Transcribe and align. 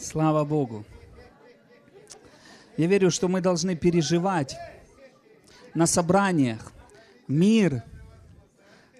Слава 0.00 0.44
Богу. 0.44 0.84
Я 2.78 2.86
верю, 2.86 3.10
что 3.10 3.28
мы 3.28 3.42
должны 3.42 3.76
переживать 3.76 4.56
на 5.74 5.86
собраниях 5.86 6.72
мир, 7.28 7.82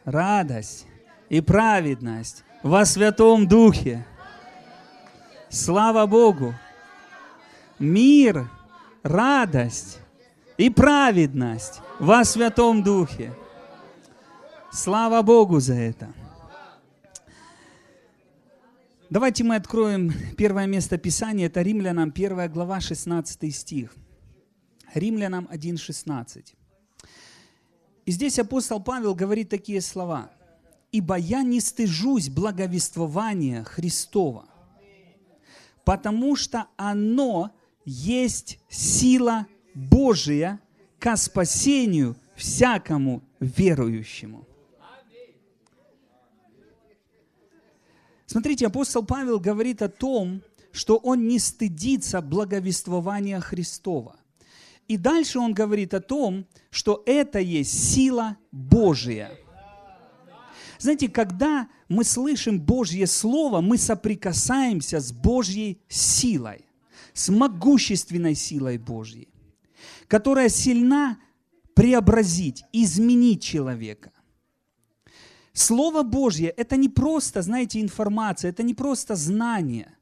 радость 0.05 0.87
и 1.31 1.41
праведность 1.41 2.45
во 2.63 2.85
Святом 2.85 3.49
Духе. 3.49 4.07
Слава 5.49 6.07
Богу! 6.07 6.55
Мир, 7.79 8.51
радость 9.03 10.01
и 10.59 10.69
праведность 10.69 11.81
во 11.99 12.25
Святом 12.25 12.83
Духе. 12.83 13.33
Слава 14.71 15.23
Богу 15.23 15.61
за 15.61 15.75
это. 15.75 16.09
Давайте 19.11 19.43
мы 19.43 19.57
откроем 19.57 20.13
первое 20.37 20.67
место 20.67 20.97
Писания. 20.97 21.47
Это 21.47 21.63
Римлянам 21.63 22.13
1 22.15 22.53
глава 22.53 22.81
16 22.81 23.53
стих. 23.53 23.93
Римлянам 24.95 25.49
1.16. 25.51 26.55
И 28.07 28.13
здесь 28.13 28.39
апостол 28.39 28.81
Павел 28.81 29.17
говорит 29.17 29.49
такие 29.49 29.81
слова. 29.81 30.31
«Ибо 30.93 31.17
я 31.17 31.43
не 31.43 31.61
стыжусь 31.61 32.29
благовествования 32.29 33.65
Христова, 33.65 34.49
потому 35.85 36.37
что 36.37 36.67
оно 36.77 37.51
есть 37.85 38.61
сила 38.69 39.49
Божия 39.75 40.61
ко 41.01 41.17
спасению 41.17 42.17
всякому 42.37 43.25
верующему». 43.41 44.47
Смотрите, 48.31 48.69
апостол 48.69 49.05
Павел 49.05 49.41
говорит 49.41 49.83
о 49.83 49.89
том, 49.89 50.41
что 50.71 50.99
он 50.99 51.27
не 51.27 51.41
стыдится 51.41 52.21
благовествования 52.21 53.41
Христова. 53.41 54.15
И 54.87 54.97
дальше 54.97 55.41
он 55.41 55.53
говорит 55.53 55.95
о 55.95 56.01
том, 56.01 56.47
что 56.71 57.03
это 57.07 57.41
есть 57.41 57.93
сила 57.93 58.37
Божия. 58.53 59.33
Знаете, 60.79 61.09
когда 61.09 61.69
мы 61.89 62.05
слышим 62.05 62.61
Божье 62.61 63.09
Слово, 63.09 63.61
мы 63.61 63.77
соприкасаемся 63.77 65.01
с 65.01 65.11
Божьей 65.11 65.83
силой, 65.89 66.65
с 67.13 67.31
могущественной 67.31 68.37
силой 68.37 68.79
Божьей, 68.79 69.27
которая 70.07 70.51
сильна 70.51 71.19
преобразить, 71.75 72.63
изменить 72.73 73.43
человека. 73.43 74.13
Слово 75.53 76.03
Божье– 76.03 76.49
это 76.57 76.77
не 76.77 76.89
просто, 76.89 77.43
знаете, 77.43 77.81
информация, 77.81 78.51
это 78.51 78.63
не 78.63 78.75
просто 78.75 79.17
знание. 79.17 79.97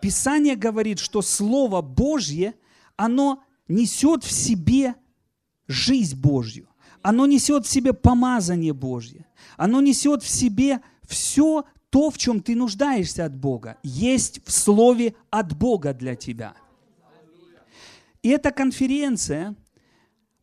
Писание 0.00 0.56
говорит, 0.56 0.98
что 0.98 1.22
Слово 1.22 1.82
Божье, 1.82 2.54
оно 2.96 3.42
несет 3.68 4.24
в 4.24 4.30
себе 4.30 4.94
жизнь 5.66 6.16
Божью. 6.16 6.68
Оно 7.02 7.26
несет 7.26 7.66
в 7.66 7.68
себе 7.68 7.92
помазание 7.92 8.72
Божье. 8.72 9.26
Оно 9.56 9.80
несет 9.80 10.22
в 10.22 10.28
себе 10.28 10.80
все 11.06 11.64
то, 11.90 12.10
в 12.10 12.18
чем 12.18 12.40
ты 12.40 12.54
нуждаешься 12.54 13.24
от 13.24 13.36
Бога. 13.36 13.78
Есть 13.82 14.44
в 14.44 14.50
Слове 14.50 15.14
от 15.30 15.56
Бога 15.56 15.94
для 15.94 16.14
тебя. 16.14 16.54
И 18.22 18.28
эта 18.28 18.50
конференция, 18.50 19.54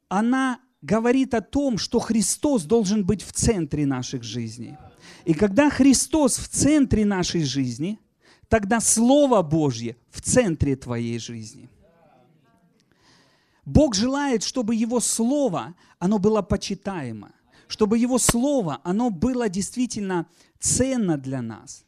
она 0.07 0.59
говорит 0.83 1.33
о 1.33 1.41
том, 1.41 1.77
что 1.77 1.99
Христос 1.99 2.63
должен 2.63 3.03
быть 3.05 3.23
в 3.23 3.31
центре 3.31 3.85
наших 3.85 4.21
жизней. 4.21 4.77
И 5.25 5.33
когда 5.33 5.69
Христос 5.69 6.37
в 6.37 6.49
центре 6.49 7.05
нашей 7.05 7.43
жизни, 7.43 7.97
тогда 8.49 8.81
Слово 8.81 9.41
Божье 9.41 9.95
в 10.11 10.21
центре 10.21 10.75
твоей 10.75 11.17
жизни. 11.19 11.69
Бог 13.65 13.95
желает, 13.95 14.43
чтобы 14.43 14.75
Его 14.75 14.99
Слово, 14.99 15.73
оно 15.99 16.19
было 16.19 16.41
почитаемо, 16.41 17.31
чтобы 17.69 17.97
Его 17.97 18.17
Слово, 18.17 18.81
оно 18.83 19.09
было 19.09 19.47
действительно 19.47 20.27
ценно 20.59 21.17
для 21.17 21.41
нас, 21.41 21.85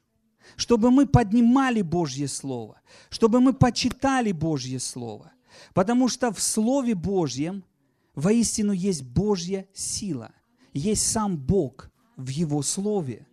чтобы 0.55 0.89
мы 0.89 1.05
поднимали 1.05 1.81
Божье 1.81 2.29
Слово, 2.29 2.79
чтобы 3.09 3.41
мы 3.41 3.51
почитали 3.51 4.31
Божье 4.31 4.79
Слово. 4.79 5.33
Потому 5.73 6.07
что 6.07 6.31
в 6.31 6.41
Слове 6.41 6.95
Божьем– 6.95 7.65
Воистину 8.15 8.71
есть 8.71 9.03
Божья 9.03 9.67
сила, 9.73 10.31
есть 10.73 11.05
сам 11.05 11.37
Бог 11.37 11.91
в 12.17 12.29
Его 12.29 12.61
Слове. 12.61 13.27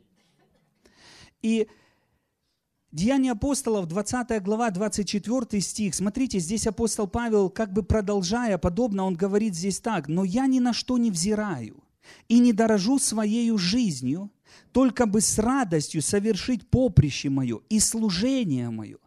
И 1.40 1.68
Деяния 2.92 3.32
апостолов, 3.32 3.86
20 3.86 4.42
глава, 4.42 4.70
24 4.70 5.62
стих. 5.62 5.94
Смотрите, 5.94 6.38
здесь 6.40 6.66
апостол 6.66 7.08
Павел, 7.08 7.48
как 7.48 7.72
бы 7.72 7.82
продолжая, 7.82 8.58
подобно, 8.58 9.04
он 9.04 9.14
говорит 9.14 9.54
здесь 9.54 9.80
так. 9.80 10.08
«Но 10.08 10.24
я 10.24 10.46
ни 10.46 10.58
на 10.58 10.74
что 10.74 10.98
не 10.98 11.10
взираю 11.10 11.82
и 12.28 12.38
не 12.38 12.52
дорожу 12.52 12.98
своею 12.98 13.56
жизнью, 13.56 14.30
только 14.72 15.06
бы 15.06 15.22
с 15.22 15.38
радостью 15.38 16.02
совершить 16.02 16.68
поприще 16.68 17.30
мое 17.30 17.60
и 17.70 17.80
служение 17.80 18.68
мое, 18.68 18.98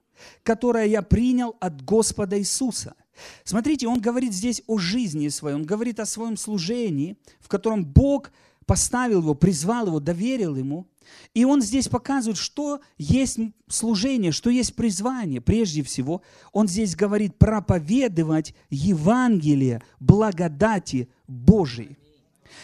которое 0.41 0.87
я 0.87 1.03
принял 1.03 1.55
от 1.59 1.83
Господа 1.83 2.39
Иисуса, 2.39 2.95
Смотрите, 3.43 3.87
он 3.87 3.99
говорит 3.99 4.33
здесь 4.33 4.61
о 4.67 4.77
жизни 4.77 5.29
своей, 5.29 5.55
он 5.55 5.63
говорит 5.63 5.99
о 5.99 6.05
своем 6.05 6.37
служении, 6.37 7.17
в 7.39 7.47
котором 7.47 7.85
Бог 7.85 8.31
поставил 8.65 9.21
его, 9.21 9.35
призвал 9.35 9.87
его, 9.87 9.99
доверил 9.99 10.55
ему. 10.55 10.87
И 11.33 11.45
он 11.45 11.61
здесь 11.61 11.87
показывает, 11.87 12.37
что 12.37 12.81
есть 12.97 13.37
служение, 13.67 14.31
что 14.31 14.49
есть 14.49 14.75
призвание. 14.75 15.39
Прежде 15.39 15.83
всего, 15.83 16.21
он 16.51 16.67
здесь 16.67 16.95
говорит 16.95 17.37
проповедовать 17.37 18.55
Евангелие 18.69 19.83
благодати 19.99 21.09
Божией. 21.27 21.97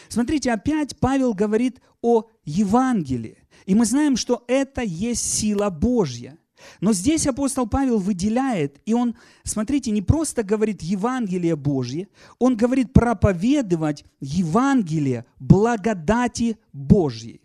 Смотрите, 0.10 0.52
опять 0.52 0.98
Павел 0.98 1.34
говорит 1.34 1.82
о 2.02 2.24
Евангелии. 2.46 3.38
И 3.66 3.76
мы 3.76 3.86
знаем, 3.86 4.18
что 4.18 4.44
это 4.48 4.82
есть 4.82 5.24
сила 5.24 5.70
Божья. 5.70 6.38
Но 6.80 6.94
здесь 6.94 7.28
апостол 7.28 7.68
Павел 7.68 8.00
выделяет, 8.00 8.82
и 8.86 8.94
он, 8.94 9.16
смотрите, 9.44 9.92
не 9.92 10.02
просто 10.02 10.44
говорит 10.44 10.82
Евангелие 10.82 11.56
Божье, 11.56 12.08
он 12.40 12.56
говорит 12.56 12.94
проповедовать 12.94 14.06
Евангелие 14.20 15.26
благодати 15.40 16.58
Божьей. 16.74 17.42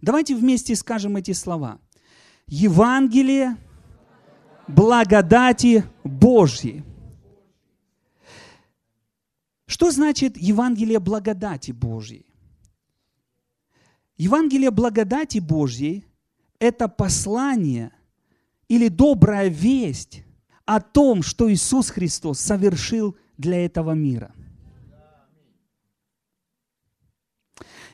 Давайте 0.00 0.34
вместе 0.34 0.74
скажем 0.76 1.16
эти 1.16 1.32
слова. 1.32 1.80
Евангелие 2.46 3.56
благодати 4.68 5.84
Божьей. 6.04 6.84
Что 9.66 9.90
значит 9.90 10.36
Евангелие 10.36 10.98
благодати 10.98 11.72
Божьей? 11.72 12.26
Евангелие 14.16 14.70
благодати 14.70 15.38
Божьей– 15.38 16.04
это 16.58 16.88
послание– 16.88 17.92
или 18.72 18.88
добрая 18.88 19.48
весть 19.48 20.24
о 20.64 20.80
том, 20.80 21.22
что 21.22 21.52
Иисус 21.52 21.90
Христос 21.90 22.40
совершил 22.40 23.14
для 23.36 23.66
этого 23.66 23.90
мира. 23.90 24.34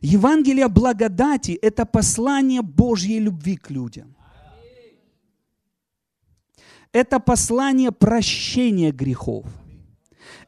Евангелие 0.01 0.69
благодати– 0.69 1.59
это 1.63 1.85
послание 1.85 2.63
Божьей 2.63 3.19
любви 3.19 3.57
к 3.57 3.71
людям. 3.71 4.15
Это 6.93 7.19
послание 7.19 7.91
прощения 7.91 8.93
грехов. 8.93 9.47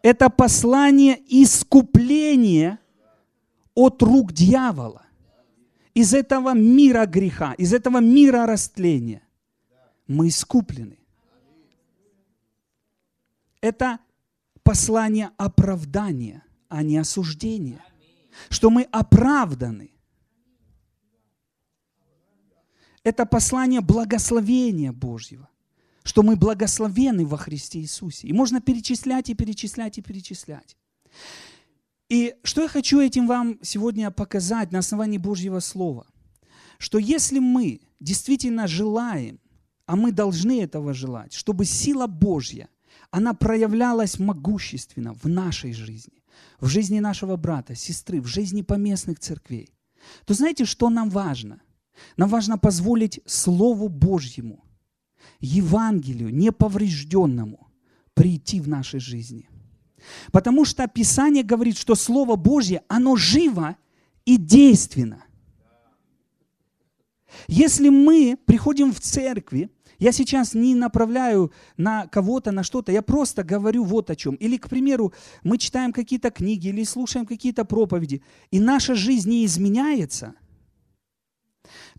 Это 0.01 0.31
послание 0.31 1.19
искупления 1.27 2.79
от 3.75 4.01
рук 4.01 4.33
дьявола. 4.33 5.03
Из 5.93 6.15
этого 6.15 6.55
мира 6.55 7.05
греха, 7.07 7.55
из 7.55 7.75
этого 7.75 7.99
мира 7.99 8.47
растления 8.47 9.23
мы 10.11 10.27
искуплены. 10.29 10.99
Это 13.61 14.01
послание 14.65 15.31
оправдания, 15.37 16.43
а 16.69 16.83
не 16.83 16.97
осуждения. 16.97 17.85
Что 18.49 18.71
мы 18.71 18.83
оправданы. 18.83 19.93
Это 23.05 23.25
послание 23.25 23.81
благословения 23.81 24.93
Божьего. 24.93 25.49
Что 26.03 26.25
мы 26.25 26.35
благословены 26.35 27.25
во 27.25 27.37
Христе 27.37 27.79
Иисусе. 27.79 28.27
И 28.27 28.33
можно 28.33 28.61
перечислять 28.61 29.31
и 29.31 29.35
перечислять 29.35 29.99
и 29.99 30.03
перечислять. 30.03 30.77
И 32.09 32.35
что 32.43 32.63
я 32.63 32.69
хочу 32.69 33.01
этим 33.01 33.29
вам 33.29 33.59
сегодня 33.63 34.11
показать 34.11 34.73
на 34.73 34.81
основании 34.81 35.19
Божьего 35.19 35.61
Слова? 35.61 36.07
Что 36.79 36.99
если 36.99 37.39
мы 37.39 37.81
действительно 38.01 38.67
желаем 38.67 39.39
а 39.91 39.97
мы 39.97 40.13
должны 40.13 40.63
этого 40.63 40.95
желать, 40.95 41.33
чтобы 41.33 41.65
сила 41.65 42.07
Божья, 42.07 42.69
она 43.11 43.35
проявлялась 43.35 44.21
могущественно 44.21 45.15
в 45.15 45.25
нашей 45.25 45.73
жизни, 45.73 46.23
в 46.61 46.69
жизни 46.69 47.01
нашего 47.01 47.35
брата, 47.37 47.75
сестры, 47.75 48.21
в 48.21 48.27
жизни 48.27 48.63
поместных 48.63 49.19
церквей. 49.19 49.69
То 50.27 50.35
знаете, 50.35 50.65
что 50.65 50.91
нам 50.91 51.11
важно? 51.11 51.61
Нам 52.17 52.29
важно 52.29 52.57
позволить 52.57 53.19
Слову 53.27 53.89
Божьему 53.89 54.65
Евангелию 55.41 56.33
неповрежденному 56.33 57.67
прийти 58.15 58.61
в 58.61 58.69
нашей 58.69 59.01
жизни. 59.01 59.49
Потому 60.31 60.65
что 60.65 60.87
Писание 60.87 61.43
говорит, 61.43 61.77
что 61.77 61.97
Слово 61.97 62.37
Божье, 62.37 62.85
оно 62.87 63.17
живо 63.17 63.77
и 64.25 64.37
действенно. 64.37 65.25
Если 67.49 67.89
мы 67.89 68.39
приходим 68.47 68.93
в 68.93 69.01
церкви, 69.01 69.69
я 70.01 70.13
сейчас 70.13 70.55
не 70.55 70.75
направляю 70.75 71.53
на 71.77 72.07
кого-то, 72.07 72.51
на 72.51 72.63
что-то, 72.63 72.91
я 72.91 73.03
просто 73.03 73.45
говорю 73.45 73.85
вот 73.85 74.11
о 74.11 74.17
чем. 74.17 74.35
Или, 74.37 74.57
к 74.57 74.69
примеру, 74.69 75.13
мы 75.45 75.59
читаем 75.59 75.93
какие-то 75.93 76.31
книги 76.31 76.69
или 76.69 76.85
слушаем 76.85 77.27
какие-то 77.27 77.65
проповеди, 77.65 78.23
и 78.51 78.59
наша 78.59 78.95
жизнь 78.95 79.31
не 79.31 79.45
изменяется, 79.45 80.35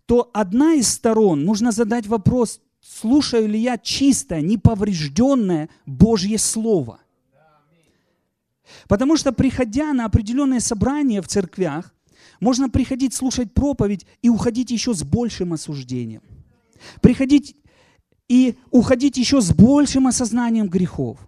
то 0.04 0.30
одна 0.34 0.74
из 0.74 0.88
сторон, 0.88 1.44
нужно 1.44 1.70
задать 1.70 2.06
вопрос, 2.08 2.60
слушаю 2.80 3.48
ли 3.48 3.58
я 3.58 3.78
чистое, 3.78 4.42
неповрежденное 4.42 5.70
Божье 5.86 6.38
Слово. 6.38 6.98
Потому 8.88 9.16
что, 9.16 9.32
приходя 9.32 9.92
на 9.92 10.06
определенные 10.06 10.60
собрания 10.60 11.22
в 11.22 11.28
церквях, 11.28 11.94
можно 12.40 12.68
приходить 12.68 13.14
слушать 13.14 13.54
проповедь 13.54 14.06
и 14.22 14.28
уходить 14.28 14.72
еще 14.72 14.92
с 14.92 15.04
большим 15.04 15.52
осуждением. 15.52 16.22
Приходить 17.00 17.54
и 18.32 18.56
уходить 18.70 19.18
еще 19.18 19.42
с 19.42 19.52
большим 19.52 20.06
осознанием 20.06 20.66
грехов. 20.66 21.18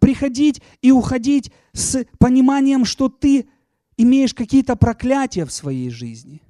Приходить 0.00 0.60
и 0.80 0.90
уходить 0.90 1.52
с 1.72 2.04
пониманием, 2.18 2.84
что 2.84 3.08
ты 3.08 3.48
имеешь 3.96 4.34
какие-то 4.34 4.74
проклятия 4.74 5.44
в 5.44 5.52
своей 5.52 5.90
жизни. 5.90 6.42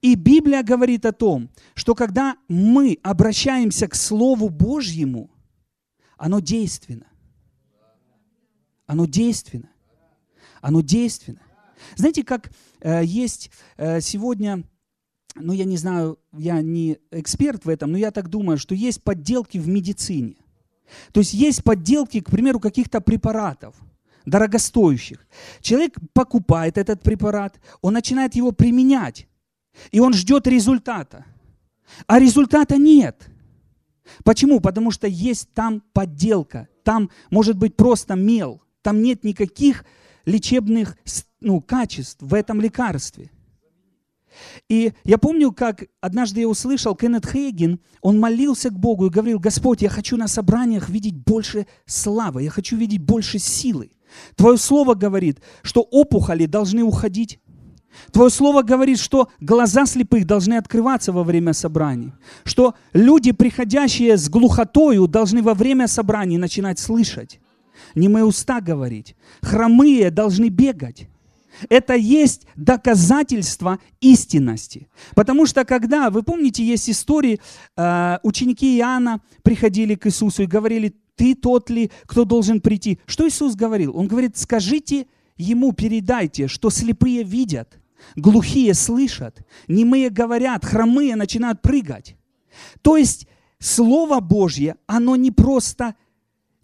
И 0.00 0.16
Библия 0.16 0.64
говорит 0.64 1.06
о 1.06 1.12
том, 1.12 1.50
что 1.74 1.94
когда 1.94 2.36
мы 2.48 2.98
обращаемся 3.04 3.86
к 3.86 3.94
Слову 3.94 4.48
Божьему, 4.48 5.30
оно 6.16 6.40
действенно. 6.40 7.06
Оно 8.86 9.06
действенно. 9.06 9.70
Оно 10.60 10.80
действенно. 10.80 11.42
Знаете, 11.94 12.24
как 12.24 12.50
э, 12.80 13.04
есть 13.04 13.52
э, 13.76 14.00
сегодня, 14.00 14.64
ну 15.34 15.52
я 15.52 15.64
не 15.64 15.76
знаю, 15.76 16.18
я 16.36 16.60
не 16.60 16.98
эксперт 17.10 17.64
в 17.64 17.68
этом, 17.68 17.92
но 17.92 17.98
я 17.98 18.10
так 18.10 18.28
думаю, 18.28 18.58
что 18.58 18.74
есть 18.74 19.02
подделки 19.02 19.58
в 19.58 19.68
медицине. 19.68 20.36
То 21.12 21.20
есть 21.20 21.32
есть 21.32 21.64
подделки, 21.64 22.20
к 22.20 22.30
примеру, 22.30 22.60
каких-то 22.60 23.00
препаратов 23.00 23.74
дорогостоящих. 24.26 25.26
Человек 25.60 25.96
покупает 26.12 26.78
этот 26.78 27.02
препарат, 27.02 27.60
он 27.80 27.94
начинает 27.94 28.34
его 28.34 28.52
применять, 28.52 29.26
и 29.90 30.00
он 30.00 30.12
ждет 30.12 30.46
результата. 30.46 31.24
А 32.06 32.18
результата 32.18 32.76
нет. 32.76 33.28
Почему? 34.24 34.60
Потому 34.60 34.90
что 34.90 35.06
есть 35.06 35.52
там 35.54 35.82
подделка, 35.92 36.68
там 36.84 37.10
может 37.30 37.56
быть 37.56 37.76
просто 37.76 38.14
мел, 38.14 38.62
там 38.82 39.02
нет 39.02 39.24
никаких 39.24 39.84
лечебных 40.24 40.96
ну, 41.40 41.60
качеств 41.60 42.20
в 42.20 42.34
этом 42.34 42.60
лекарстве. 42.60 43.30
И 44.68 44.92
я 45.04 45.18
помню, 45.18 45.52
как 45.52 45.84
однажды 46.00 46.40
я 46.40 46.48
услышал, 46.48 46.94
Кеннет 46.94 47.26
Хейген, 47.26 47.80
он 48.00 48.18
молился 48.18 48.70
к 48.70 48.78
Богу 48.78 49.06
и 49.06 49.10
говорил, 49.10 49.38
Господь, 49.38 49.82
я 49.82 49.88
хочу 49.88 50.16
на 50.16 50.28
собраниях 50.28 50.88
видеть 50.88 51.16
больше 51.16 51.66
славы, 51.86 52.42
я 52.42 52.50
хочу 52.50 52.76
видеть 52.76 53.02
больше 53.02 53.38
силы. 53.38 53.90
Твое 54.36 54.58
слово 54.58 54.94
говорит, 54.94 55.40
что 55.62 55.82
опухоли 55.82 56.46
должны 56.46 56.82
уходить. 56.82 57.40
Твое 58.10 58.30
слово 58.30 58.62
говорит, 58.62 58.98
что 58.98 59.28
глаза 59.40 59.84
слепых 59.84 60.26
должны 60.26 60.54
открываться 60.54 61.12
во 61.12 61.24
время 61.24 61.52
собраний, 61.52 62.12
что 62.44 62.74
люди, 62.94 63.32
приходящие 63.32 64.16
с 64.16 64.30
глухотою, 64.30 65.06
должны 65.06 65.42
во 65.42 65.52
время 65.52 65.88
собраний 65.88 66.38
начинать 66.38 66.78
слышать 66.78 67.38
не 67.94 68.08
мои 68.08 68.22
уста 68.22 68.60
говорить. 68.60 69.16
Хромые 69.42 70.10
должны 70.10 70.48
бегать. 70.48 71.08
Это 71.68 71.94
есть 71.94 72.46
доказательство 72.56 73.78
истинности. 74.00 74.88
Потому 75.14 75.46
что 75.46 75.64
когда, 75.64 76.10
вы 76.10 76.22
помните, 76.22 76.64
есть 76.64 76.88
истории, 76.88 77.40
э, 77.76 78.18
ученики 78.22 78.78
Иоанна 78.78 79.20
приходили 79.42 79.94
к 79.94 80.06
Иисусу 80.06 80.42
и 80.42 80.46
говорили, 80.46 80.94
ты 81.16 81.34
тот 81.34 81.70
ли, 81.70 81.90
кто 82.06 82.24
должен 82.24 82.60
прийти. 82.60 82.98
Что 83.06 83.28
Иисус 83.28 83.54
говорил? 83.54 83.96
Он 83.96 84.08
говорит, 84.08 84.36
скажите 84.36 85.06
ему, 85.36 85.72
передайте, 85.72 86.48
что 86.48 86.70
слепые 86.70 87.22
видят, 87.22 87.78
глухие 88.16 88.74
слышат, 88.74 89.44
немые 89.68 90.10
говорят, 90.10 90.64
хромые 90.64 91.16
начинают 91.16 91.62
прыгать. 91.62 92.16
То 92.82 92.96
есть 92.96 93.26
Слово 93.58 94.20
Божье, 94.20 94.76
оно 94.86 95.16
не 95.16 95.30
просто 95.30 95.94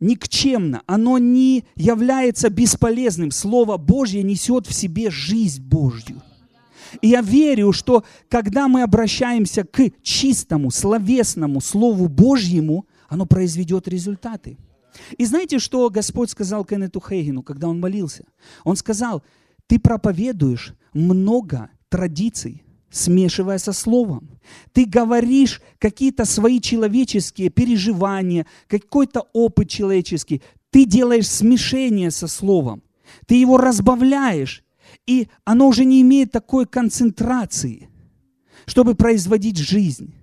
никчемно, 0.00 0.82
оно 0.86 1.18
не 1.18 1.64
является 1.76 2.50
бесполезным. 2.50 3.30
Слово 3.30 3.76
Божье 3.76 4.22
несет 4.22 4.66
в 4.66 4.72
себе 4.72 5.10
жизнь 5.10 5.62
Божью. 5.62 6.22
И 7.02 7.08
я 7.08 7.20
верю, 7.20 7.72
что 7.72 8.04
когда 8.28 8.68
мы 8.68 8.82
обращаемся 8.82 9.64
к 9.64 9.90
чистому, 10.02 10.70
словесному 10.70 11.60
Слову 11.60 12.08
Божьему, 12.08 12.86
оно 13.08 13.26
произведет 13.26 13.88
результаты. 13.88 14.56
И 15.16 15.24
знаете, 15.24 15.58
что 15.58 15.90
Господь 15.90 16.30
сказал 16.30 16.64
Кеннету 16.64 17.00
Хейгену, 17.00 17.42
когда 17.42 17.68
он 17.68 17.78
молился? 17.78 18.24
Он 18.64 18.76
сказал, 18.76 19.22
ты 19.66 19.78
проповедуешь 19.78 20.74
много 20.92 21.70
традиций, 21.88 22.62
смешивая 22.90 23.58
со 23.58 23.72
словом. 23.72 24.38
Ты 24.72 24.84
говоришь 24.84 25.60
какие-то 25.78 26.24
свои 26.24 26.60
человеческие 26.60 27.50
переживания, 27.50 28.46
какой-то 28.66 29.28
опыт 29.32 29.68
человеческий. 29.68 30.42
Ты 30.70 30.84
делаешь 30.84 31.28
смешение 31.28 32.10
со 32.10 32.26
словом. 32.26 32.82
Ты 33.26 33.36
его 33.36 33.56
разбавляешь, 33.56 34.62
и 35.06 35.28
оно 35.44 35.68
уже 35.68 35.84
не 35.84 36.02
имеет 36.02 36.32
такой 36.32 36.66
концентрации, 36.66 37.88
чтобы 38.66 38.94
производить 38.94 39.58
жизнь. 39.58 40.14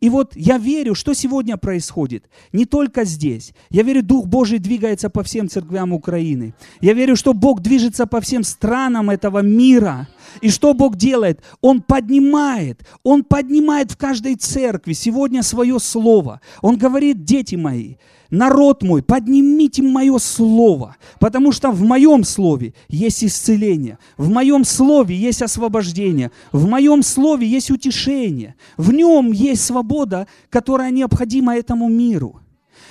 И 0.00 0.08
вот 0.08 0.36
я 0.36 0.58
верю, 0.58 0.94
что 0.94 1.14
сегодня 1.14 1.56
происходит. 1.56 2.28
Не 2.52 2.64
только 2.64 3.04
здесь. 3.04 3.52
Я 3.70 3.82
верю, 3.82 4.02
Дух 4.02 4.26
Божий 4.26 4.58
двигается 4.58 5.10
по 5.10 5.22
всем 5.22 5.48
церквям 5.48 5.92
Украины. 5.92 6.54
Я 6.80 6.92
верю, 6.92 7.16
что 7.16 7.34
Бог 7.34 7.60
движется 7.60 8.06
по 8.06 8.20
всем 8.20 8.44
странам 8.44 9.10
этого 9.10 9.40
мира. 9.40 10.08
И 10.40 10.50
что 10.50 10.74
Бог 10.74 10.96
делает? 10.96 11.42
Он 11.60 11.82
поднимает, 11.82 12.86
Он 13.02 13.24
поднимает 13.24 13.90
в 13.90 13.96
каждой 13.96 14.36
церкви 14.36 14.92
сегодня 14.92 15.42
свое 15.42 15.78
слово. 15.78 16.40
Он 16.60 16.76
говорит, 16.76 17.24
дети 17.24 17.54
мои, 17.56 17.96
народ 18.32 18.82
мой, 18.82 19.02
поднимите 19.02 19.82
мое 19.82 20.18
слово, 20.18 20.96
потому 21.20 21.52
что 21.52 21.70
в 21.70 21.82
моем 21.82 22.24
слове 22.24 22.74
есть 22.88 23.22
исцеление, 23.22 23.98
в 24.16 24.30
моем 24.30 24.64
слове 24.64 25.14
есть 25.14 25.42
освобождение, 25.42 26.32
в 26.50 26.66
моем 26.66 27.02
слове 27.02 27.46
есть 27.46 27.70
утешение, 27.70 28.56
в 28.76 28.92
нем 28.92 29.30
есть 29.30 29.64
свобода, 29.64 30.26
которая 30.50 30.90
необходима 30.90 31.56
этому 31.56 31.88
миру. 31.88 32.40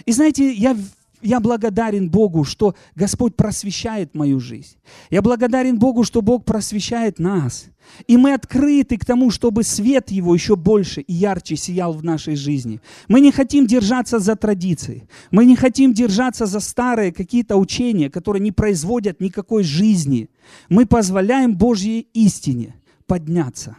И 0.06 0.12
знаете, 0.12 0.54
я 0.54 0.78
я 1.22 1.40
благодарен 1.40 2.10
Богу, 2.10 2.44
что 2.44 2.76
Господь 2.96 3.36
просвещает 3.36 4.16
мою 4.16 4.40
жизнь. 4.40 4.78
Я 5.10 5.22
благодарен 5.22 5.78
Богу, 5.78 6.04
что 6.04 6.22
Бог 6.22 6.46
просвещает 6.46 7.20
нас. 7.20 7.68
И 8.08 8.18
мы 8.18 8.34
открыты 8.34 8.98
к 8.98 9.06
тому, 9.06 9.32
чтобы 9.32 9.64
свет 9.64 10.12
Его 10.12 10.34
еще 10.34 10.56
больше 10.56 11.02
и 11.02 11.14
ярче 11.14 11.56
сиял 11.56 11.94
в 11.94 12.04
нашей 12.04 12.36
жизни. 12.36 12.80
Мы 13.08 13.20
не 13.22 13.32
хотим 13.32 13.68
держаться 13.68 14.20
за 14.20 14.36
традиции. 14.36 15.08
Мы 15.32 15.46
не 15.46 15.56
хотим 15.56 15.94
держаться 15.94 16.46
за 16.46 16.60
старые 16.60 17.12
какие-то 17.12 17.58
учения, 17.58 18.10
которые 18.10 18.42
не 18.42 18.52
производят 18.52 19.20
никакой 19.20 19.64
жизни. 19.64 20.30
Мы 20.70 20.86
позволяем 20.86 21.56
Божьей 21.56 22.08
истине 22.14 22.76
подняться. 23.08 23.76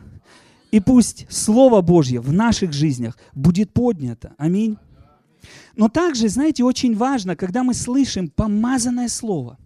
И 0.70 0.80
пусть 0.80 1.26
Слово 1.28 1.80
Божье 1.82 2.20
в 2.20 2.32
наших 2.32 2.72
жизнях 2.72 3.18
будет 3.34 3.72
поднято. 3.72 4.32
Аминь. 4.38 4.78
Но 5.76 5.88
также, 5.88 6.28
знаете, 6.28 6.64
очень 6.64 6.96
важно, 6.96 7.36
когда 7.36 7.62
мы 7.62 7.74
слышим 7.74 8.28
помазанное 8.28 9.08
слово, 9.08 9.58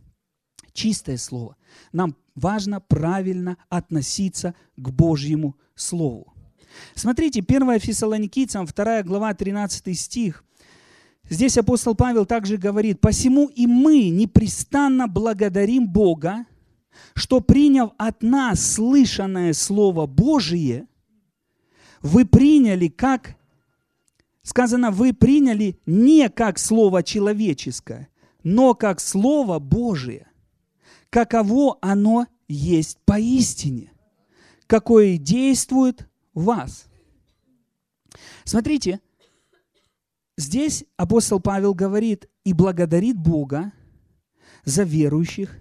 чистое 0.73 1.17
слово, 1.17 1.57
нам 1.93 2.17
важно 2.35 2.81
правильно 2.81 3.57
относиться 3.69 4.55
к 4.77 4.91
Божьему 4.91 5.57
Слову. 5.75 6.33
Смотрите, 6.95 7.45
1 7.47 7.81
Фессалоникийцам, 7.81 8.67
2 8.67 9.03
глава, 9.03 9.35
13 9.35 9.99
стих. 9.99 10.45
Здесь 11.29 11.59
апостол 11.59 11.95
Павел 11.95 12.25
также 12.25 12.57
говорит, 12.57 13.01
«Посему 13.01 13.49
и 13.49 13.67
мы 13.67 14.11
непрестанно 14.11 15.09
благодарим 15.09 15.89
Бога, 15.89 16.47
что, 17.15 17.41
приняв 17.41 17.91
от 17.99 18.23
нас 18.23 18.75
слышанное 18.75 19.53
Слово 19.53 20.07
Божие, 20.07 20.87
вы 22.01 22.25
приняли 22.25 22.89
как 22.89 23.36
Сказано, 24.47 24.93
вы 24.93 25.13
приняли 25.13 25.77
не 25.87 26.29
как 26.29 26.61
слово 26.61 27.03
человеческое, 27.03 28.09
но 28.45 28.75
как 28.75 29.01
слово 29.01 29.59
Божие. 29.59 30.31
Каково 31.11 31.79
оно 31.83 32.29
есть 32.47 32.99
поистине, 33.05 33.91
какое 34.69 35.19
действует 35.19 36.09
в 36.33 36.45
вас. 36.45 36.87
Смотрите, 38.45 39.01
здесь 40.39 40.85
апостол 40.97 41.41
Павел 41.41 41.75
говорит 41.75 42.31
и 42.45 42.53
благодарит 42.53 43.19
Бога 43.19 43.73
за 44.65 44.85
верующих 44.85 45.61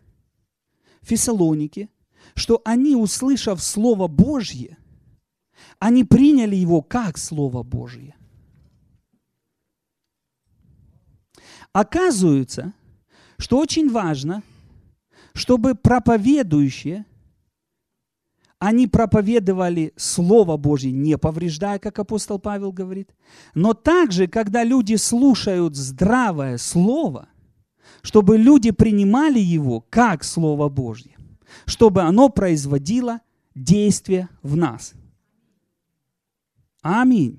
в 1.02 1.08
Фессалонике, 1.08 1.90
что 2.36 2.62
они, 2.64 2.96
услышав 2.96 3.64
Слово 3.64 4.08
Божье, 4.08 4.78
они 5.80 6.04
приняли 6.04 6.56
его 6.56 6.84
как 6.84 7.18
Слово 7.18 7.64
Божье. 7.64 8.15
Оказывается, 11.76 12.72
что 13.38 13.58
очень 13.58 13.92
важно, 13.92 14.44
чтобы 15.34 15.76
проповедующие, 15.76 17.06
они 18.60 18.88
проповедовали 18.88 19.92
Слово 19.98 20.56
Божье, 20.56 20.94
не 20.94 21.18
повреждая, 21.18 21.78
как 21.80 22.00
апостол 22.00 22.40
Павел 22.40 22.72
говорит, 22.72 23.14
но 23.56 23.74
также, 23.74 24.28
когда 24.28 24.64
люди 24.64 24.96
слушают 24.96 25.76
здравое 25.76 26.58
Слово, 26.60 27.28
чтобы 28.04 28.38
люди 28.38 28.72
принимали 28.72 29.40
его 29.40 29.82
как 29.82 30.24
Слово 30.24 30.70
Божье, 30.70 31.18
чтобы 31.66 32.04
оно 32.04 32.30
производило 32.30 33.20
действие 33.54 34.30
в 34.44 34.56
нас. 34.56 34.94
Аминь. 36.82 37.38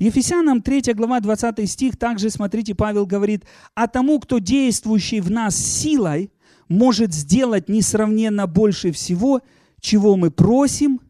Ефесянам 0.00 0.62
3 0.62 0.94
глава 0.94 1.20
20 1.20 1.70
стих, 1.70 1.98
также, 1.98 2.30
смотрите, 2.30 2.74
Павел 2.74 3.04
говорит, 3.04 3.44
«А 3.74 3.86
тому, 3.86 4.18
кто 4.18 4.38
действующий 4.38 5.20
в 5.20 5.30
нас 5.30 5.54
силой, 5.54 6.32
может 6.70 7.12
сделать 7.12 7.68
несравненно 7.68 8.46
больше 8.46 8.92
всего, 8.92 9.42
чего 9.78 10.16
мы 10.16 10.30
просим 10.30 11.02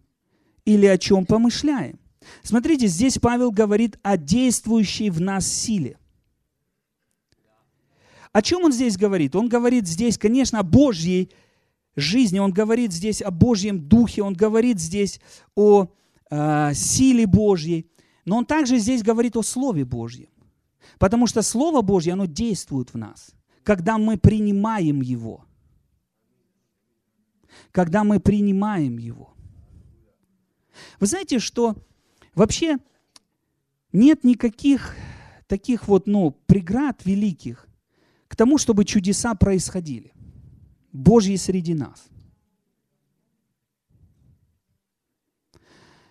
или 0.64 0.86
о 0.86 0.98
чем 0.98 1.24
помышляем». 1.24 2.00
Смотрите, 2.42 2.88
здесь 2.88 3.18
Павел 3.18 3.52
говорит 3.52 3.96
о 4.02 4.16
действующей 4.16 5.10
в 5.10 5.20
нас 5.20 5.46
силе. 5.46 5.96
О 8.32 8.42
чем 8.42 8.64
он 8.64 8.72
здесь 8.72 8.96
говорит? 8.96 9.36
Он 9.36 9.48
говорит 9.48 9.86
здесь, 9.86 10.18
конечно, 10.18 10.58
о 10.58 10.64
Божьей 10.64 11.30
жизни, 11.94 12.40
он 12.40 12.50
говорит 12.50 12.92
здесь 12.92 13.22
о 13.22 13.30
Божьем 13.30 13.88
Духе, 13.88 14.24
он 14.24 14.34
говорит 14.34 14.80
здесь 14.80 15.20
о 15.54 15.86
э, 16.28 16.74
силе 16.74 17.28
Божьей. 17.28 17.86
Но 18.24 18.36
он 18.36 18.46
также 18.46 18.78
здесь 18.78 19.02
говорит 19.02 19.36
о 19.36 19.42
Слове 19.42 19.84
Божьем. 19.84 20.28
Потому 20.98 21.26
что 21.26 21.42
Слово 21.42 21.82
Божье, 21.82 22.12
оно 22.12 22.26
действует 22.26 22.92
в 22.92 22.96
нас, 22.96 23.32
когда 23.62 23.98
мы 23.98 24.18
принимаем 24.18 25.00
его. 25.00 25.44
Когда 27.72 28.04
мы 28.04 28.20
принимаем 28.20 28.98
его. 28.98 29.34
Вы 30.98 31.06
знаете, 31.06 31.38
что 31.38 31.76
вообще 32.34 32.78
нет 33.92 34.24
никаких 34.24 34.94
таких 35.46 35.88
вот, 35.88 36.06
ну, 36.06 36.32
преград 36.46 37.04
великих 37.04 37.66
к 38.28 38.36
тому, 38.36 38.58
чтобы 38.58 38.84
чудеса 38.84 39.34
происходили. 39.34 40.12
Божьи 40.92 41.36
среди 41.36 41.74
нас. 41.74 42.09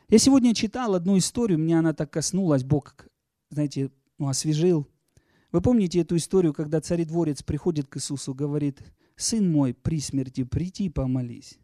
Я 0.10 0.18
сегодня 0.18 0.56
читал 0.56 0.96
одну 0.96 1.20
историю, 1.20 1.60
меня 1.60 1.80
она 1.80 1.94
так 1.94 2.12
коснулась, 2.12 2.64
Бог, 2.64 2.96
знаете, 3.52 3.92
ну, 4.18 4.28
освежил. 4.28 4.88
Вы 5.52 5.62
помните 5.62 6.00
эту 6.00 6.16
историю, 6.16 6.52
когда 6.52 6.82
царедворец 6.82 7.44
приходит 7.44 7.88
к 7.88 7.98
Иисусу, 7.98 8.34
говорит, 8.34 8.82
«Сын 9.16 9.52
мой 9.52 9.76
при 9.76 10.00
смерти, 10.00 10.44
приди 10.44 10.90
помолись». 10.90 11.60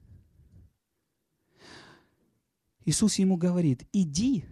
Иисус 2.86 3.16
ему 3.16 3.36
говорит, 3.36 3.88
иди, 3.92 4.46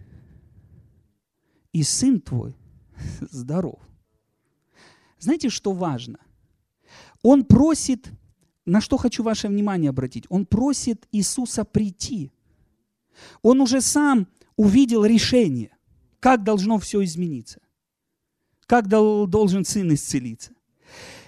и 1.72 1.84
сын 1.84 2.20
твой 2.20 2.56
здоров. 3.20 3.78
Знаете, 5.20 5.50
что 5.50 5.70
важно? 5.70 6.18
Он 7.22 7.44
просит, 7.44 8.10
на 8.66 8.80
что 8.80 8.96
хочу 8.96 9.22
ваше 9.22 9.46
внимание 9.46 9.90
обратить, 9.90 10.26
он 10.30 10.46
просит 10.46 11.06
Иисуса 11.12 11.64
прийти– 11.64 12.32
он 13.42 13.60
уже 13.60 13.80
сам 13.80 14.26
увидел 14.56 15.04
решение, 15.04 15.76
как 16.20 16.42
должно 16.42 16.78
все 16.78 17.02
измениться, 17.04 17.60
как 18.66 18.88
должен 18.88 19.64
сын 19.64 19.92
исцелиться. 19.94 20.52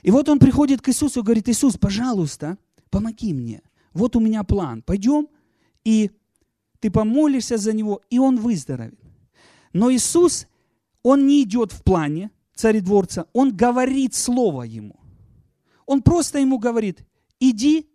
И 0.02 0.10
вот 0.10 0.28
он 0.28 0.38
приходит 0.38 0.80
к 0.82 0.88
Иисусу 0.88 1.20
и 1.20 1.22
говорит, 1.22 1.48
Иисус, 1.48 1.76
пожалуйста, 1.76 2.58
помоги 2.90 3.34
мне. 3.34 3.62
Вот 3.92 4.14
у 4.14 4.20
меня 4.20 4.44
план. 4.44 4.82
Пойдем, 4.82 5.28
и 5.84 6.10
ты 6.80 6.90
помолишься 6.90 7.56
за 7.56 7.72
него, 7.72 8.02
и 8.10 8.18
он 8.18 8.36
выздоровеет. 8.36 9.00
Но 9.72 9.92
Иисус, 9.92 10.46
он 11.02 11.26
не 11.26 11.42
идет 11.42 11.72
в 11.72 11.82
плане 11.82 12.30
царедворца, 12.54 13.26
он 13.32 13.56
говорит 13.56 14.14
слово 14.14 14.62
ему. 14.62 14.98
Он 15.86 16.02
просто 16.02 16.38
ему 16.38 16.58
говорит, 16.58 17.04
иди, 17.38 17.88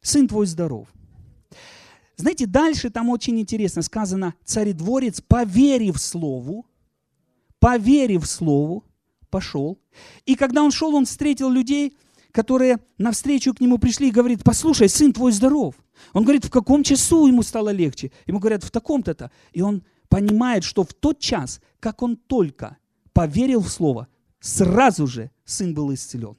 сын 0.00 0.28
твой 0.28 0.46
здоров. 0.46 0.88
Знаете, 2.18 2.46
дальше 2.46 2.90
там 2.90 3.08
очень 3.10 3.38
интересно 3.38 3.80
сказано, 3.80 4.34
царедворец, 4.44 5.20
поверив 5.20 6.00
слову, 6.00 6.66
поверив 7.60 8.26
слову, 8.26 8.84
пошел. 9.30 9.78
И 10.26 10.34
когда 10.34 10.64
он 10.64 10.72
шел, 10.72 10.96
он 10.96 11.04
встретил 11.06 11.48
людей, 11.48 11.96
которые 12.32 12.80
навстречу 12.98 13.54
к 13.54 13.60
нему 13.60 13.78
пришли 13.78 14.08
и 14.08 14.10
говорит, 14.10 14.42
послушай, 14.42 14.88
сын 14.88 15.12
твой 15.12 15.30
здоров. 15.30 15.76
Он 16.12 16.24
говорит, 16.24 16.44
в 16.44 16.50
каком 16.50 16.82
часу 16.82 17.28
ему 17.28 17.44
стало 17.44 17.70
легче? 17.70 18.10
Ему 18.26 18.40
говорят, 18.40 18.64
в 18.64 18.70
таком-то-то. 18.72 19.30
И 19.52 19.62
он 19.62 19.84
понимает, 20.08 20.64
что 20.64 20.82
в 20.82 20.92
тот 20.94 21.20
час, 21.20 21.60
как 21.78 22.02
он 22.02 22.16
только 22.16 22.78
поверил 23.12 23.60
в 23.60 23.68
слово, 23.68 24.08
сразу 24.40 25.06
же 25.06 25.30
сын 25.44 25.72
был 25.72 25.94
исцелен. 25.94 26.36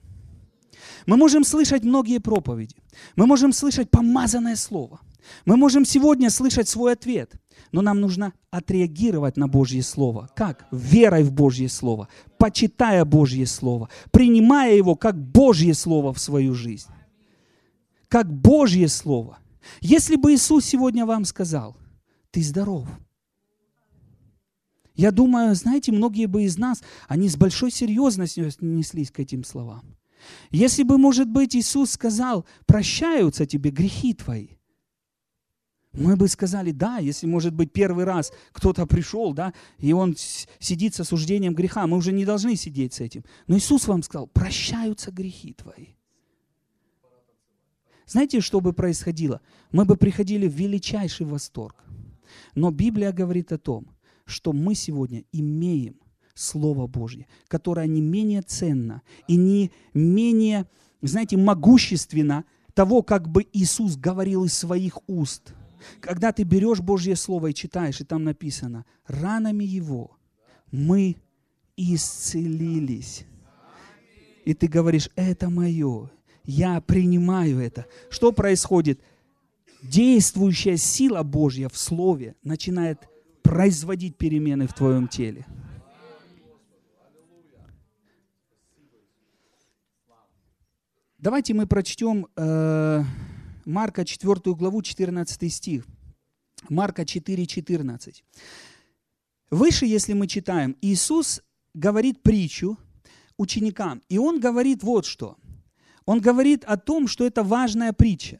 Мы 1.06 1.16
можем 1.16 1.46
слышать 1.46 1.84
многие 1.86 2.20
проповеди. 2.20 2.76
Мы 3.16 3.26
можем 3.26 3.54
слышать 3.54 3.90
помазанное 3.90 4.58
слово. 4.58 5.00
Мы 5.46 5.58
можем 5.58 5.86
сегодня 5.86 6.30
слышать 6.30 6.68
свой 6.68 6.94
ответ, 6.94 7.34
но 7.72 7.82
нам 7.82 8.00
нужно 8.00 8.34
отреагировать 8.52 9.38
на 9.38 9.48
Божье 9.48 9.84
Слово. 9.84 10.30
Как? 10.36 10.68
Верой 10.72 11.24
в 11.24 11.32
Божье 11.32 11.70
Слово, 11.70 12.08
почитая 12.38 13.06
Божье 13.06 13.46
Слово, 13.46 13.90
принимая 14.12 14.76
его 14.76 14.96
как 14.96 15.16
Божье 15.18 15.74
Слово 15.74 16.14
в 16.14 16.20
свою 16.20 16.54
жизнь. 16.54 16.90
Как 18.08 18.32
Божье 18.32 18.88
Слово. 18.88 19.40
Если 19.82 20.16
бы 20.16 20.34
Иисус 20.34 20.66
сегодня 20.66 21.06
вам 21.06 21.26
сказал, 21.26 21.78
ты 22.32 22.42
здоров, 22.42 22.88
я 24.96 25.12
думаю, 25.12 25.56
знаете, 25.56 25.94
многие 25.94 26.26
бы 26.26 26.44
из 26.44 26.58
нас, 26.58 26.84
они 27.08 27.30
с 27.30 27.38
большой 27.38 27.72
серьезностью 27.72 28.48
отнеслись 28.48 29.12
к 29.12 29.20
этим 29.20 29.46
словам. 29.46 29.96
Если 30.52 30.84
бы, 30.84 30.98
может 30.98 31.30
быть, 31.30 31.56
Иисус 31.56 31.92
сказал, 31.92 32.46
прощаются 32.66 33.46
тебе 33.46 33.72
грехи 33.72 34.14
твои, 34.14 34.59
мы 35.94 36.16
бы 36.16 36.28
сказали, 36.28 36.72
да, 36.72 36.98
если, 36.98 37.26
может 37.26 37.54
быть, 37.54 37.74
первый 37.74 38.06
раз 38.06 38.32
кто-то 38.52 38.86
пришел, 38.86 39.34
да, 39.34 39.54
и 39.80 39.92
он 39.92 40.16
сидит 40.60 40.94
с 40.94 41.00
осуждением 41.00 41.56
греха, 41.56 41.88
мы 41.88 41.98
уже 41.98 42.12
не 42.12 42.26
должны 42.26 42.56
сидеть 42.56 42.94
с 42.94 43.00
этим. 43.00 43.24
Но 43.48 43.58
Иисус 43.58 43.88
вам 43.88 44.04
сказал, 44.04 44.28
прощаются 44.28 45.12
грехи 45.12 45.54
твои. 45.54 45.88
Знаете, 48.06 48.40
что 48.42 48.60
бы 48.62 48.74
происходило? 48.74 49.42
Мы 49.72 49.86
бы 49.86 49.96
приходили 49.96 50.48
в 50.48 50.54
величайший 50.54 51.26
восторг. 51.26 51.76
Но 52.54 52.72
Библия 52.72 53.12
говорит 53.12 53.52
о 53.52 53.58
том, 53.58 53.88
что 54.26 54.54
мы 54.54 54.76
сегодня 54.76 55.24
имеем 55.32 56.00
Слово 56.36 56.86
Божье, 56.88 57.26
которое 57.48 57.88
не 57.88 58.02
менее 58.02 58.44
ценно 58.44 59.02
и 59.28 59.36
не 59.36 59.72
менее, 59.94 60.68
знаете, 61.02 61.36
могущественно 61.36 62.46
того, 62.76 63.02
как 63.02 63.28
бы 63.28 63.46
Иисус 63.54 63.98
говорил 63.98 64.46
из 64.46 64.54
своих 64.54 65.00
уст– 65.08 65.56
когда 66.00 66.32
ты 66.32 66.44
берешь 66.44 66.80
Божье 66.80 67.16
Слово 67.16 67.48
и 67.48 67.54
читаешь, 67.54 68.02
и 68.02 68.06
там 68.06 68.24
написано, 68.24 68.86
ранами 69.08 69.64
Его 69.64 70.18
мы 70.72 71.18
исцелились. 71.78 73.26
И 74.46 74.54
ты 74.54 74.68
говоришь, 74.68 75.10
это 75.16 75.50
мое, 75.50 76.10
я 76.44 76.82
принимаю 76.82 77.60
это. 77.60 77.86
Что 78.10 78.32
происходит? 78.32 79.00
Действующая 79.84 80.78
сила 80.78 81.24
Божья 81.24 81.70
в 81.70 81.78
Слове 81.78 82.36
начинает 82.44 83.08
производить 83.44 84.18
перемены 84.18 84.68
в 84.68 84.74
твоем 84.74 85.08
теле. 85.08 85.46
Давайте 91.18 91.54
мы 91.54 91.68
прочтем 91.68 92.28
э, 92.38 93.04
Марка 93.66 94.06
4 94.06 94.56
главу, 94.56 94.82
14 94.82 95.54
стих. 95.54 95.86
Марка 96.70 97.06
4, 97.06 97.46
14. 97.46 98.24
Выше, 99.50 99.86
если 99.86 100.14
мы 100.14 100.28
читаем, 100.28 100.76
Иисус 100.82 101.42
говорит 101.74 102.22
притчу 102.22 102.78
ученикам, 103.38 104.02
и 104.10 104.18
Он 104.18 104.40
говорит 104.40 104.84
вот 104.84 105.06
что. 105.06 105.38
Он 106.06 106.20
говорит 106.20 106.64
о 106.66 106.78
том, 106.78 107.08
что 107.08 107.26
это 107.26 107.44
важная 107.44 107.94
притча. 107.94 108.40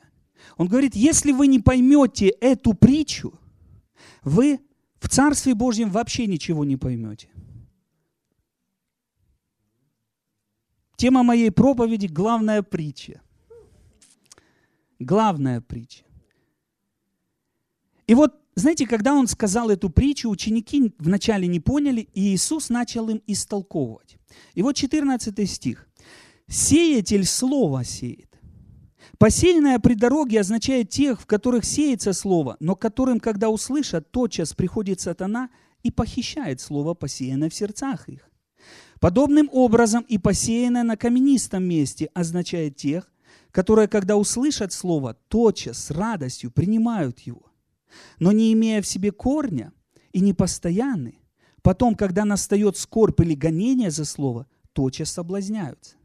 Он 0.58 0.68
говорит, 0.68 0.96
если 0.96 1.32
вы 1.32 1.48
не 1.48 1.60
поймете 1.60 2.30
эту 2.30 2.74
притчу, 2.74 3.40
вы 4.24 4.60
в 5.00 5.08
Царстве 5.08 5.54
Божьем 5.54 5.92
вообще 5.92 6.26
ничего 6.26 6.66
не 6.66 6.78
поймете. 6.78 7.30
Тема 10.98 11.24
моей 11.24 11.52
проповеди– 11.52 12.08
главная 12.12 12.62
притча– 12.62 13.22
Главная 15.00 15.62
притча. 15.62 16.04
И 18.06 18.16
вот, 18.16 18.36
знаете, 18.56 18.86
когда 18.86 19.14
он 19.14 19.28
сказал 19.28 19.70
эту 19.70 19.90
притчу, 19.90 20.30
ученики 20.30 20.94
вначале 21.00 21.48
не 21.48 21.60
поняли, 21.60 22.10
и 22.14 22.34
Иисус 22.34 22.70
начал 22.70 23.08
им 23.10 23.22
истолковывать. 23.28 24.18
И 24.56 24.62
вот 24.62 24.76
14 24.76 25.50
стих. 25.50 25.88
«Сеятель 26.48 27.26
слово 27.26 27.84
сеет. 27.84 28.30
Посеянное 29.20 29.80
при 29.80 29.94
дороге 29.94 30.40
означает 30.40 30.90
тех, 30.90 31.22
в 31.22 31.26
которых 31.26 31.66
сеется 31.66 32.14
слово, 32.14 32.58
но 32.60 32.76
которым, 32.76 33.20
когда 33.20 33.50
услышат, 33.50 34.12
тотчас 34.12 34.54
приходит 34.54 35.00
сатана 35.00 35.50
и 35.84 35.92
похищает 35.92 36.62
слово, 36.62 36.94
посеянное 36.94 37.50
в 37.50 37.54
сердцах 37.54 38.10
их. 38.10 38.30
Подобным 39.00 39.50
образом 39.52 40.04
и 40.08 40.18
посеянное 40.18 40.84
на 40.84 40.98
каменистом 40.98 41.64
месте 41.64 42.10
означает 42.14 42.76
тех, 42.76 43.12
которые, 43.52 43.88
когда 43.88 44.16
услышат 44.16 44.74
слово, 44.74 45.16
тотчас 45.28 45.86
с 45.86 45.92
радостью 45.92 46.52
принимают 46.52 47.20
его, 47.20 47.52
но 48.20 48.32
не 48.32 48.54
имея 48.54 48.82
в 48.82 48.88
себе 48.88 49.12
корня 49.12 49.74
и 50.12 50.20
не 50.20 50.34
постоянны, 50.34 51.20
потом, 51.62 51.96
когда 51.96 52.26
настает 52.26 52.78
скорбь 52.78 53.20
или 53.22 53.34
гонение 53.34 53.92
за 53.92 54.06
слово, 54.06 54.48
тотчас 54.74 55.12
соблазняются. 55.12 55.96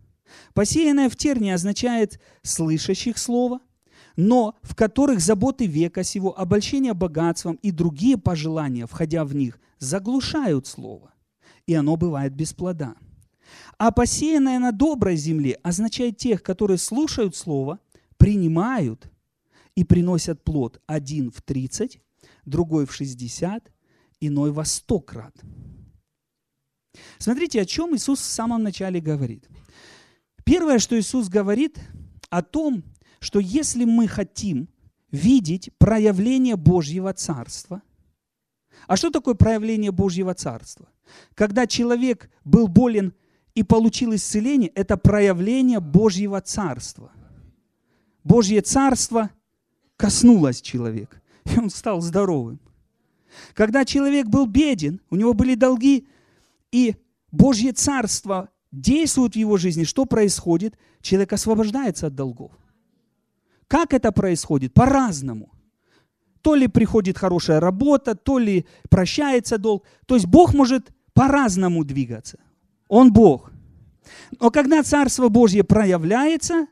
Посеянное 0.54 1.10
в 1.10 1.16
терне 1.16 1.54
означает 1.54 2.20
слышащих 2.42 3.18
слово, 3.18 3.60
но 4.16 4.56
в 4.62 4.74
которых 4.74 5.20
заботы 5.20 5.66
века 5.66 6.02
сего, 6.02 6.38
обольщение 6.38 6.94
богатством 6.94 7.56
и 7.56 7.70
другие 7.70 8.16
пожелания, 8.16 8.86
входя 8.86 9.24
в 9.24 9.34
них, 9.34 9.58
заглушают 9.78 10.66
слово, 10.66 11.12
и 11.66 11.74
оно 11.74 11.96
бывает 11.96 12.34
без 12.34 12.52
плода. 12.52 12.94
А 13.78 13.90
посеянное 13.90 14.58
на 14.58 14.72
доброй 14.72 15.16
земле 15.16 15.58
означает 15.62 16.16
тех, 16.16 16.42
которые 16.42 16.78
слушают 16.78 17.36
слово, 17.36 17.80
принимают 18.16 19.10
и 19.74 19.84
приносят 19.84 20.44
плод 20.44 20.80
один 20.86 21.30
в 21.30 21.42
тридцать, 21.42 22.00
другой 22.44 22.86
в 22.86 22.94
шестьдесят, 22.94 23.72
иной 24.20 24.52
во 24.52 24.64
сто 24.64 25.00
крат. 25.00 25.34
Смотрите, 27.18 27.60
о 27.60 27.64
чем 27.64 27.94
Иисус 27.96 28.20
в 28.20 28.24
самом 28.24 28.62
начале 28.62 29.00
говорит– 29.00 29.48
Первое, 30.44 30.78
что 30.78 30.98
Иисус 30.98 31.28
говорит 31.28 31.80
о 32.28 32.42
том, 32.42 32.84
что 33.18 33.38
если 33.38 33.84
мы 33.84 34.06
хотим 34.06 34.68
видеть 35.10 35.70
проявление 35.78 36.56
Божьего 36.56 37.12
Царства, 37.14 37.82
а 38.86 38.96
что 38.96 39.10
такое 39.10 39.34
проявление 39.34 39.90
Божьего 39.90 40.34
Царства? 40.34 40.88
Когда 41.34 41.66
человек 41.66 42.30
был 42.44 42.68
болен 42.68 43.14
и 43.54 43.62
получил 43.62 44.14
исцеление, 44.14 44.70
это 44.74 44.96
проявление 44.96 45.80
Божьего 45.80 46.40
Царства. 46.40 47.12
Божье 48.24 48.62
Царство 48.62 49.30
коснулось 49.96 50.60
человека, 50.60 51.20
и 51.44 51.58
он 51.58 51.70
стал 51.70 52.00
здоровым. 52.00 52.60
Когда 53.52 53.84
человек 53.84 54.26
был 54.26 54.46
беден, 54.46 55.00
у 55.10 55.16
него 55.16 55.34
были 55.34 55.54
долги, 55.54 56.06
и 56.72 56.96
Божье 57.30 57.72
Царство 57.72 58.48
действует 58.70 59.34
в 59.34 59.36
его 59.36 59.56
жизни, 59.56 59.84
что 59.84 60.04
происходит? 60.04 60.76
Человек 61.00 61.32
освобождается 61.32 62.08
от 62.08 62.14
долгов. 62.14 62.52
Как 63.68 63.92
это 63.92 64.12
происходит? 64.12 64.74
По-разному. 64.74 65.50
То 66.42 66.54
ли 66.54 66.68
приходит 66.68 67.16
хорошая 67.16 67.60
работа, 67.60 68.14
то 68.14 68.38
ли 68.38 68.66
прощается 68.90 69.58
долг. 69.58 69.84
То 70.06 70.14
есть 70.14 70.26
Бог 70.26 70.54
может 70.54 70.92
по-разному 71.12 71.84
двигаться. 71.84 72.38
Он 72.88 73.12
Бог. 73.12 73.50
Но 74.40 74.50
когда 74.50 74.82
Царство 74.82 75.28
Божье 75.28 75.64
проявляется, 75.64 76.66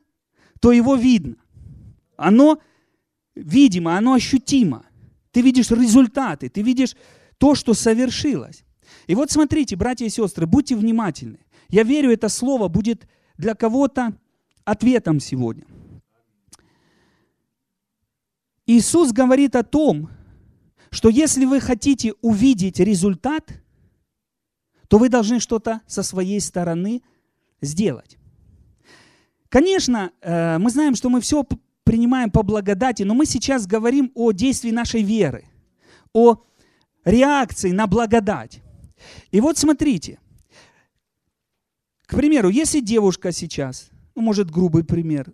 то 0.61 0.73
его 0.73 0.95
видно. 0.95 1.37
Оно 2.17 2.61
видимо, 3.35 3.97
оно 3.97 4.15
ощутимо. 4.15 4.87
Ты 5.31 5.41
видишь 5.41 5.71
результаты, 5.71 6.49
ты 6.49 6.63
видишь 6.63 6.97
то, 7.39 7.55
что 7.55 7.75
совершилось. 7.75 8.65
И 9.07 9.15
вот 9.15 9.31
смотрите, 9.31 9.77
братья 9.77 10.05
и 10.05 10.11
сестры, 10.11 10.47
будьте 10.47 10.77
внимательны. 10.77 11.39
Я 11.69 11.83
верю, 11.83 12.13
это 12.13 12.29
слово 12.29 12.69
будет 12.69 13.09
для 13.39 13.55
кого-то 13.55 14.17
ответом 14.65 15.21
сегодня. 15.21 15.65
Иисус 18.67 19.13
говорит 19.13 19.57
о 19.57 19.63
том, 19.63 20.11
что 20.91 21.09
если 21.09 21.47
вы 21.47 21.61
хотите 21.61 22.13
увидеть 22.21 22.79
результат, 22.79 23.51
то 24.89 24.99
вы 24.99 25.09
должны 25.09 25.41
что-то 25.41 25.81
со 25.87 26.03
своей 26.03 26.41
стороны 26.41 27.03
сделать. 27.63 28.19
Конечно, 29.49 30.13
э, 30.21 30.59
мы 30.59 30.71
знаем, 30.71 30.95
что 30.95 31.09
мы 31.09 31.21
все 31.21 31.47
принимаем 31.85 32.31
по 32.31 32.43
благодати, 32.43 33.03
но 33.03 33.15
мы 33.15 33.27
сейчас 33.27 33.67
говорим 33.67 34.13
о 34.15 34.33
действии 34.33 34.71
нашей 34.71 35.03
веры, 35.03 35.47
о 36.13 36.43
реакции 37.05 37.71
на 37.71 37.87
благодать. 37.87 38.61
И 39.31 39.41
вот 39.41 39.59
смотрите, 39.59 40.19
к 42.07 42.15
примеру, 42.15 42.51
если 42.51 42.81
девушка 42.81 43.33
сейчас, 43.33 43.91
ну, 44.15 44.23
может, 44.23 44.51
грубый 44.51 44.85
пример, 44.85 45.33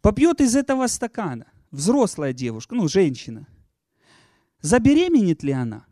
попьет 0.00 0.40
из 0.40 0.56
этого 0.56 0.86
стакана, 0.86 1.46
взрослая 1.70 2.32
девушка, 2.32 2.74
ну, 2.74 2.88
женщина, 2.88 3.46
забеременеет 4.60 5.42
ли 5.42 5.52
она? 5.52 5.84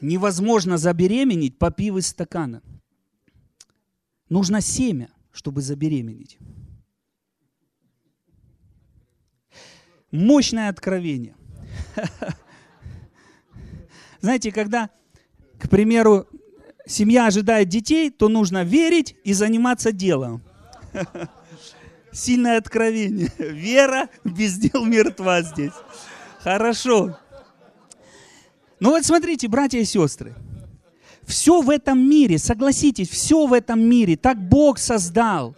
Невозможно 0.00 0.78
забеременеть, 0.78 1.58
попив 1.58 1.96
из 1.96 2.08
стакана. 2.08 2.62
Нужно 4.28 4.60
семя, 4.60 5.10
чтобы 5.32 5.60
забеременеть. 5.60 6.38
Мощное 10.10 10.68
откровение. 10.68 11.36
Знаете, 14.20 14.52
когда, 14.52 14.90
к 15.58 15.68
примеру, 15.68 16.26
семья 16.86 17.26
ожидает 17.26 17.68
детей, 17.68 18.10
то 18.10 18.28
нужно 18.28 18.64
верить 18.64 19.16
и 19.24 19.32
заниматься 19.32 19.92
делом. 19.92 20.42
Сильное 22.12 22.58
откровение. 22.58 23.32
Вера 23.38 24.08
без 24.24 24.58
дел 24.58 24.84
мертва 24.84 25.42
здесь. 25.42 25.72
Хорошо. 26.40 27.16
Ну 28.80 28.90
вот 28.90 29.04
смотрите, 29.04 29.46
братья 29.46 29.78
и 29.78 29.84
сестры. 29.84 30.34
Все 31.24 31.60
в 31.60 31.68
этом 31.68 31.98
мире, 31.98 32.38
согласитесь, 32.38 33.08
все 33.08 33.46
в 33.46 33.52
этом 33.52 33.80
мире, 33.80 34.16
так 34.16 34.48
Бог 34.48 34.78
создал, 34.78 35.54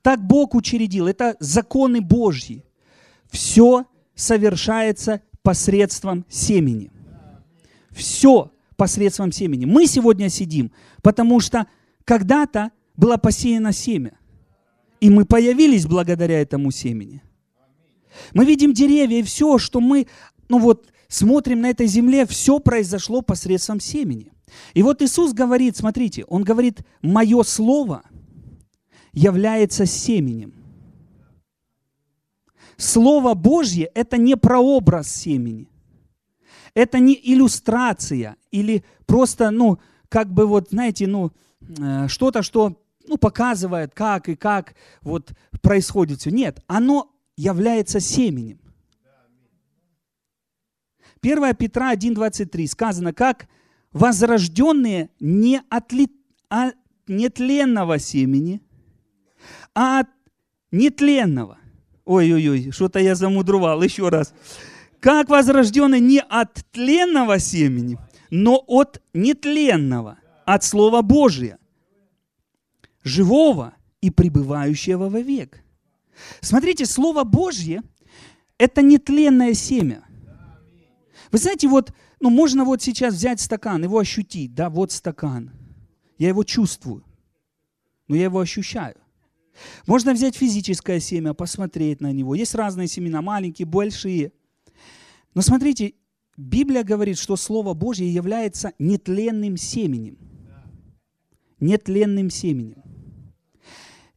так 0.00 0.26
Бог 0.26 0.54
учредил, 0.54 1.06
это 1.06 1.36
законы 1.38 2.00
Божьи. 2.00 2.64
Все 3.30 3.86
совершается 4.14 5.20
посредством 5.42 6.24
семени. 6.28 6.90
Все 7.90 8.50
посредством 8.76 9.32
семени. 9.32 9.66
Мы 9.66 9.86
сегодня 9.86 10.28
сидим, 10.28 10.72
потому 11.02 11.40
что 11.40 11.66
когда-то 12.04 12.72
было 12.96 13.16
посеяно 13.16 13.72
семя. 13.72 14.18
И 15.00 15.10
мы 15.10 15.24
появились 15.24 15.86
благодаря 15.86 16.40
этому 16.40 16.70
семени. 16.70 17.22
Мы 18.34 18.44
видим 18.44 18.72
деревья, 18.72 19.18
и 19.18 19.22
все, 19.22 19.58
что 19.58 19.80
мы, 19.80 20.06
ну 20.48 20.58
вот, 20.58 20.91
смотрим 21.12 21.60
на 21.60 21.70
этой 21.70 21.86
земле, 21.86 22.26
все 22.26 22.58
произошло 22.58 23.20
посредством 23.20 23.80
семени. 23.80 24.32
И 24.74 24.82
вот 24.82 25.02
Иисус 25.02 25.32
говорит, 25.32 25.76
смотрите, 25.76 26.24
Он 26.24 26.42
говорит, 26.42 26.80
мое 27.02 27.42
слово 27.42 28.02
является 29.12 29.84
семенем. 29.84 30.54
Слово 32.78 33.34
Божье– 33.34 33.90
это 33.94 34.16
не 34.16 34.36
прообраз 34.36 35.08
семени. 35.08 35.68
Это 36.74 36.98
не 36.98 37.18
иллюстрация 37.22 38.36
или 38.50 38.82
просто, 39.04 39.50
ну, 39.50 39.78
как 40.08 40.32
бы 40.32 40.46
вот, 40.46 40.70
знаете, 40.70 41.06
ну, 41.06 41.32
э, 41.60 42.08
что-то, 42.08 42.42
что 42.42 42.80
ну, 43.06 43.18
показывает, 43.18 43.92
как 43.94 44.30
и 44.30 44.34
как 44.34 44.74
вот 45.02 45.32
происходит 45.60 46.20
все. 46.20 46.30
Нет, 46.30 46.62
оно 46.66 47.10
является 47.36 48.00
семенем. 48.00 48.61
1 51.22 51.54
Петра 51.54 51.94
1,23 51.94 52.66
сказано, 52.66 53.12
как 53.12 53.48
возрожденные 53.92 55.10
не 55.20 55.60
от 55.68 55.92
ли, 55.92 56.10
а 56.50 56.72
нетленного 57.06 57.98
семени, 57.98 58.60
а 59.74 60.00
от 60.00 60.08
нетленного. 60.70 61.58
Ой-ой-ой, 62.04 62.72
что-то 62.72 62.98
я 62.98 63.14
замудрувал, 63.14 63.82
еще 63.82 64.08
раз 64.08 64.34
как 65.02 65.30
возрожденный 65.30 65.98
не 65.98 66.20
от 66.20 66.64
тленного 66.70 67.40
семени, 67.40 67.98
но 68.30 68.62
от 68.68 69.02
нетленного, 69.12 70.18
от 70.46 70.62
Слова 70.62 71.02
Божия, 71.02 71.58
живого 73.02 73.74
и 74.00 74.10
пребывающего 74.10 75.08
вовек. 75.08 75.60
Смотрите, 76.40 76.86
Слово 76.86 77.24
Божье– 77.24 77.82
это 78.58 78.80
нетленное 78.80 79.54
семя. 79.54 80.04
Вы 81.32 81.38
знаете, 81.38 81.66
вот, 81.66 81.94
ну, 82.20 82.28
можно 82.28 82.64
вот 82.64 82.82
сейчас 82.82 83.14
взять 83.14 83.40
стакан, 83.40 83.82
его 83.82 83.98
ощутить, 83.98 84.54
да, 84.54 84.68
вот 84.68 84.92
стакан. 84.92 85.50
Я 86.18 86.28
его 86.28 86.44
чувствую, 86.44 87.04
но 88.06 88.14
я 88.14 88.24
его 88.24 88.38
ощущаю. 88.38 88.96
Можно 89.86 90.12
взять 90.12 90.36
физическое 90.36 91.00
семя, 91.00 91.32
посмотреть 91.32 92.02
на 92.02 92.12
него. 92.12 92.34
Есть 92.34 92.54
разные 92.54 92.86
семена, 92.86 93.22
маленькие, 93.22 93.66
большие. 93.66 94.32
Но 95.34 95.40
смотрите, 95.40 95.94
Библия 96.36 96.84
говорит, 96.84 97.18
что 97.18 97.36
Слово 97.36 97.72
Божье 97.72 98.12
является 98.12 98.72
нетленным 98.78 99.56
семенем. 99.56 100.18
Нетленным 101.60 102.28
семенем. 102.28 102.82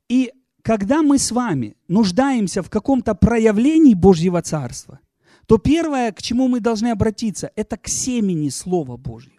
И 0.10 0.34
когда 0.62 1.02
мы 1.02 1.18
с 1.18 1.32
вами 1.32 1.78
нуждаемся 1.88 2.62
в 2.62 2.70
каком-то 2.70 3.16
проявлении 3.16 3.94
Божьего 3.94 4.42
Царства, 4.42 5.00
то 5.48 5.58
первое, 5.58 6.12
к 6.12 6.22
чему 6.22 6.48
мы 6.48 6.60
должны 6.60 6.90
обратиться, 6.90 7.52
это 7.56 7.78
к 7.78 7.88
семени 7.88 8.50
Слова 8.50 8.98
Божьего. 8.98 9.36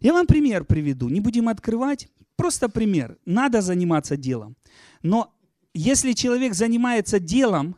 Я 0.00 0.12
вам 0.12 0.26
пример 0.26 0.64
приведу, 0.64 1.08
не 1.08 1.20
будем 1.20 1.48
открывать, 1.48 2.08
просто 2.36 2.68
пример. 2.68 3.18
Надо 3.24 3.62
заниматься 3.62 4.16
делом. 4.16 4.56
Но 5.02 5.34
если 5.74 6.12
человек 6.12 6.54
занимается 6.54 7.18
делом, 7.18 7.76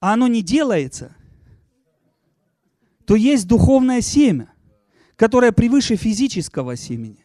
а 0.00 0.12
оно 0.12 0.28
не 0.28 0.42
делается, 0.42 1.16
то 3.06 3.16
есть 3.16 3.48
духовное 3.48 4.00
семя, 4.00 4.52
которое 5.16 5.52
превыше 5.52 5.96
физического 5.96 6.76
семени. 6.76 7.24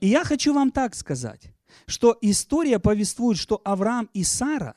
И 0.00 0.08
я 0.08 0.24
хочу 0.24 0.54
вам 0.54 0.70
так 0.70 0.94
сказать, 0.94 1.52
что 1.86 2.16
история 2.20 2.78
повествует, 2.78 3.38
что 3.38 3.60
Авраам 3.64 4.08
и 4.14 4.24
Сара, 4.24 4.74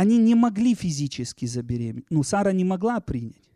они 0.00 0.16
не 0.16 0.34
могли 0.34 0.74
физически 0.74 1.44
забеременеть. 1.44 2.06
Ну, 2.08 2.22
Сара 2.22 2.52
не 2.52 2.64
могла 2.64 3.00
принять 3.00 3.50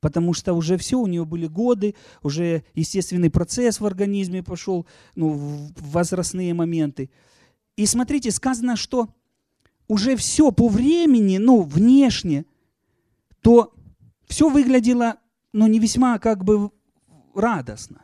потому 0.00 0.32
что 0.32 0.52
уже 0.52 0.76
все, 0.76 0.96
у 0.96 1.08
нее 1.08 1.24
были 1.24 1.48
годы, 1.48 1.96
уже 2.22 2.62
естественный 2.74 3.30
процесс 3.30 3.80
в 3.80 3.86
организме 3.86 4.44
пошел, 4.44 4.86
ну, 5.16 5.72
возрастные 5.80 6.54
моменты. 6.54 7.10
И 7.76 7.84
смотрите, 7.84 8.30
сказано, 8.30 8.76
что 8.76 9.08
уже 9.88 10.14
все 10.14 10.52
по 10.52 10.68
времени, 10.68 11.38
ну, 11.38 11.62
внешне, 11.62 12.44
то 13.40 13.74
все 14.28 14.50
выглядело, 14.50 15.16
ну, 15.52 15.66
не 15.66 15.80
весьма 15.80 16.20
как 16.20 16.44
бы 16.44 16.70
радостно. 17.34 18.02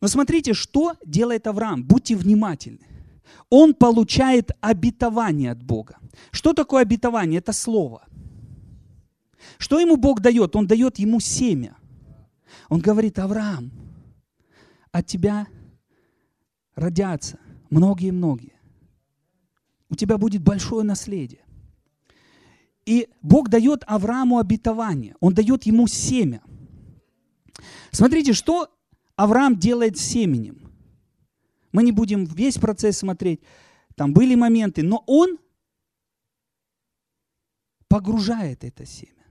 Но 0.00 0.06
смотрите, 0.06 0.52
что 0.52 0.92
делает 1.04 1.48
Авраам. 1.48 1.82
Будьте 1.82 2.14
внимательны. 2.14 2.86
Он 3.50 3.74
получает 3.74 4.50
обетование 4.60 5.52
от 5.52 5.62
Бога. 5.62 5.98
Что 6.30 6.52
такое 6.52 6.82
обетование? 6.82 7.38
Это 7.38 7.52
слово– 7.52 8.02
что 9.58 9.80
ему 9.80 9.96
Бог 9.96 10.20
дает? 10.20 10.56
Он 10.56 10.66
дает 10.66 10.98
ему 10.98 11.20
семя. 11.20 11.76
Он 12.68 12.80
говорит, 12.80 13.18
Авраам, 13.18 13.70
от 14.90 15.06
тебя 15.06 15.46
родятся 16.74 17.38
многие-многие. 17.70 18.54
У 19.90 19.96
тебя 19.96 20.18
будет 20.18 20.42
большое 20.42 20.84
наследие. 20.84 21.42
И 22.84 23.08
Бог 23.22 23.48
дает 23.48 23.84
Аврааму 23.86 24.38
обетование. 24.38 25.16
Он 25.20 25.32
дает 25.32 25.64
ему 25.64 25.86
семя. 25.86 26.42
Смотрите, 27.90 28.32
что 28.32 28.68
Авраам 29.16 29.58
делает 29.58 29.96
с 29.96 30.02
семенем. 30.02 30.63
Мы 31.74 31.82
не 31.82 31.90
будем 31.90 32.24
весь 32.24 32.56
процесс 32.56 32.98
смотреть. 32.98 33.40
Там 33.96 34.14
были 34.14 34.36
моменты, 34.36 34.84
но 34.84 35.02
он 35.08 35.38
погружает 37.88 38.62
это 38.62 38.86
семя 38.86 39.26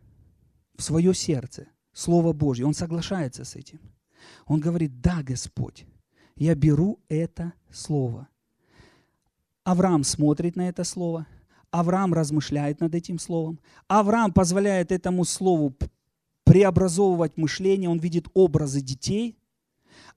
в 0.75 0.83
свое 0.83 1.13
сердце 1.13 1.69
Слово 1.93 2.33
Божье. 2.33 2.65
Он 2.65 2.73
соглашается 2.73 3.45
с 3.45 3.55
этим. 3.55 3.79
Он 4.45 4.59
говорит, 4.59 4.99
да, 4.99 5.23
Господь, 5.23 5.85
я 6.35 6.53
беру 6.53 6.99
это 7.07 7.53
Слово. 7.71 8.27
Авраам 9.63 10.03
смотрит 10.03 10.57
на 10.57 10.67
это 10.67 10.83
Слово. 10.83 11.25
Авраам 11.71 12.13
размышляет 12.13 12.81
над 12.81 12.93
этим 12.93 13.19
Словом. 13.19 13.57
Авраам 13.87 14.33
позволяет 14.33 14.91
этому 14.91 15.23
Слову 15.23 15.77
преобразовывать 16.43 17.37
мышление. 17.37 17.89
Он 17.89 17.99
видит 17.99 18.27
образы 18.33 18.81
детей– 18.81 19.37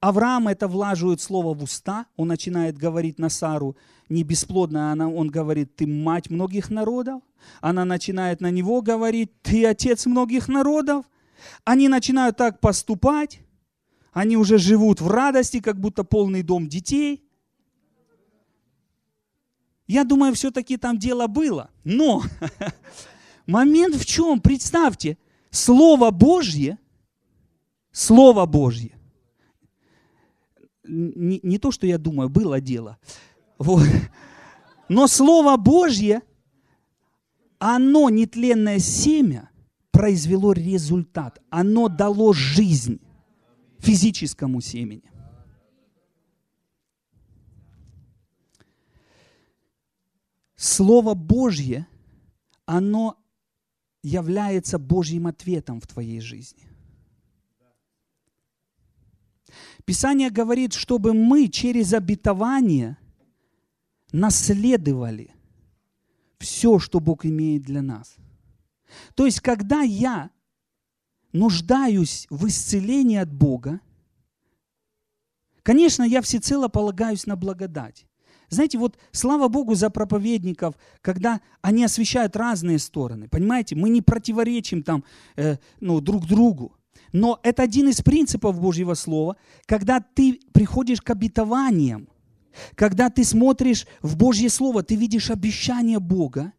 Авраам 0.01 0.49
это 0.49 0.69
влаживает 0.69 1.21
слово 1.21 1.55
в 1.55 1.63
уста, 1.63 2.07
он 2.17 2.29
начинает 2.29 2.77
говорить 2.77 3.19
на 3.19 3.29
Сару 3.29 3.77
не 4.09 4.23
бесплодно, 4.23 4.93
она, 4.93 5.09
он 5.09 5.29
говорит, 5.29 5.75
ты 5.77 5.87
мать 5.87 6.31
многих 6.31 6.71
народов. 6.71 7.23
Она 7.61 7.85
начинает 7.85 8.41
на 8.41 8.51
него 8.51 8.83
говорить, 8.83 9.31
ты 9.43 9.67
отец 9.67 10.07
многих 10.07 10.49
народов. 10.49 11.05
Они 11.65 11.89
начинают 11.89 12.37
так 12.37 12.61
поступать, 12.61 13.41
они 14.13 14.37
уже 14.37 14.59
живут 14.59 15.01
в 15.01 15.09
радости, 15.09 15.61
как 15.61 15.79
будто 15.79 16.03
полный 16.05 16.43
дом 16.43 16.69
детей. 16.69 17.23
Я 19.87 20.05
думаю, 20.05 20.35
все-таки 20.35 20.77
там 20.77 20.99
дело 20.99 21.27
было. 21.27 21.71
Но 21.85 22.23
момент 23.47 23.97
в 23.97 24.05
чем? 24.05 24.41
Представьте, 24.41 25.19
Слово 25.51 26.11
Божье, 26.11 26.79
Слово 27.93 28.47
Божье 28.47 28.96
не, 30.89 31.41
не 31.43 31.59
то, 31.59 31.71
что 31.71 31.87
я 31.87 31.99
думаю, 31.99 32.29
было 32.29 32.61
дело. 32.61 32.99
Вот. 33.59 33.87
Но 34.89 35.07
Слово 35.07 35.57
Божье, 35.57 36.23
оно, 37.59 38.09
нетленное 38.11 38.79
семя, 38.79 39.51
произвело 39.91 40.53
результат. 40.53 41.41
Оно 41.51 41.89
дало 41.89 42.33
жизнь 42.33 43.01
физическому 43.79 44.61
семени. 44.61 45.11
Слово 50.57 51.15
Божье, 51.15 51.87
оно 52.65 53.19
является 54.03 54.79
Божьим 54.79 55.27
ответом 55.27 55.81
в 55.81 55.87
твоей 55.87 56.21
жизни. 56.21 56.66
Писание 59.87 60.31
говорит, 60.31 60.75
чтобы 60.75 61.15
мы 61.15 61.49
через 61.49 61.95
обетование 61.95 62.99
наследовали 64.11 65.31
все, 66.39 66.81
что 66.81 66.99
Бог 66.99 67.25
имеет 67.25 67.63
для 67.63 67.83
нас. 67.83 68.17
То 69.15 69.27
есть, 69.27 69.41
когда 69.41 69.83
я 69.83 70.31
нуждаюсь 71.33 72.27
в 72.31 72.49
исцелении 72.49 73.17
от 73.17 73.33
Бога, 73.33 73.81
конечно, 75.63 76.03
я 76.03 76.21
всецело 76.21 76.67
полагаюсь 76.67 77.27
на 77.27 77.37
благодать. 77.37 78.07
Знаете, 78.49 78.79
вот 78.79 78.99
слава 79.13 79.47
Богу 79.47 79.77
за 79.77 79.89
проповедников, 79.91 80.75
когда 81.01 81.41
они 81.63 81.85
освещают 81.85 82.35
разные 82.35 82.81
стороны. 82.81 83.29
Понимаете, 83.29 83.77
мы 83.77 83.89
не 83.89 84.03
противоречим 84.03 84.83
там 84.83 85.05
э, 85.37 85.59
ну, 85.81 86.01
друг 86.01 86.27
другу. 86.27 86.76
Но 87.13 87.41
это 87.43 87.63
один 87.63 87.89
из 87.89 88.03
принципов 88.03 88.61
Божьего 88.61 88.95
Слова, 88.95 89.37
когда 89.67 90.01
ты 90.01 90.41
приходишь 90.53 91.01
к 91.01 91.11
обетованиям, 91.11 92.09
когда 92.75 93.11
ты 93.11 93.25
смотришь 93.25 93.87
в 94.03 94.17
Божье 94.17 94.49
Слово, 94.49 94.83
ты 94.83 94.97
видишь 94.97 95.31
обещание 95.31 95.99
Бога, 95.99 96.53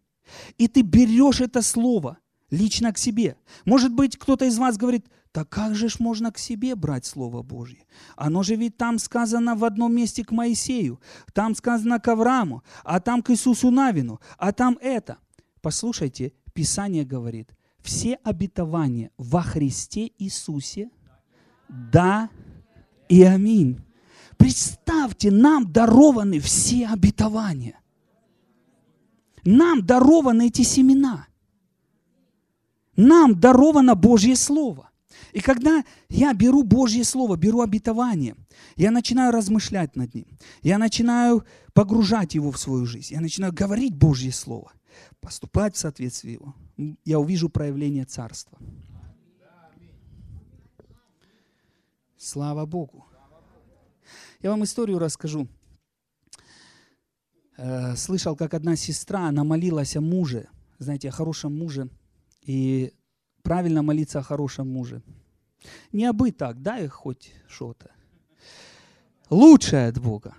и 0.58 0.68
ты 0.68 0.82
берешь 0.82 1.42
это 1.42 1.62
Слово 1.62 2.18
лично 2.50 2.94
к 2.94 2.98
себе. 2.98 3.36
Может 3.66 3.94
быть, 3.94 4.18
кто-то 4.18 4.46
из 4.46 4.58
вас 4.58 4.78
говорит, 4.78 5.08
так 5.32 5.50
как 5.50 5.76
же 5.76 5.90
ж 5.90 6.00
можно 6.00 6.32
к 6.32 6.38
себе 6.38 6.76
брать 6.76 7.06
Слово 7.06 7.44
Божье? 7.44 7.86
Оно 8.16 8.44
же 8.44 8.56
ведь 8.56 8.78
там 8.78 8.98
сказано 9.00 9.56
в 9.56 9.66
одном 9.66 9.96
месте 9.96 10.24
к 10.24 10.32
Моисею, 10.32 11.00
там 11.34 11.56
сказано 11.56 12.00
к 12.00 12.08
Аврааму, 12.08 12.64
а 12.84 13.00
там 13.00 13.22
к 13.22 13.32
Иисусу 13.32 13.70
Навину, 13.70 14.20
а 14.38 14.52
там 14.52 14.78
это. 14.82 15.18
Послушайте, 15.62 16.34
Писание 16.54 17.06
говорит, 17.06 17.52
все 17.88 18.16
обетования 18.24 19.12
во 19.18 19.42
Христе 19.42 20.12
Иисусе, 20.20 20.90
да 21.70 22.30
и 23.08 23.24
аминь. 23.24 23.80
Представьте, 24.36 25.32
нам 25.32 25.72
дарованы 25.72 26.42
все 26.42 26.88
обетования. 26.88 27.80
Нам 29.46 29.86
дарованы 29.86 30.48
эти 30.48 30.64
семена. 30.64 31.28
Нам 32.98 33.40
даровано 33.40 33.96
Божье 33.96 34.36
Слово. 34.36 34.90
И 35.32 35.40
когда 35.40 35.86
я 36.10 36.34
беру 36.34 36.64
Божье 36.64 37.06
Слово, 37.06 37.38
беру 37.38 37.62
обетование, 37.62 38.36
я 38.76 38.92
начинаю 38.92 39.32
размышлять 39.32 39.96
над 39.96 40.14
ним, 40.14 40.28
я 40.62 40.78
начинаю 40.78 41.46
погружать 41.74 42.36
его 42.36 42.52
в 42.52 42.58
свою 42.58 42.86
жизнь, 42.86 43.14
я 43.14 43.22
начинаю 43.22 43.54
говорить 43.54 43.96
Божье 43.96 44.34
Слово, 44.34 44.74
поступать 45.20 45.76
в 45.76 45.80
соответствии 45.80 46.32
его, 46.32 46.56
я 47.06 47.20
увижу 47.20 47.50
проявление 47.50 48.06
Царства. 48.06 48.58
Слава 52.18 52.66
Богу. 52.66 53.06
Я 54.42 54.52
вам 54.52 54.64
историю 54.64 55.00
расскажу. 55.00 55.48
Э, 57.58 57.96
слышал, 57.96 58.36
как 58.36 58.54
одна 58.54 58.76
сестра, 58.76 59.28
она 59.28 59.44
молилась 59.44 59.96
о 59.96 60.02
муже, 60.02 60.48
знаете, 60.80 61.10
о 61.10 61.12
хорошем 61.12 61.58
муже. 61.58 61.90
И 62.42 62.94
правильно 63.44 63.82
молиться 63.82 64.20
о 64.20 64.24
хорошем 64.24 64.72
муже. 64.72 65.02
Не 65.92 66.06
обы 66.06 66.32
так, 66.32 66.62
дай 66.62 66.88
хоть 66.88 67.34
что-то. 67.48 67.92
Лучшее 69.30 69.88
от 69.88 70.00
Бога 70.00 70.36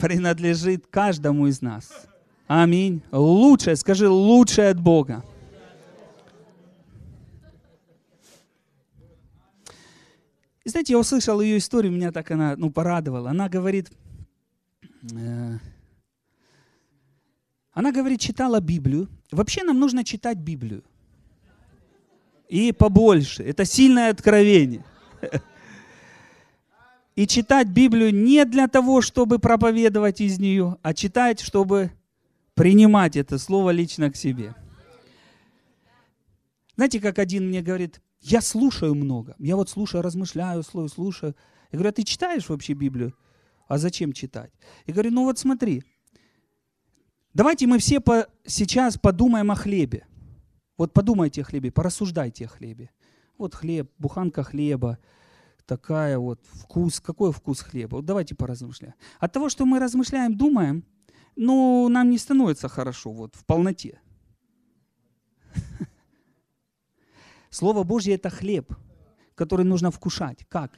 принадлежит 0.00 0.86
каждому 0.86 1.46
из 1.46 1.62
нас. 1.62 2.06
Аминь. 2.48 3.02
Лучшее, 3.12 3.76
скажи, 3.76 4.08
лучшее 4.08 4.70
от 4.70 4.80
Бога. 4.80 5.22
И 10.64 10.70
знаете, 10.70 10.94
я 10.94 10.98
услышал 10.98 11.42
ее 11.42 11.58
историю, 11.58 11.92
меня 11.92 12.10
так 12.10 12.30
она 12.30 12.56
ну, 12.56 12.70
порадовала. 12.70 13.30
Она 13.30 13.50
говорит, 13.50 13.90
э, 15.12 15.58
она 17.72 17.92
говорит, 17.92 18.20
читала 18.20 18.60
Библию. 18.60 19.08
Вообще 19.30 19.62
нам 19.62 19.78
нужно 19.78 20.02
читать 20.02 20.38
Библию. 20.38 20.82
И 22.48 22.72
побольше. 22.72 23.42
Это 23.42 23.66
сильное 23.66 24.10
откровение. 24.10 24.86
И 27.14 27.26
читать 27.26 27.68
Библию 27.68 28.14
не 28.14 28.44
для 28.46 28.68
того, 28.68 29.02
чтобы 29.02 29.38
проповедовать 29.38 30.20
из 30.20 30.38
нее, 30.38 30.76
а 30.82 30.94
читать, 30.94 31.40
чтобы 31.40 31.90
принимать 32.58 33.16
это 33.16 33.38
слово 33.38 33.70
лично 33.70 34.10
к 34.10 34.16
себе. 34.16 34.54
Знаете, 36.74 37.00
как 37.00 37.18
один 37.18 37.48
мне 37.48 37.62
говорит, 37.62 38.00
я 38.20 38.40
слушаю 38.40 38.94
много. 38.94 39.36
Я 39.38 39.56
вот 39.56 39.70
слушаю, 39.70 40.02
размышляю, 40.02 40.62
слушаю, 40.62 40.88
слушаю. 40.88 41.36
Я 41.70 41.78
говорю, 41.78 41.90
а 41.90 41.92
ты 41.92 42.02
читаешь 42.02 42.48
вообще 42.48 42.72
Библию? 42.72 43.14
А 43.68 43.78
зачем 43.78 44.12
читать? 44.12 44.52
Я 44.86 44.94
говорю, 44.94 45.12
ну 45.12 45.24
вот 45.24 45.38
смотри, 45.38 45.84
давайте 47.32 47.66
мы 47.66 47.78
все 47.78 48.00
по, 48.00 48.26
сейчас 48.44 48.98
подумаем 48.98 49.50
о 49.50 49.54
хлебе. 49.54 50.06
Вот 50.76 50.92
подумайте 50.92 51.42
о 51.42 51.44
хлебе, 51.44 51.70
порассуждайте 51.70 52.46
о 52.46 52.48
хлебе. 52.48 52.90
Вот 53.36 53.54
хлеб, 53.54 53.90
буханка 53.98 54.42
хлеба, 54.42 54.98
такая 55.66 56.18
вот 56.18 56.40
вкус, 56.50 57.00
какой 57.00 57.32
вкус 57.32 57.60
хлеба. 57.60 57.96
Вот 57.96 58.04
давайте 58.04 58.34
поразмышляем. 58.34 58.94
От 59.20 59.32
того, 59.32 59.48
что 59.48 59.64
мы 59.64 59.78
размышляем, 59.78 60.36
думаем, 60.36 60.84
ну, 61.38 61.88
нам 61.88 62.10
не 62.10 62.18
становится 62.18 62.68
хорошо 62.68 63.12
вот 63.12 63.36
в 63.36 63.44
полноте. 63.44 64.00
Слово 67.50 67.84
Божье– 67.84 68.14
это 68.16 68.28
хлеб, 68.28 68.74
который 69.36 69.64
нужно 69.64 69.90
вкушать. 69.90 70.44
Как? 70.48 70.72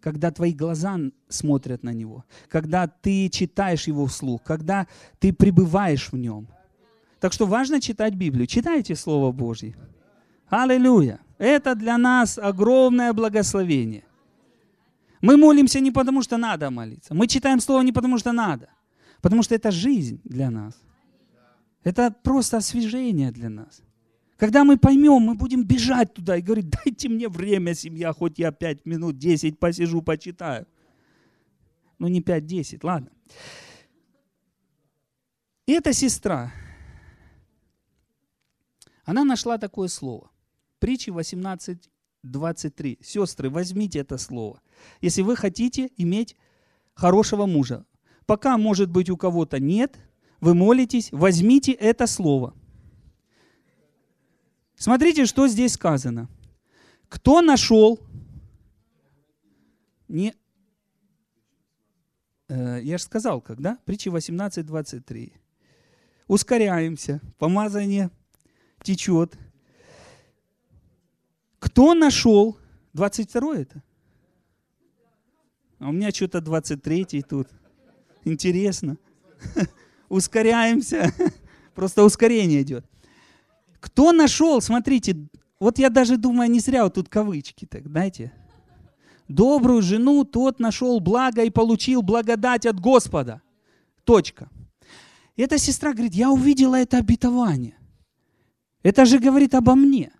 Когда 0.00 0.30
твои 0.30 0.52
глаза 0.54 0.96
смотрят 1.28 1.82
на 1.82 1.92
него, 1.92 2.24
когда 2.48 2.86
ты 2.86 3.28
читаешь 3.28 3.88
его 3.88 4.06
вслух, 4.06 4.42
когда 4.44 4.86
ты 5.18 5.32
пребываешь 5.32 6.12
в 6.12 6.16
нем. 6.16 6.46
Так 7.18 7.32
что 7.32 7.46
важно 7.46 7.80
читать 7.80 8.14
Библию. 8.14 8.46
Читайте 8.46 8.94
Слово 8.94 9.32
Божье. 9.32 9.76
Аллилуйя. 10.48 11.18
Это 11.38 11.74
для 11.74 11.98
нас 11.98 12.38
огромное 12.38 13.12
благословение. 13.12 14.04
Мы 15.20 15.36
молимся 15.36 15.80
не 15.80 15.90
потому, 15.90 16.22
что 16.22 16.36
надо 16.36 16.70
молиться. 16.70 17.14
Мы 17.14 17.26
читаем 17.26 17.60
Слово 17.60 17.82
не 17.82 17.92
потому, 17.92 18.18
что 18.18 18.30
надо. 18.30 18.68
Потому 19.20 19.42
что 19.42 19.54
это 19.54 19.70
жизнь 19.70 20.20
для 20.24 20.50
нас. 20.50 20.80
Это 21.82 22.10
просто 22.22 22.58
освежение 22.58 23.30
для 23.32 23.48
нас. 23.48 23.82
Когда 24.36 24.62
мы 24.62 24.78
поймем, 24.78 25.22
мы 25.22 25.34
будем 25.34 25.64
бежать 25.64 26.14
туда 26.14 26.36
и 26.36 26.42
говорить, 26.42 26.70
дайте 26.70 27.08
мне 27.08 27.28
время, 27.28 27.74
семья, 27.74 28.12
хоть 28.12 28.38
я 28.38 28.52
5 28.52 28.86
минут, 28.86 29.18
10 29.18 29.58
посижу, 29.58 30.00
почитаю. 30.00 30.66
Ну 31.98 32.06
не 32.06 32.20
5-10, 32.20 32.78
ладно. 32.84 33.10
И 35.66 35.72
эта 35.72 35.92
сестра, 35.92 36.52
она 39.04 39.24
нашла 39.24 39.58
такое 39.58 39.88
слово. 39.88 40.30
Притчи 40.78 41.10
18.23. 41.10 43.02
Сестры, 43.02 43.50
возьмите 43.50 43.98
это 43.98 44.18
слово. 44.18 44.62
Если 45.00 45.22
вы 45.22 45.34
хотите 45.34 45.90
иметь 45.96 46.36
хорошего 46.94 47.46
мужа. 47.46 47.84
Пока, 48.28 48.56
может 48.58 48.90
быть, 48.90 49.10
у 49.10 49.16
кого-то 49.16 49.58
нет, 49.58 49.96
вы 50.40 50.54
молитесь, 50.54 51.08
возьмите 51.10 51.72
это 51.72 52.06
слово– 52.06 52.54
Смотрите, 54.78 55.26
что 55.26 55.48
здесь 55.48 55.72
сказано. 55.72 56.28
Кто 57.08 57.42
нашел... 57.42 57.98
Не... 60.06 60.34
Э, 62.48 62.80
я 62.82 62.96
же 62.96 63.04
сказал, 63.04 63.40
когда? 63.40 63.78
Притча 63.84 64.10
18.23. 64.10 65.32
Ускоряемся, 66.28 67.20
помазание 67.38 68.10
течет. 68.82 69.36
Кто 71.58 71.94
нашел? 71.94 72.56
22 72.92 73.56
это? 73.56 73.82
А 75.80 75.88
у 75.88 75.92
меня 75.92 76.10
что-то 76.12 76.40
23 76.40 77.22
тут. 77.22 77.48
Интересно. 78.32 78.98
Ускоряемся. 80.08 81.12
Просто 81.74 82.04
ускорение 82.04 82.62
идет. 82.62 82.84
Кто 83.80 84.12
нашел, 84.12 84.60
смотрите, 84.60 85.16
вот 85.60 85.78
я 85.78 85.90
даже 85.90 86.16
думаю, 86.16 86.50
не 86.50 86.60
зря 86.60 86.84
вот 86.84 86.94
тут 86.94 87.08
кавычки, 87.08 87.66
так, 87.66 87.86
знаете. 87.86 88.32
Добрую 89.28 89.82
жену 89.82 90.24
тот 90.24 90.58
нашел 90.58 91.00
благо 91.00 91.42
и 91.42 91.50
получил 91.50 92.02
благодать 92.02 92.66
от 92.66 92.80
Господа. 92.80 93.42
Точка. 94.04 94.48
Эта 95.36 95.58
сестра 95.58 95.92
говорит, 95.92 96.14
я 96.14 96.30
увидела 96.30 96.76
это 96.76 96.98
обетование. 96.98 97.76
Это 98.82 99.04
же 99.04 99.18
говорит 99.18 99.54
обо 99.54 99.74
мне. 99.74 100.12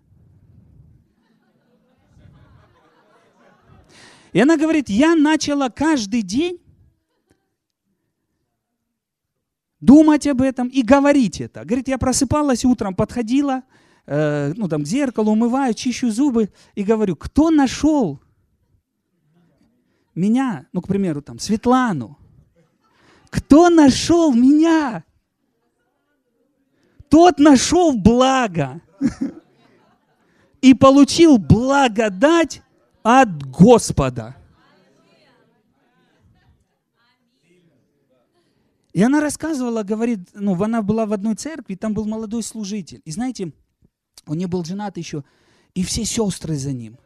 И 4.31 4.39
она 4.39 4.57
говорит, 4.57 4.89
я 4.89 5.15
начала 5.15 5.69
каждый 5.69 6.21
день 6.21 6.59
думать 9.79 10.27
об 10.27 10.41
этом 10.41 10.67
и 10.67 10.81
говорить 10.81 11.41
это. 11.41 11.63
Говорит, 11.65 11.87
я 11.87 11.97
просыпалась 11.97 12.65
утром, 12.65 12.95
подходила, 12.95 13.63
э, 14.05 14.53
ну 14.55 14.67
там 14.67 14.83
к 14.83 14.87
зеркалу, 14.87 15.31
умываю, 15.31 15.73
чищу 15.73 16.11
зубы 16.11 16.49
и 16.75 16.83
говорю, 16.83 17.15
кто 17.15 17.49
нашел 17.49 18.19
меня, 20.15 20.67
ну, 20.73 20.81
к 20.81 20.87
примеру, 20.87 21.21
там, 21.21 21.39
Светлану, 21.39 22.17
кто 23.29 23.69
нашел 23.69 24.33
меня? 24.33 25.03
Тот 27.09 27.39
нашел 27.39 27.97
благо 27.97 28.81
и 30.61 30.73
получил 30.73 31.37
благодать 31.37 32.61
от 33.01 33.43
Господа. 33.49 34.35
И 38.91 39.01
она 39.03 39.21
рассказывала, 39.21 39.83
говорит, 39.83 40.29
ну, 40.33 40.61
она 40.63 40.81
была 40.81 41.05
в 41.05 41.13
одной 41.13 41.35
церкви, 41.35 41.75
там 41.75 41.93
был 41.93 42.05
молодой 42.05 42.41
служитель. 42.41 43.01
И 43.05 43.11
знаете, 43.11 43.53
он 44.25 44.37
не 44.37 44.47
был 44.47 44.63
женат 44.63 44.97
еще, 44.97 45.23
и 45.75 45.83
все 45.83 46.05
сестры 46.05 46.55
за 46.55 46.71
ним. 46.71 46.97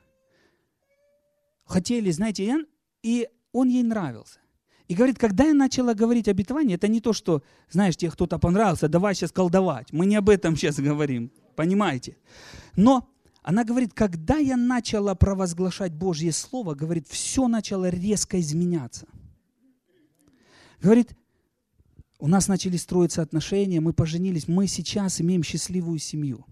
Хотели, 1.66 2.12
знаете, 2.12 2.66
и 3.02 3.28
он 3.52 3.70
ей 3.70 3.84
нравился. 3.84 4.40
И 4.88 4.96
говорит, 4.96 5.18
когда 5.18 5.46
я 5.46 5.54
начала 5.54 5.94
говорить 5.94 6.28
обетование, 6.28 6.76
это 6.76 6.88
не 6.88 7.02
то, 7.02 7.14
что, 7.14 7.42
знаешь, 7.70 7.96
тебе 7.96 8.12
кто-то 8.12 8.38
понравился, 8.38 8.88
давай 8.88 9.16
сейчас 9.16 9.32
колдовать. 9.32 9.92
Мы 9.92 10.06
не 10.06 10.16
об 10.16 10.30
этом 10.30 10.56
сейчас 10.56 10.80
говорим, 10.80 11.32
понимаете? 11.56 12.18
Но 12.76 13.10
она 13.42 13.64
говорит, 13.64 13.94
когда 13.94 14.38
я 14.38 14.56
начала 14.56 15.16
провозглашать 15.16 15.94
Божье 15.94 16.32
Слово, 16.32 16.76
говорит, 16.76 17.08
все 17.08 17.48
начало 17.48 17.90
резко 17.90 18.40
изменяться. 18.40 19.08
Говорит, 20.82 21.16
у 22.24 22.28
нас 22.28 22.48
начали 22.48 22.78
строиться 22.78 23.22
отношения, 23.22 23.82
мы 23.82 23.92
поженились, 23.92 24.48
мы 24.48 24.66
сейчас 24.68 25.20
имеем 25.20 25.44
счастливую 25.44 26.00
семью. 26.00 26.46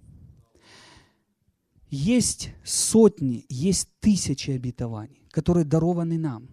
Есть 1.90 2.50
сотни, 2.66 3.46
есть 3.48 3.88
тысячи 4.02 4.52
обетований, 4.52 5.26
которые 5.32 5.64
дарованы 5.64 6.18
нам. 6.18 6.50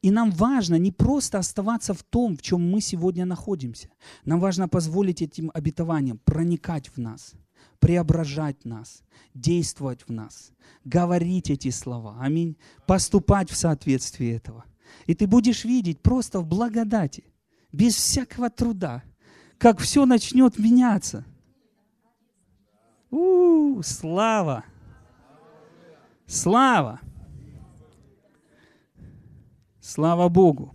И 0.00 0.10
нам 0.10 0.32
важно 0.32 0.74
не 0.74 0.90
просто 0.90 1.38
оставаться 1.38 1.94
в 1.94 2.02
том, 2.02 2.36
в 2.36 2.42
чем 2.42 2.68
мы 2.68 2.80
сегодня 2.80 3.24
находимся. 3.26 3.90
Нам 4.24 4.40
важно 4.40 4.66
позволить 4.66 5.22
этим 5.22 5.52
обетованиям 5.54 6.18
проникать 6.18 6.88
в 6.88 6.98
нас, 6.98 7.34
преображать 7.78 8.64
нас, 8.64 9.04
действовать 9.34 10.00
в 10.08 10.10
нас, 10.10 10.50
говорить 10.84 11.48
эти 11.48 11.70
слова. 11.70 12.18
Аминь. 12.20 12.56
Поступать 12.88 13.50
в 13.50 13.56
соответствии 13.56 14.32
этого. 14.32 14.64
И 15.06 15.14
ты 15.14 15.28
будешь 15.28 15.64
видеть 15.64 16.00
просто 16.00 16.40
в 16.40 16.46
благодати, 16.48 17.22
без 17.72 17.94
всякого 17.94 18.50
труда, 18.50 19.02
как 19.58 19.80
все 19.80 20.06
начнет 20.06 20.58
меняться. 20.58 21.24
У, 23.10 23.78
-у 23.78 23.82
слава! 23.82 24.64
Слава! 26.26 27.00
Слава 29.80 30.28
Богу! 30.28 30.74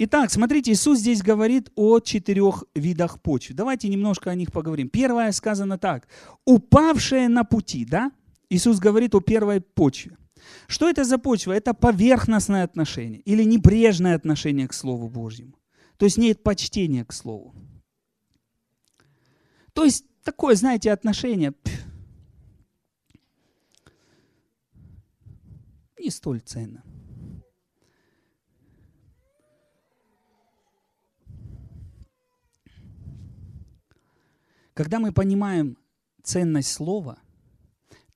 Итак, 0.00 0.30
смотрите, 0.30 0.70
Иисус 0.72 1.00
здесь 1.00 1.22
говорит 1.22 1.70
о 1.74 1.98
четырех 1.98 2.62
видах 2.74 3.20
почвы. 3.20 3.56
Давайте 3.56 3.88
немножко 3.88 4.30
о 4.30 4.34
них 4.36 4.52
поговорим. 4.52 4.88
Первое 4.88 5.32
сказано 5.32 5.76
так. 5.76 6.06
Упавшее 6.44 7.28
на 7.28 7.42
пути, 7.42 7.84
да? 7.84 8.12
Иисус 8.48 8.78
говорит 8.78 9.16
о 9.16 9.20
первой 9.20 9.60
почве. 9.60 10.16
Что 10.66 10.88
это 10.88 11.04
за 11.04 11.18
почва? 11.18 11.52
Это 11.52 11.74
поверхностное 11.74 12.64
отношение 12.64 13.20
или 13.20 13.44
небрежное 13.44 14.14
отношение 14.14 14.68
к 14.68 14.74
Слову 14.74 15.08
Божьему. 15.08 15.58
То 15.96 16.04
есть 16.04 16.18
нет 16.18 16.42
почтения 16.42 17.04
к 17.04 17.12
Слову. 17.12 17.54
То 19.72 19.84
есть 19.84 20.04
такое, 20.24 20.54
знаете, 20.54 20.92
отношение 20.92 21.54
не 25.98 26.10
столь 26.10 26.40
ценно. 26.40 26.82
Когда 34.74 35.00
мы 35.00 35.12
понимаем 35.12 35.76
ценность 36.22 36.70
слова, 36.70 37.18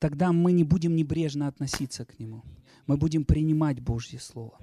тогда 0.03 0.33
мы 0.33 0.51
не 0.51 0.65
будем 0.65 0.97
небрежно 0.97 1.47
относиться 1.47 2.05
к 2.05 2.19
нему. 2.19 2.43
Мы 2.89 2.97
будем 2.97 3.25
принимать 3.25 3.79
Божье 3.81 4.19
Слово. 4.19 4.59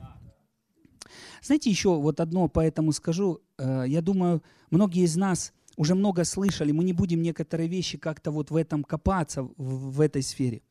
Знаете, 1.42 1.70
еще 1.70 1.96
вот 1.96 2.20
одно 2.20 2.50
поэтому 2.50 2.92
скажу. 2.92 3.40
Э, 3.58 3.86
я 3.88 4.02
думаю, 4.02 4.44
многие 4.70 5.04
из 5.06 5.16
нас 5.16 5.54
уже 5.78 5.96
много 5.96 6.26
слышали, 6.26 6.74
мы 6.74 6.84
не 6.84 6.92
будем 6.92 7.22
некоторые 7.22 7.70
вещи 7.70 7.98
как-то 7.98 8.32
вот 8.32 8.52
в 8.52 8.56
этом 8.58 8.84
копаться, 8.84 9.44
в, 9.44 9.54
в 9.92 10.02
этой 10.02 10.24
сфере. 10.24 10.62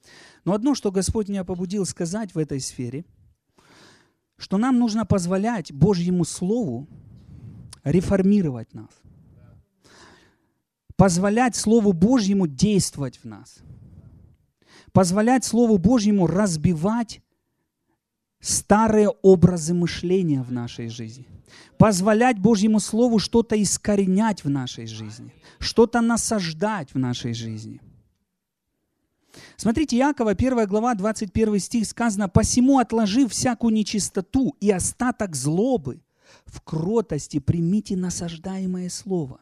Но 0.45 0.53
одно, 0.53 0.75
что 0.75 0.93
Господь 0.93 1.31
меня 1.31 1.45
побудил 1.45 1.87
сказать 1.87 2.35
в 2.35 2.39
этой 2.39 2.61
сфере, 2.61 3.07
что 4.37 4.59
нам 4.59 4.79
нужно 4.79 5.07
позволять 5.07 5.73
Божьему 5.73 6.27
Слову 6.27 6.87
реформировать 7.85 8.75
нас 8.75 8.91
позволять 10.99 11.55
Слову 11.55 11.93
Божьему 11.93 12.49
действовать 12.49 13.21
в 13.23 13.25
нас. 13.25 13.61
Позволять 14.93 15.45
Слову 15.45 15.79
Божьему 15.79 16.27
разбивать 16.27 17.21
старые 18.41 19.09
образы 19.09 19.75
мышления 19.75 20.43
в 20.43 20.53
нашей 20.53 20.89
жизни. 20.89 21.27
Позволять 21.77 22.39
Божьему 22.39 22.81
Слову 22.81 23.19
что-то 23.19 23.61
искоренять 23.61 24.45
в 24.45 24.51
нашей 24.51 24.87
жизни, 24.87 25.33
что-то 25.59 26.01
насаждать 26.01 26.93
в 26.93 26.99
нашей 26.99 27.35
жизни. 27.35 27.81
Смотрите, 29.57 29.97
Якова, 29.97 30.33
1 30.33 30.67
глава, 30.67 30.95
21 30.95 31.59
стих 31.59 31.87
сказано, 31.87 32.29
«Посему, 32.29 32.79
отложив 32.79 33.33
всякую 33.33 33.73
нечистоту 33.73 34.57
и 34.61 34.71
остаток 34.71 35.37
злобы, 35.37 36.01
в 36.47 36.61
кротости 36.61 37.39
примите 37.39 37.97
насаждаемое 37.97 38.89
слово, 38.89 39.41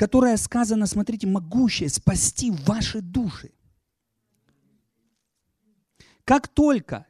которая 0.00 0.38
сказана, 0.38 0.86
смотрите, 0.86 1.26
могущая 1.26 1.90
спасти 1.90 2.50
ваши 2.50 3.02
души. 3.02 3.52
Как 6.24 6.48
только 6.48 7.06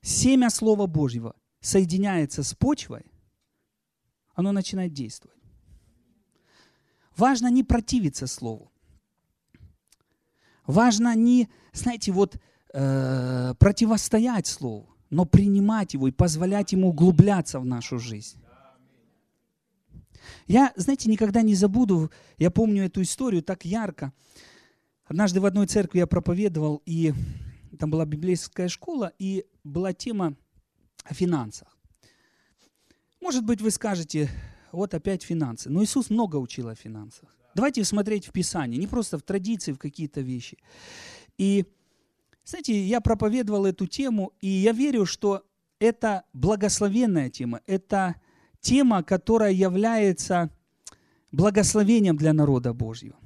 семя 0.00 0.48
Слова 0.48 0.86
Божьего 0.86 1.34
соединяется 1.60 2.44
с 2.44 2.54
почвой, 2.54 3.04
оно 4.36 4.52
начинает 4.52 4.92
действовать. 4.92 5.42
Важно 7.16 7.50
не 7.50 7.64
противиться 7.64 8.28
Слову. 8.28 8.70
Важно 10.68 11.16
не, 11.16 11.48
знаете, 11.72 12.12
вот 12.12 12.36
э, 12.72 13.54
противостоять 13.58 14.46
Слову, 14.46 14.94
но 15.10 15.24
принимать 15.24 15.94
его 15.94 16.06
и 16.06 16.12
позволять 16.12 16.70
ему 16.70 16.90
углубляться 16.90 17.58
в 17.58 17.66
нашу 17.66 17.98
жизнь. 17.98 18.40
Я, 20.46 20.72
знаете, 20.76 21.10
никогда 21.10 21.42
не 21.42 21.54
забуду, 21.54 22.10
я 22.38 22.50
помню 22.50 22.84
эту 22.84 23.02
историю 23.02 23.42
так 23.42 23.64
ярко. 23.64 24.12
Однажды 25.04 25.40
в 25.40 25.46
одной 25.46 25.66
церкви 25.66 25.98
я 25.98 26.06
проповедовал, 26.06 26.82
и 26.86 27.12
там 27.78 27.90
была 27.90 28.04
библейская 28.04 28.68
школа, 28.68 29.12
и 29.18 29.44
была 29.64 29.92
тема 29.92 30.36
о 31.04 31.14
финансах. 31.14 31.76
Может 33.20 33.44
быть, 33.44 33.60
вы 33.60 33.70
скажете, 33.70 34.30
вот 34.72 34.94
опять 34.94 35.22
финансы. 35.22 35.68
Но 35.68 35.82
Иисус 35.82 36.10
много 36.10 36.36
учил 36.36 36.68
о 36.68 36.74
финансах. 36.74 37.36
Давайте 37.54 37.84
смотреть 37.84 38.26
в 38.26 38.32
Писании, 38.32 38.78
не 38.78 38.86
просто 38.86 39.18
в 39.18 39.22
традиции, 39.22 39.72
в 39.72 39.78
какие-то 39.78 40.20
вещи. 40.20 40.58
И, 41.36 41.66
знаете, 42.44 42.80
я 42.80 43.00
проповедовал 43.00 43.66
эту 43.66 43.86
тему, 43.86 44.32
и 44.40 44.48
я 44.48 44.72
верю, 44.72 45.04
что 45.04 45.44
это 45.80 46.24
благословенная 46.32 47.30
тема, 47.30 47.60
это 47.66 48.16
тема, 48.60 49.02
которая 49.02 49.52
является 49.52 50.50
благословением 51.32 52.16
для 52.16 52.32
народа 52.32 52.72
Божьего. 52.72 53.16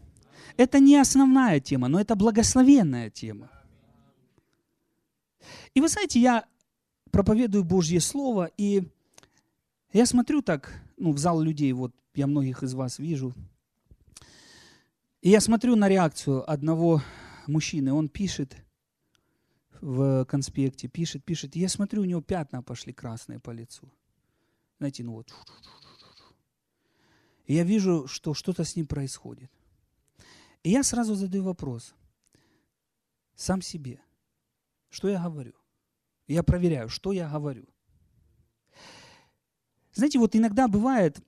Это 0.56 0.78
не 0.78 0.96
основная 0.96 1.60
тема, 1.60 1.88
но 1.88 2.00
это 2.00 2.14
благословенная 2.14 3.10
тема. 3.10 3.50
И 5.74 5.80
вы 5.80 5.88
знаете, 5.88 6.20
я 6.20 6.44
проповедую 7.10 7.64
Божье 7.64 8.00
Слово, 8.00 8.50
и 8.56 8.88
я 9.92 10.06
смотрю 10.06 10.42
так, 10.42 10.72
ну, 10.96 11.12
в 11.12 11.18
зал 11.18 11.40
людей, 11.40 11.72
вот 11.72 11.92
я 12.14 12.26
многих 12.26 12.62
из 12.62 12.74
вас 12.74 12.98
вижу, 12.98 13.34
и 15.20 15.30
я 15.30 15.40
смотрю 15.40 15.74
на 15.76 15.88
реакцию 15.88 16.48
одного 16.50 17.02
мужчины, 17.46 17.92
он 17.92 18.08
пишет 18.08 18.56
в 19.80 20.24
конспекте, 20.26 20.88
пишет, 20.88 21.24
пишет, 21.24 21.56
и 21.56 21.60
я 21.60 21.68
смотрю, 21.68 22.02
у 22.02 22.04
него 22.04 22.20
пятна 22.20 22.62
пошли 22.62 22.92
красные 22.92 23.40
по 23.40 23.50
лицу 23.50 23.90
знаете, 24.78 25.04
ну 25.04 25.12
вот. 25.12 25.32
И 27.46 27.54
я 27.54 27.64
вижу, 27.64 28.06
что 28.06 28.34
что-то 28.34 28.64
с 28.64 28.76
ним 28.76 28.86
происходит. 28.86 29.50
И 30.62 30.70
я 30.70 30.82
сразу 30.82 31.14
задаю 31.14 31.44
вопрос 31.44 31.94
сам 33.34 33.60
себе. 33.62 34.00
Что 34.88 35.08
я 35.08 35.22
говорю? 35.22 35.54
Я 36.26 36.42
проверяю, 36.42 36.88
что 36.88 37.12
я 37.12 37.28
говорю. 37.28 37.66
Знаете, 39.92 40.18
вот 40.18 40.34
иногда 40.34 40.68
бывает, 40.68 41.20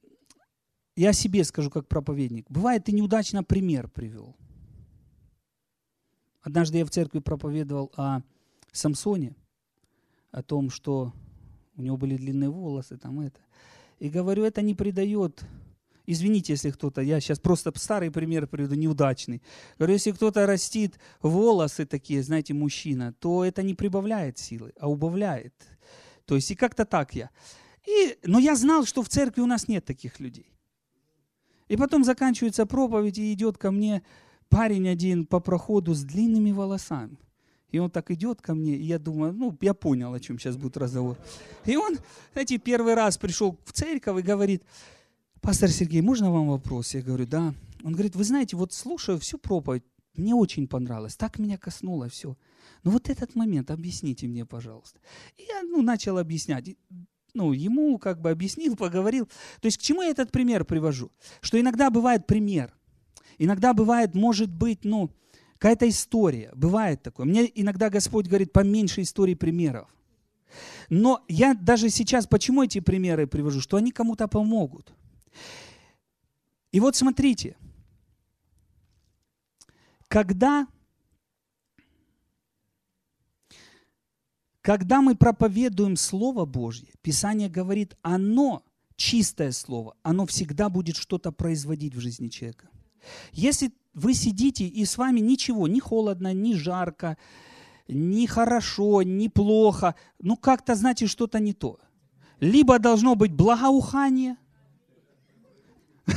я 0.97 1.13
себе 1.13 1.45
скажу 1.45 1.71
как 1.71 1.87
проповедник, 1.87 2.51
бывает, 2.51 2.85
ты 2.85 2.93
неудачно 2.93 3.45
пример 3.45 3.89
привел. 3.89 4.37
Однажды 6.41 6.79
я 6.79 6.85
в 6.85 6.91
церкви 6.91 7.19
проповедовал 7.19 7.93
о 7.97 8.21
Самсоне, 8.73 9.37
о 10.31 10.43
том, 10.43 10.71
что 10.71 11.13
у 11.77 11.83
него 11.83 11.97
были 11.97 12.17
длинные 12.17 12.51
волосы, 12.51 12.97
там 12.97 13.21
это. 13.21 13.41
И 13.99 14.09
говорю, 14.09 14.45
это 14.45 14.62
не 14.62 14.75
придает, 14.75 15.45
извините, 16.07 16.53
если 16.53 16.71
кто-то, 16.71 17.01
я 17.01 17.21
сейчас 17.21 17.39
просто 17.39 17.73
старый 17.77 18.11
пример 18.11 18.47
приведу, 18.47 18.75
неудачный. 18.75 19.43
Говорю, 19.79 19.95
если 19.95 20.12
кто-то 20.12 20.47
растит 20.47 20.99
волосы 21.23 21.87
такие, 21.87 22.23
знаете, 22.23 22.55
мужчина, 22.55 23.12
то 23.12 23.45
это 23.45 23.62
не 23.62 23.75
прибавляет 23.75 24.39
силы, 24.39 24.73
а 24.79 24.89
убавляет. 24.89 25.55
То 26.25 26.35
есть 26.35 26.51
и 26.51 26.55
как-то 26.55 26.85
так 26.85 27.15
я. 27.15 27.31
И, 27.87 28.19
но 28.25 28.39
я 28.39 28.57
знал, 28.57 28.85
что 28.85 29.03
в 29.03 29.09
церкви 29.09 29.41
у 29.43 29.47
нас 29.47 29.69
нет 29.69 29.85
таких 29.85 30.21
людей. 30.21 30.53
И 31.69 31.77
потом 31.77 32.05
заканчивается 32.05 32.67
проповедь, 32.67 33.19
и 33.19 33.33
идет 33.33 33.59
ко 33.59 33.71
мне 33.71 34.03
парень 34.49 34.89
один 34.89 35.27
по 35.27 35.41
проходу 35.41 35.95
с 35.95 36.03
длинными 36.03 36.53
волосами. 36.53 37.19
И 37.77 37.79
он 37.79 37.91
так 37.91 38.11
идет 38.11 38.41
ко 38.41 38.55
мне, 38.55 38.75
и 38.75 38.85
я 38.85 38.99
думаю, 38.99 39.35
ну, 39.35 39.55
я 39.61 39.75
понял, 39.75 40.15
о 40.15 40.19
чем 40.19 40.39
сейчас 40.39 40.57
будет 40.57 40.79
разговор. 40.79 41.19
И 41.67 41.77
он, 41.77 41.99
знаете, 42.33 42.57
первый 42.57 42.95
раз 42.95 43.19
пришел 43.19 43.59
в 43.67 43.73
церковь 43.73 44.19
и 44.19 44.23
говорит, 44.23 44.62
пастор 45.43 45.69
Сергей, 45.69 46.01
можно 46.01 46.33
вам 46.33 46.49
вопрос? 46.49 46.95
Я 46.95 47.03
говорю, 47.03 47.27
да. 47.27 47.55
Он 47.85 47.93
говорит, 47.93 48.17
вы 48.17 48.25
знаете, 48.25 48.57
вот 48.57 48.73
слушаю 48.73 49.19
всю 49.19 49.37
проповедь, 49.37 49.83
мне 50.15 50.35
очень 50.35 50.67
понравилось, 50.67 51.17
так 51.17 51.39
меня 51.39 51.59
коснуло 51.59 52.09
все. 52.09 52.39
Но 52.83 52.92
вот 52.92 53.11
этот 53.11 53.35
момент 53.35 53.71
объясните 53.71 54.27
мне, 54.27 54.46
пожалуйста. 54.46 54.98
И 55.37 55.42
я 55.42 55.63
ну, 55.63 55.83
начал 55.83 56.17
объяснять. 56.17 56.75
Ну, 57.35 57.53
ему 57.53 57.98
как 57.98 58.23
бы 58.23 58.31
объяснил, 58.31 58.75
поговорил. 58.75 59.27
То 59.61 59.67
есть 59.67 59.77
к 59.77 59.83
чему 59.83 60.00
я 60.00 60.09
этот 60.09 60.33
пример 60.33 60.65
привожу? 60.65 61.13
Что 61.42 61.61
иногда 61.61 61.90
бывает 61.90 62.27
пример. 62.27 62.73
Иногда 63.37 63.75
бывает, 63.75 64.15
может 64.15 64.50
быть, 64.50 64.87
ну, 64.87 65.11
Какая-то 65.59 65.88
история, 65.88 66.52
бывает 66.54 67.02
такое. 67.02 67.25
Мне 67.27 67.50
иногда 67.54 67.88
Господь 67.88 68.27
говорит, 68.27 68.52
поменьше 68.52 69.00
историй 69.00 69.37
примеров. 69.37 69.88
Но 70.90 71.25
я 71.29 71.54
даже 71.54 71.88
сейчас, 71.88 72.27
почему 72.27 72.63
эти 72.63 72.81
примеры 72.81 73.27
привожу? 73.27 73.61
Что 73.61 73.79
они 73.79 73.90
кому-то 73.90 74.29
помогут. 74.29 74.92
И 76.73 76.81
вот 76.81 76.94
смотрите, 76.94 77.57
когда, 80.09 80.67
когда 84.61 85.00
мы 85.00 85.17
проповедуем 85.17 85.96
Слово 85.96 86.44
Божье, 86.44 86.88
Писание 87.00 87.48
говорит, 87.48 87.96
оно, 88.02 88.63
чистое 88.96 89.52
Слово, 89.52 89.96
оно 90.02 90.27
всегда 90.27 90.69
будет 90.69 90.96
что-то 90.96 91.33
производить 91.33 91.94
в 91.94 92.00
жизни 92.00 92.29
человека. 92.29 92.69
Если 93.33 93.73
вы 93.97 94.13
сидите, 94.13 94.67
и 94.67 94.85
с 94.85 94.99
вами 94.99 95.21
ничего, 95.21 95.67
ни 95.67 95.81
холодно, 95.81 96.35
ни 96.35 96.53
жарко, 96.53 97.17
ни 97.88 98.27
хорошо, 98.27 99.03
ни 99.03 99.29
плохо. 99.29 99.94
Ну, 100.21 100.37
как-то, 100.37 100.75
значит, 100.75 101.09
что-то 101.09 101.40
не 101.40 101.55
то. 101.55 101.79
Либо 102.38 102.79
должно 102.79 103.15
быть 103.15 103.33
благоухание, 103.33 104.37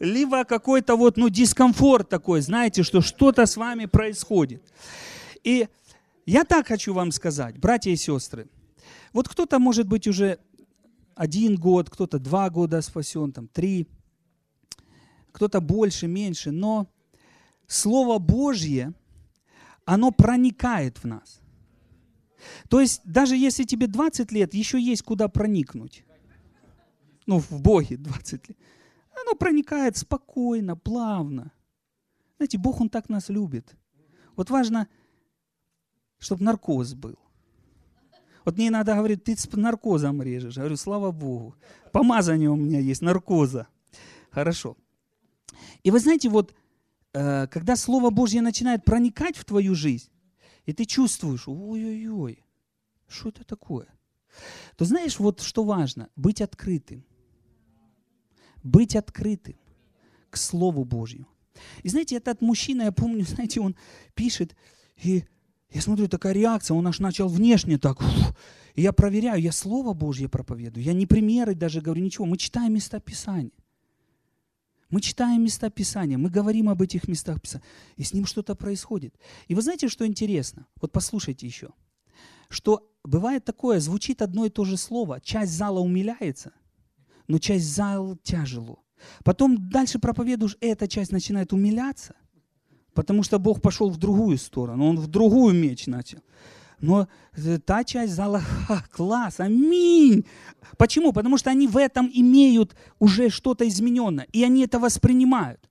либо 0.00 0.44
какой-то 0.44 0.96
вот, 0.96 1.16
ну, 1.16 1.28
дискомфорт 1.28 2.08
такой, 2.08 2.40
знаете, 2.40 2.82
что 2.82 3.00
что-то 3.00 3.46
с 3.46 3.56
вами 3.56 3.86
происходит. 3.86 4.64
И 5.44 5.68
я 6.26 6.42
так 6.42 6.66
хочу 6.66 6.92
вам 6.92 7.12
сказать, 7.12 7.56
братья 7.56 7.92
и 7.92 7.96
сестры, 7.96 8.48
вот 9.12 9.28
кто-то, 9.28 9.60
может 9.60 9.86
быть, 9.86 10.08
уже 10.08 10.40
один 11.14 11.54
год, 11.54 11.88
кто-то 11.88 12.18
два 12.18 12.50
года 12.50 12.82
спасен, 12.82 13.30
там, 13.30 13.46
три, 13.46 13.86
кто-то 15.30 15.60
больше, 15.60 16.08
меньше, 16.08 16.50
но 16.50 16.88
Слово 17.66 18.18
Божье, 18.18 18.92
оно 19.84 20.10
проникает 20.12 20.98
в 20.98 21.04
нас. 21.04 21.40
То 22.68 22.80
есть 22.80 23.00
даже 23.04 23.36
если 23.36 23.64
тебе 23.64 23.86
20 23.86 24.32
лет, 24.32 24.54
еще 24.54 24.80
есть 24.80 25.02
куда 25.02 25.28
проникнуть. 25.28 26.04
Ну, 27.26 27.40
в 27.40 27.60
Боге 27.60 27.96
20 27.96 28.48
лет. 28.48 28.58
Оно 29.20 29.34
проникает 29.34 29.96
спокойно, 29.96 30.76
плавно. 30.76 31.52
Знаете, 32.36 32.58
Бог, 32.58 32.80
Он 32.80 32.88
так 32.88 33.08
нас 33.08 33.28
любит. 33.28 33.74
Вот 34.36 34.50
важно, 34.50 34.88
чтобы 36.18 36.44
наркоз 36.44 36.94
был. 36.94 37.18
Вот 38.44 38.56
мне 38.56 38.68
иногда 38.68 38.94
говорит, 38.94 39.24
ты 39.24 39.36
с 39.36 39.50
наркозом 39.52 40.22
режешь. 40.22 40.54
Я 40.54 40.62
говорю, 40.62 40.76
слава 40.76 41.10
Богу. 41.10 41.56
Помазание 41.92 42.48
у 42.48 42.54
меня 42.54 42.78
есть, 42.78 43.02
наркоза. 43.02 43.66
Хорошо. 44.30 44.76
И 45.82 45.90
вы 45.90 45.98
знаете, 45.98 46.28
вот 46.28 46.54
когда 47.50 47.76
Слово 47.76 48.10
Божье 48.10 48.42
начинает 48.42 48.84
проникать 48.84 49.36
в 49.36 49.44
твою 49.44 49.74
жизнь, 49.74 50.10
и 50.66 50.72
ты 50.72 50.84
чувствуешь, 50.84 51.48
ой-ой-ой, 51.48 52.44
что 53.08 53.28
это 53.28 53.44
такое? 53.44 53.86
То 54.76 54.84
знаешь, 54.84 55.18
вот 55.18 55.40
что 55.40 55.64
важно, 55.64 56.10
быть 56.16 56.42
открытым. 56.42 57.04
Быть 58.62 58.96
открытым 58.96 59.56
к 60.28 60.36
Слову 60.36 60.84
Божьему. 60.84 61.28
И 61.82 61.88
знаете, 61.88 62.16
этот 62.16 62.42
мужчина, 62.42 62.82
я 62.82 62.92
помню, 62.92 63.24
знаете, 63.28 63.60
он 63.60 63.76
пишет, 64.14 64.54
и 65.02 65.24
я 65.70 65.80
смотрю, 65.80 66.08
такая 66.08 66.32
реакция, 66.34 66.74
он 66.74 66.86
аж 66.86 66.98
начал 66.98 67.28
внешне 67.28 67.78
так. 67.78 67.98
И 68.74 68.82
я 68.82 68.92
проверяю, 68.92 69.40
я 69.40 69.52
Слово 69.52 69.94
Божье 69.94 70.28
проповедую. 70.28 70.84
Я 70.84 70.92
не 70.92 71.06
примеры 71.06 71.54
даже 71.54 71.80
говорю, 71.80 72.02
ничего. 72.02 72.26
Мы 72.26 72.36
читаем 72.36 72.74
места 72.74 73.00
Писания. 73.00 73.52
Мы 74.90 75.00
читаем 75.00 75.42
места 75.42 75.68
Писания, 75.68 76.16
мы 76.16 76.30
говорим 76.30 76.68
об 76.68 76.80
этих 76.80 77.08
местах 77.08 77.42
Писания, 77.42 77.66
и 77.96 78.04
с 78.04 78.12
ним 78.12 78.24
что-то 78.24 78.54
происходит. 78.54 79.14
И 79.48 79.54
вы 79.54 79.62
знаете, 79.62 79.88
что 79.88 80.06
интересно? 80.06 80.66
Вот 80.80 80.92
послушайте 80.92 81.46
еще. 81.46 81.70
Что 82.48 82.88
бывает 83.02 83.44
такое, 83.44 83.80
звучит 83.80 84.22
одно 84.22 84.46
и 84.46 84.50
то 84.50 84.64
же 84.64 84.76
слово, 84.76 85.20
часть 85.20 85.52
зала 85.52 85.80
умиляется, 85.80 86.52
но 87.26 87.38
часть 87.38 87.66
зала 87.66 88.16
тяжело. 88.22 88.84
Потом 89.24 89.68
дальше 89.68 89.98
проповедуешь, 89.98 90.56
эта 90.60 90.86
часть 90.86 91.10
начинает 91.10 91.52
умиляться, 91.52 92.14
потому 92.94 93.24
что 93.24 93.38
Бог 93.38 93.60
пошел 93.60 93.90
в 93.90 93.96
другую 93.96 94.38
сторону, 94.38 94.86
Он 94.86 94.98
в 94.98 95.08
другую 95.08 95.54
меч 95.54 95.86
начал. 95.86 96.20
Но 96.80 97.08
э, 97.36 97.58
та 97.58 97.84
часть 97.84 98.12
зала, 98.12 98.40
ха, 98.66 98.84
класс, 98.90 99.40
аминь. 99.40 100.24
Почему? 100.76 101.12
Потому 101.12 101.38
что 101.38 101.50
они 101.50 101.66
в 101.68 101.76
этом 101.76 102.10
имеют 102.12 102.74
уже 102.98 103.30
что-то 103.30 103.66
измененное, 103.66 104.26
и 104.32 104.44
они 104.44 104.64
это 104.64 104.78
воспринимают. 104.78 105.70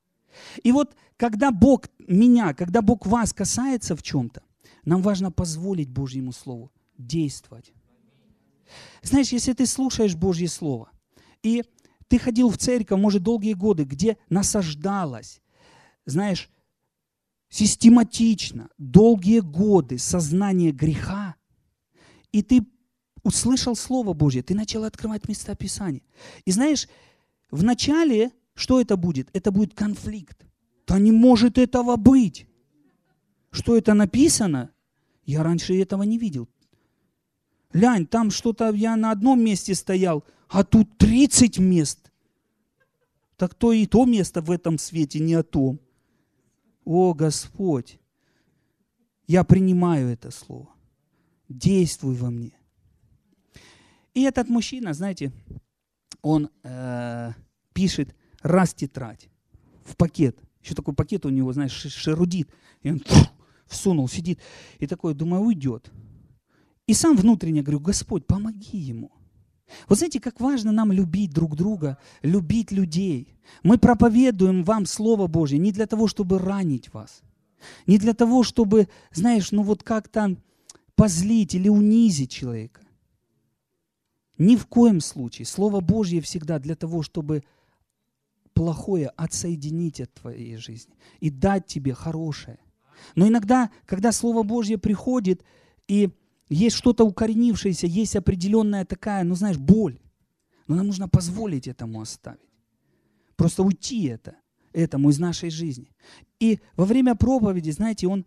И 0.63 0.71
вот 0.71 0.95
когда 1.17 1.51
Бог 1.51 1.87
меня, 1.99 2.53
когда 2.53 2.81
Бог 2.81 3.05
вас 3.05 3.33
касается 3.33 3.95
в 3.95 4.03
чем-то, 4.03 4.41
нам 4.83 5.01
важно 5.01 5.31
позволить 5.31 5.89
Божьему 5.89 6.31
Слову 6.31 6.71
действовать. 6.97 7.73
Знаешь, 9.01 9.29
если 9.29 9.53
ты 9.53 9.65
слушаешь 9.65 10.15
Божье 10.15 10.47
Слово, 10.47 10.89
и 11.43 11.63
ты 12.07 12.19
ходил 12.19 12.49
в 12.49 12.57
церковь, 12.57 12.99
может, 12.99 13.23
долгие 13.23 13.53
годы, 13.53 13.83
где 13.83 14.17
насаждалось, 14.29 15.41
знаешь, 16.05 16.49
систематично, 17.49 18.69
долгие 18.77 19.39
годы 19.39 19.97
сознание 19.97 20.71
греха, 20.71 21.35
и 22.31 22.41
ты 22.41 22.65
услышал 23.23 23.75
Слово 23.75 24.13
Божье, 24.13 24.43
ты 24.43 24.53
начал 24.53 24.83
открывать 24.83 25.27
места 25.27 25.55
Писания. 25.55 26.01
И 26.45 26.51
знаешь, 26.51 26.87
в 27.49 27.63
начале 27.63 28.31
что 28.55 28.79
это 28.79 28.95
будет? 28.95 29.29
Это 29.33 29.51
будет 29.51 29.73
конфликт. 29.73 30.45
Да 30.87 30.97
не 30.97 31.11
может 31.11 31.57
этого 31.57 31.97
быть. 31.97 32.47
Что 33.51 33.77
это 33.77 33.93
написано? 33.93 34.71
Я 35.25 35.43
раньше 35.43 35.79
этого 35.79 36.03
не 36.03 36.17
видел. 36.17 36.47
Лянь, 37.73 38.05
там 38.05 38.31
что-то 38.31 38.71
я 38.71 38.95
на 38.95 39.11
одном 39.11 39.43
месте 39.43 39.75
стоял, 39.75 40.23
а 40.47 40.63
тут 40.63 40.97
30 40.97 41.59
мест. 41.59 42.11
Так 43.35 43.53
то 43.53 43.73
и 43.73 43.85
то 43.85 44.05
место 44.05 44.41
в 44.41 44.51
этом 44.51 44.77
свете 44.77 45.19
не 45.19 45.33
о 45.33 45.43
том. 45.43 45.79
О 46.85 47.13
Господь, 47.13 47.99
я 49.27 49.43
принимаю 49.43 50.07
это 50.07 50.31
слово. 50.31 50.69
Действуй 51.49 52.15
во 52.15 52.29
мне. 52.29 52.57
И 54.13 54.21
этот 54.21 54.47
мужчина, 54.47 54.93
знаете, 54.93 55.33
он 56.21 56.49
э, 56.63 57.33
пишет 57.73 58.15
раз 58.41 58.73
тетрадь 58.73 59.29
в 59.83 59.97
пакет. 59.97 60.37
Еще 60.63 60.75
такой 60.75 60.93
пакет 60.93 61.25
у 61.25 61.29
него, 61.29 61.51
знаешь, 61.53 61.71
шерудит. 61.71 62.49
И 62.81 62.91
он 62.91 62.99
фу, 62.99 63.29
всунул, 63.67 64.07
сидит. 64.07 64.39
И 64.79 64.87
такой, 64.87 65.13
думаю, 65.15 65.43
уйдет. 65.43 65.91
И 66.87 66.93
сам 66.93 67.17
внутренне 67.17 67.61
говорю, 67.61 67.79
Господь, 67.79 68.25
помоги 68.25 68.77
ему. 68.77 69.11
Вот 69.87 69.97
знаете, 69.97 70.19
как 70.19 70.39
важно 70.39 70.71
нам 70.71 70.91
любить 70.91 71.31
друг 71.31 71.55
друга, 71.55 71.97
любить 72.21 72.71
людей. 72.71 73.35
Мы 73.63 73.77
проповедуем 73.77 74.63
вам 74.63 74.85
Слово 74.85 75.27
Божье 75.27 75.59
не 75.59 75.71
для 75.71 75.87
того, 75.87 76.07
чтобы 76.07 76.39
ранить 76.39 76.93
вас, 76.93 77.21
не 77.87 77.97
для 77.97 78.13
того, 78.13 78.43
чтобы, 78.43 78.87
знаешь, 79.11 79.51
ну 79.51 79.63
вот 79.63 79.83
как-то 79.83 80.35
позлить 80.95 81.55
или 81.55 81.69
унизить 81.69 82.31
человека. 82.31 82.81
Ни 84.37 84.55
в 84.55 84.65
коем 84.67 84.99
случае. 84.99 85.45
Слово 85.45 85.79
Божье 85.79 86.21
всегда 86.21 86.59
для 86.59 86.75
того, 86.75 87.01
чтобы 87.01 87.43
плохое 88.53 89.09
отсоединить 89.09 90.01
от 90.01 90.13
твоей 90.13 90.57
жизни 90.57 90.95
и 91.19 91.29
дать 91.29 91.65
тебе 91.65 91.93
хорошее. 91.93 92.59
Но 93.15 93.27
иногда, 93.27 93.69
когда 93.85 94.11
Слово 94.11 94.43
Божье 94.43 94.77
приходит, 94.77 95.43
и 95.87 96.09
есть 96.49 96.75
что-то 96.75 97.05
укоренившееся, 97.05 97.87
есть 97.87 98.15
определенная 98.15 98.85
такая, 98.85 99.23
ну 99.23 99.35
знаешь, 99.35 99.57
боль. 99.57 99.99
Но 100.67 100.75
нам 100.75 100.87
нужно 100.87 101.07
позволить 101.07 101.67
этому 101.67 102.01
оставить. 102.01 102.39
Просто 103.35 103.63
уйти 103.63 104.05
это, 104.05 104.35
этому 104.73 105.09
из 105.09 105.19
нашей 105.19 105.49
жизни. 105.49 105.91
И 106.39 106.59
во 106.75 106.85
время 106.85 107.15
проповеди, 107.15 107.71
знаете, 107.71 108.07
он 108.07 108.25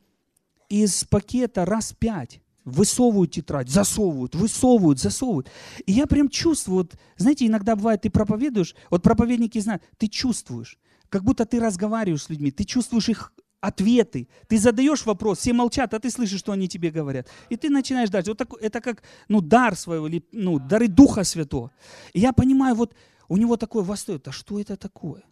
из 0.68 1.04
пакета 1.04 1.64
раз 1.64 1.92
пять 1.92 2.40
высовывают 2.64 3.32
тетрадь, 3.32 3.70
засовывают, 3.70 4.34
высовывают, 4.34 5.00
засовывают. 5.00 5.50
И 5.86 5.92
я 5.92 6.06
прям 6.06 6.28
чувствую, 6.28 6.78
вот, 6.78 6.96
знаете, 7.16 7.46
иногда 7.46 7.76
бывает, 7.76 8.02
ты 8.02 8.10
проповедуешь, 8.10 8.74
вот 8.90 9.02
проповедники 9.02 9.58
знают, 9.58 9.82
ты 9.96 10.06
чувствуешь, 10.06 10.78
как 11.08 11.24
будто 11.24 11.46
ты 11.46 11.60
разговариваешь 11.60 12.24
с 12.24 12.28
людьми, 12.28 12.50
ты 12.50 12.64
чувствуешь 12.64 13.08
их 13.08 13.32
ответы. 13.60 14.28
Ты 14.46 14.58
задаешь 14.58 15.06
вопрос, 15.06 15.38
все 15.38 15.52
молчат, 15.52 15.94
а 15.94 15.98
ты 15.98 16.10
слышишь, 16.10 16.40
что 16.40 16.52
они 16.52 16.68
тебе 16.68 16.90
говорят. 16.90 17.28
И 17.50 17.56
ты 17.56 17.70
начинаешь 17.70 18.10
дальше. 18.10 18.30
Вот 18.30 18.38
так, 18.38 18.48
это 18.60 18.80
как 18.80 19.02
ну, 19.28 19.40
дар 19.40 19.76
своего, 19.76 20.08
ну, 20.32 20.58
дары 20.58 20.88
Духа 20.88 21.24
Святого. 21.24 21.70
И 22.12 22.20
я 22.20 22.32
понимаю, 22.32 22.74
вот 22.74 22.94
у 23.28 23.36
него 23.36 23.56
такой 23.56 23.82
восторг. 23.82 24.22
Да 24.24 24.32
что 24.32 24.60
это 24.60 24.76
такое? 24.76 25.22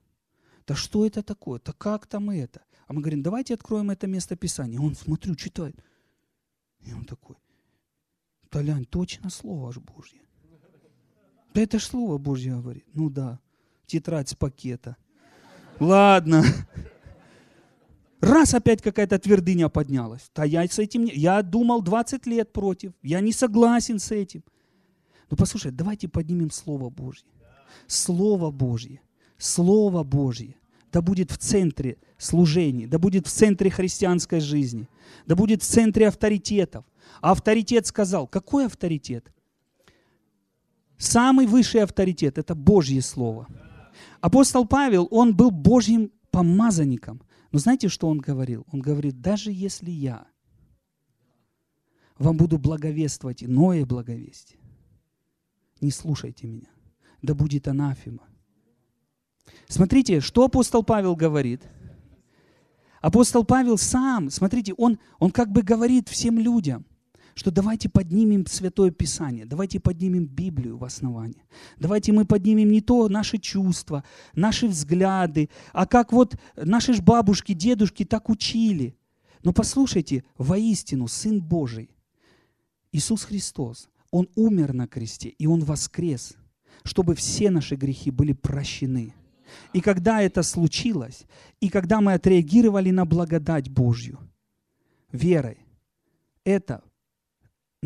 Да 0.66 0.74
что 0.74 1.07
это 1.07 1.22
такое? 1.22 1.61
Да 1.64 1.72
как 1.72 2.07
там 2.07 2.31
это? 2.31 2.62
А 2.87 2.93
мы 2.93 3.01
говорим, 3.01 3.22
давайте 3.22 3.55
откроем 3.55 3.91
это 3.91 4.07
место 4.07 4.37
Писания. 4.37 4.81
Он, 4.81 4.95
смотрю, 4.95 5.35
читает. 5.35 5.77
И 6.81 6.93
он 6.93 7.05
такой, 7.05 7.37
да 8.51 8.62
лянь, 8.62 8.85
точно 8.85 9.31
Слово 9.31 9.70
аж 9.70 9.79
Божье. 9.79 10.20
Да 11.55 11.61
это 11.61 11.79
ж 11.79 11.85
Слово 11.85 12.18
Божье 12.18 12.53
говорит. 12.53 12.85
Ну 12.95 13.11
да, 13.11 13.41
тетрадь 13.87 14.29
с 14.29 14.35
пакета. 14.35 14.97
Ладно. 15.81 16.45
Раз 18.21 18.55
опять 18.55 18.83
какая-то 18.83 19.19
твердыня 19.19 19.69
поднялась. 19.69 20.31
Да 20.35 20.45
я 20.45 20.67
с 20.67 20.79
этим, 20.79 21.05
я 21.05 21.43
думал 21.43 21.83
20 21.83 22.27
лет 22.27 22.53
против, 22.53 22.93
я 23.03 23.21
не 23.21 23.33
согласен 23.33 23.99
с 23.99 24.11
этим. 24.11 24.43
Ну 25.31 25.37
послушай, 25.37 25.73
давайте 25.73 26.09
поднимем 26.09 26.51
Слово 26.51 26.89
Божье. 26.89 27.27
Слово 27.87 28.51
Божье, 28.51 29.01
Слово 29.39 30.03
Божье, 30.03 30.57
да 30.93 31.03
будет 31.03 31.31
в 31.31 31.37
центре 31.37 31.99
служения, 32.17 32.87
да 32.87 32.99
будет 32.99 33.27
в 33.27 33.31
центре 33.31 33.71
христианской 33.71 34.41
жизни, 34.41 34.89
да 35.27 35.37
будет 35.37 35.62
в 35.62 35.67
центре 35.67 36.09
авторитетов. 36.09 36.85
А 37.21 37.33
авторитет 37.33 37.87
сказал, 37.87 38.27
какой 38.27 38.67
авторитет? 38.67 39.31
Самый 40.97 41.47
высший 41.47 41.83
авторитет– 41.83 42.39
это 42.39 42.55
Божье 42.55 43.03
Слово. 43.03 43.47
Апостол 44.21 44.67
Павел, 44.67 45.07
он 45.11 45.37
был 45.37 45.51
Божьим 45.51 46.11
помазанником. 46.37 47.22
Но 47.51 47.59
знаете, 47.59 47.89
что 47.89 48.09
он 48.09 48.18
говорил? 48.18 48.66
Он 48.70 48.80
говорит, 48.80 49.22
даже 49.22 49.51
если 49.51 49.91
я 49.91 50.26
вам 52.18 52.37
буду 52.37 52.59
благовествовать 52.59 53.43
иное 53.43 53.87
благовестие. 53.87 54.61
Не 55.80 55.91
слушайте 55.91 56.47
меня. 56.47 56.68
Да 57.22 57.34
будет 57.34 57.68
анафема. 57.68 58.28
Смотрите, 59.66 60.20
что 60.20 60.45
апостол 60.45 60.84
Павел 60.84 61.16
говорит. 61.16 61.62
Апостол 63.01 63.43
Павел 63.43 63.78
сам, 63.78 64.28
смотрите, 64.28 64.74
он, 64.74 64.99
он 65.18 65.30
как 65.30 65.51
бы 65.51 65.62
говорит 65.62 66.11
всем 66.11 66.39
людям– 66.39 66.84
что 67.37 67.51
давайте 67.51 67.91
поднимем 67.91 68.47
Святое 68.47 68.91
Писание, 68.91 69.45
давайте 69.45 69.78
поднимем 69.78 70.26
Библию 70.26 70.78
в 70.78 70.84
основании. 70.84 71.45
Давайте 71.78 72.12
мы 72.12 72.24
поднимем 72.24 72.70
не 72.72 72.80
то 72.80 73.11
наши 73.11 73.37
чувства, 73.37 74.05
наши 74.34 74.66
взгляды, 74.66 75.51
а 75.74 75.84
как 75.87 76.12
вот 76.12 76.37
наши 76.57 76.95
ж 76.95 77.03
бабушки, 77.03 77.53
дедушки 77.53 78.07
так 78.07 78.30
учили. 78.30 78.97
Но 79.45 79.53
послушайте, 79.53 80.24
воистину 80.39 81.09
Сын 81.09 81.43
Божий, 81.43 81.91
Иисус 82.91 83.24
Христос, 83.24 83.91
Он 84.11 84.30
умер 84.34 84.72
на 84.72 84.89
кресте, 84.89 85.28
и 85.28 85.47
Он 85.47 85.62
воскрес, 85.62 86.37
чтобы 86.84 87.14
все 87.14 87.51
наши 87.51 87.76
грехи 87.76 88.11
были 88.11 88.32
прощены. 88.32 89.12
И 89.74 89.82
когда 89.82 90.22
это 90.22 90.43
случилось, 90.43 91.26
и 91.61 91.68
когда 91.68 92.01
мы 92.01 92.14
отреагировали 92.14 92.91
на 92.91 93.05
благодать 93.05 93.68
Божью, 93.68 94.18
верой, 95.12 95.59
это 96.43 96.82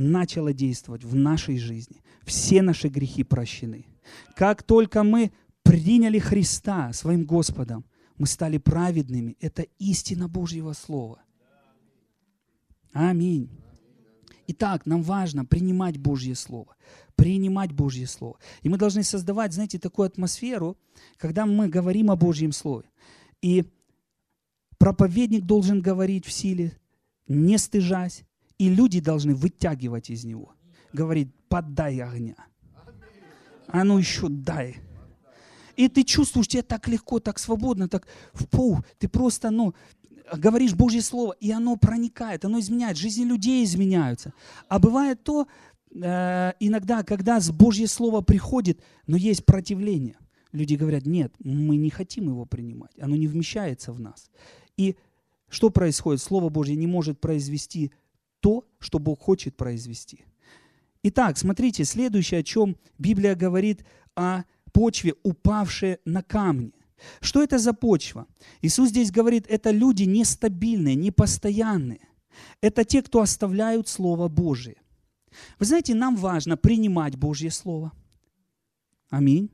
начало 0.00 0.52
действовать 0.52 1.04
в 1.04 1.14
нашей 1.14 1.58
жизни. 1.58 2.02
Все 2.24 2.62
наши 2.62 2.88
грехи 2.88 3.22
прощены. 3.22 3.86
Как 4.34 4.62
только 4.62 5.02
мы 5.02 5.30
приняли 5.62 6.18
Христа 6.18 6.92
своим 6.92 7.24
Господом, 7.24 7.84
мы 8.16 8.26
стали 8.26 8.58
праведными. 8.58 9.36
Это 9.40 9.66
истина 9.78 10.28
Божьего 10.28 10.72
Слова. 10.72 11.22
Аминь. 12.92 13.50
Итак, 14.48 14.84
нам 14.84 15.02
важно 15.02 15.44
принимать 15.44 15.96
Божье 15.96 16.34
Слово. 16.34 16.76
Принимать 17.14 17.72
Божье 17.72 18.06
Слово. 18.06 18.38
И 18.62 18.68
мы 18.68 18.78
должны 18.78 19.02
создавать, 19.04 19.52
знаете, 19.52 19.78
такую 19.78 20.06
атмосферу, 20.06 20.76
когда 21.18 21.46
мы 21.46 21.68
говорим 21.68 22.10
о 22.10 22.16
Божьем 22.16 22.52
Слове. 22.52 22.88
И 23.42 23.64
проповедник 24.78 25.44
должен 25.44 25.80
говорить 25.80 26.26
в 26.26 26.32
силе, 26.32 26.76
не 27.28 27.58
стыжась, 27.58 28.24
и 28.60 28.68
люди 28.68 29.00
должны 29.00 29.34
вытягивать 29.34 30.10
из 30.10 30.24
него. 30.24 30.52
Говорит, 30.92 31.34
подай 31.48 31.98
огня. 32.00 32.36
А 33.68 33.84
ну 33.84 33.96
еще 33.96 34.28
дай. 34.28 34.76
И 35.76 35.88
ты 35.88 36.04
чувствуешь, 36.04 36.48
тебе 36.48 36.62
так 36.62 36.86
легко, 36.86 37.20
так 37.20 37.38
свободно, 37.38 37.88
так 37.88 38.06
в 38.34 38.46
пол. 38.46 38.80
Ты 38.98 39.08
просто, 39.08 39.48
ну, 39.50 39.74
говоришь 40.36 40.74
Божье 40.74 41.00
Слово, 41.00 41.32
и 41.40 41.50
оно 41.50 41.76
проникает, 41.76 42.44
оно 42.44 42.60
изменяет. 42.60 42.98
Жизни 42.98 43.24
людей 43.24 43.64
изменяются. 43.64 44.34
А 44.68 44.78
бывает 44.78 45.24
то, 45.24 45.46
э, 45.94 46.52
иногда, 46.60 47.02
когда 47.02 47.40
с 47.40 47.50
Божье 47.50 47.86
Слово 47.86 48.20
приходит, 48.20 48.82
но 49.06 49.16
есть 49.16 49.46
противление. 49.46 50.18
Люди 50.52 50.74
говорят, 50.74 51.06
нет, 51.06 51.32
мы 51.38 51.78
не 51.78 51.88
хотим 51.88 52.28
его 52.28 52.44
принимать, 52.44 52.92
оно 53.00 53.16
не 53.16 53.26
вмещается 53.26 53.90
в 53.94 54.00
нас. 54.00 54.30
И 54.76 54.96
что 55.48 55.70
происходит? 55.70 56.20
Слово 56.20 56.50
Божье 56.50 56.76
не 56.76 56.86
может 56.86 57.20
произвести 57.20 57.90
что 58.80 58.98
Бог 58.98 59.20
хочет 59.20 59.56
произвести. 59.56 60.24
Итак, 61.02 61.38
смотрите, 61.38 61.84
следующее, 61.84 62.40
о 62.40 62.42
чем 62.42 62.76
Библия 62.98 63.34
говорит 63.34 63.84
о 64.16 64.42
почве, 64.72 65.14
упавшей 65.22 65.98
на 66.04 66.22
камни. 66.22 66.74
Что 67.20 67.42
это 67.42 67.58
за 67.58 67.72
почва? 67.72 68.26
Иисус 68.60 68.90
здесь 68.90 69.10
говорит, 69.10 69.46
это 69.48 69.70
люди 69.70 70.02
нестабильные, 70.02 70.94
непостоянные. 70.94 72.06
Это 72.60 72.84
те, 72.84 73.02
кто 73.02 73.20
оставляют 73.20 73.88
Слово 73.88 74.28
Божие. 74.28 74.76
Вы 75.58 75.66
знаете, 75.66 75.94
нам 75.94 76.16
важно 76.16 76.56
принимать 76.56 77.16
Божье 77.16 77.50
Слово. 77.50 77.92
Аминь. 79.08 79.50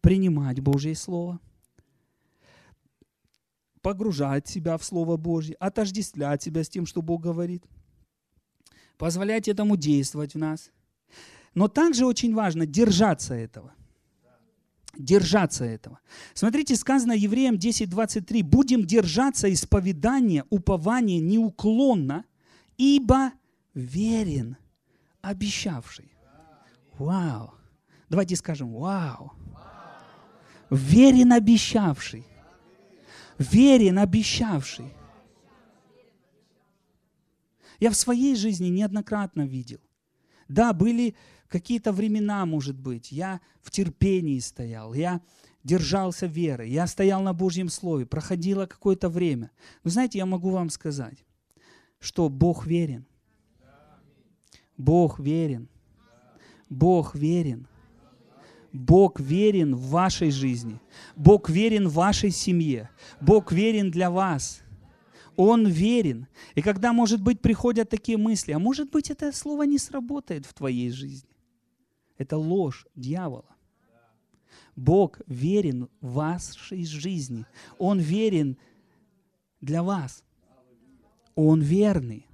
Принимать 0.00 0.60
Божье 0.60 0.94
Слово. 0.94 1.40
Погружать 3.82 4.46
себя 4.46 4.76
в 4.76 4.84
Слово 4.84 5.16
Божье, 5.16 5.56
отождествлять 5.56 6.42
себя 6.42 6.62
с 6.62 6.68
тем, 6.68 6.86
что 6.86 7.02
Бог 7.02 7.22
говорит– 7.22 7.64
позволять 8.98 9.48
этому 9.48 9.76
действовать 9.76 10.34
в 10.34 10.38
нас. 10.38 10.70
Но 11.54 11.68
также 11.68 12.04
очень 12.04 12.34
важно 12.34 12.66
держаться 12.66 13.34
этого. 13.34 13.72
Держаться 14.96 15.64
этого. 15.64 16.00
Смотрите, 16.34 16.74
сказано 16.76 17.12
Евреям 17.12 17.54
10.23. 17.54 18.42
«Будем 18.42 18.84
держаться 18.84 19.52
исповедания, 19.52 20.44
упования 20.50 21.20
неуклонно, 21.20 22.24
ибо 22.76 23.32
верен 23.74 24.56
обещавший». 25.22 26.12
Вау! 26.98 27.54
Давайте 28.08 28.34
скажем 28.34 28.74
«Вау!» 28.74 29.32
Верен 30.70 31.32
обещавший. 31.32 32.24
Верен 33.38 33.98
обещавший. 33.98 34.92
Я 37.78 37.90
в 37.90 37.96
своей 37.96 38.34
жизни 38.34 38.68
неоднократно 38.68 39.46
видел. 39.46 39.80
Да, 40.48 40.72
были 40.72 41.14
какие-то 41.48 41.92
времена, 41.92 42.44
может 42.46 42.78
быть, 42.78 43.12
я 43.12 43.40
в 43.62 43.70
терпении 43.70 44.38
стоял, 44.38 44.94
я 44.94 45.20
держался 45.62 46.26
веры, 46.26 46.66
я 46.66 46.86
стоял 46.86 47.22
на 47.22 47.32
Божьем 47.32 47.68
Слове, 47.68 48.06
проходило 48.06 48.66
какое-то 48.66 49.08
время. 49.08 49.50
Но 49.84 49.90
знаете, 49.90 50.18
я 50.18 50.26
могу 50.26 50.50
вам 50.50 50.70
сказать, 50.70 51.24
что 52.00 52.28
Бог 52.28 52.66
верен. 52.66 53.06
Бог 54.76 55.18
верен. 55.18 55.68
Бог 56.70 57.14
верен. 57.14 57.66
Бог 58.72 59.18
верен 59.18 59.74
в 59.74 59.88
вашей 59.88 60.30
жизни. 60.30 60.80
Бог 61.16 61.48
верен 61.48 61.88
в 61.88 61.94
вашей 61.94 62.30
семье. 62.30 62.90
Бог 63.20 63.50
верен 63.52 63.90
для 63.90 64.10
вас. 64.10 64.62
Он 65.38 65.68
верен. 65.68 66.26
И 66.56 66.62
когда, 66.62 66.92
может 66.92 67.22
быть, 67.22 67.40
приходят 67.40 67.88
такие 67.88 68.18
мысли, 68.18 68.50
а 68.50 68.58
может 68.58 68.90
быть, 68.90 69.08
это 69.08 69.30
слово 69.30 69.62
не 69.62 69.78
сработает 69.78 70.44
в 70.44 70.52
твоей 70.52 70.90
жизни. 70.90 71.30
Это 72.16 72.36
ложь 72.36 72.88
дьявола. 72.96 73.54
Бог 74.74 75.20
верен 75.28 75.88
в 76.00 76.14
вашей 76.14 76.84
жизни. 76.84 77.46
Он 77.78 78.00
верен 78.00 78.56
для 79.60 79.84
вас. 79.84 80.24
Он 81.36 81.60
верный. 81.62 82.26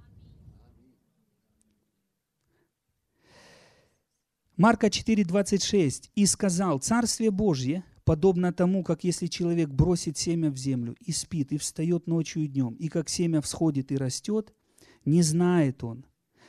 Марка 4.57 4.87
4:26. 4.87 6.09
«И 6.15 6.25
сказал, 6.25 6.79
Царствие 6.79 7.29
Божье 7.29 7.83
подобно 8.05 8.53
тому, 8.53 8.83
как 8.83 9.03
если 9.03 9.27
человек 9.27 9.69
бросит 9.69 10.17
семя 10.17 10.49
в 10.51 10.57
землю 10.57 10.95
и 11.01 11.11
спит, 11.11 11.51
и 11.51 11.57
встает 11.57 12.07
ночью 12.07 12.43
и 12.43 12.47
днем, 12.47 12.75
и 12.75 12.87
как 12.87 13.09
семя 13.09 13.41
всходит 13.41 13.91
и 13.91 13.97
растет, 13.97 14.53
не 15.03 15.23
знает 15.23 15.83
он. 15.83 16.05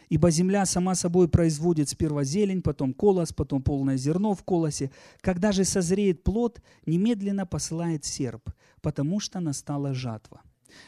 Ибо 0.08 0.30
земля 0.30 0.66
сама 0.66 0.94
собой 0.94 1.28
производит 1.28 1.88
сперва 1.88 2.22
зелень, 2.22 2.62
потом 2.62 2.94
колос, 2.94 3.32
потом 3.32 3.62
полное 3.62 3.96
зерно 3.96 4.34
в 4.34 4.44
колосе. 4.44 4.92
Когда 5.20 5.50
же 5.50 5.64
созреет 5.64 6.22
плод, 6.22 6.62
немедленно 6.84 7.44
посылает 7.44 8.04
серп, 8.04 8.50
потому 8.82 9.18
что 9.18 9.40
настала 9.40 9.94
жатва. 9.94 10.42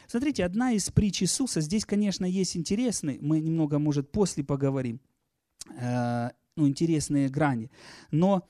Смотрите, 0.07 0.45
одна 0.45 0.71
из 0.71 0.89
притч 0.89 1.23
Иисуса, 1.23 1.61
здесь, 1.61 1.83
конечно, 1.83 2.25
есть 2.25 2.55
интересный, 2.55 3.17
мы 3.21 3.39
немного, 3.41 3.79
может, 3.79 4.11
после 4.11 4.43
поговорим, 4.43 5.01
э, 5.77 6.29
ну, 6.55 6.67
интересные 6.67 7.27
грани, 7.27 7.71
но 8.11 8.47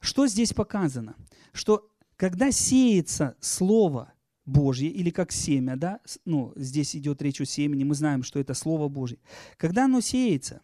что 0.00 0.26
здесь 0.26 0.52
показано? 0.54 1.14
Что 1.52 1.90
когда 2.16 2.50
сеется 2.52 3.36
Слово 3.40 4.12
Божье, 4.44 4.90
или 4.90 5.10
как 5.10 5.32
семя, 5.32 5.76
да, 5.76 6.00
ну, 6.24 6.52
здесь 6.56 6.96
идет 6.96 7.22
речь 7.22 7.40
о 7.40 7.46
семени, 7.46 7.84
мы 7.84 7.94
знаем, 7.94 8.22
что 8.22 8.38
это 8.38 8.54
Слово 8.54 8.88
Божье. 8.88 9.18
Когда 9.56 9.84
оно 9.84 10.00
сеется, 10.00 10.60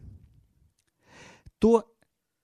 то 1.59 1.93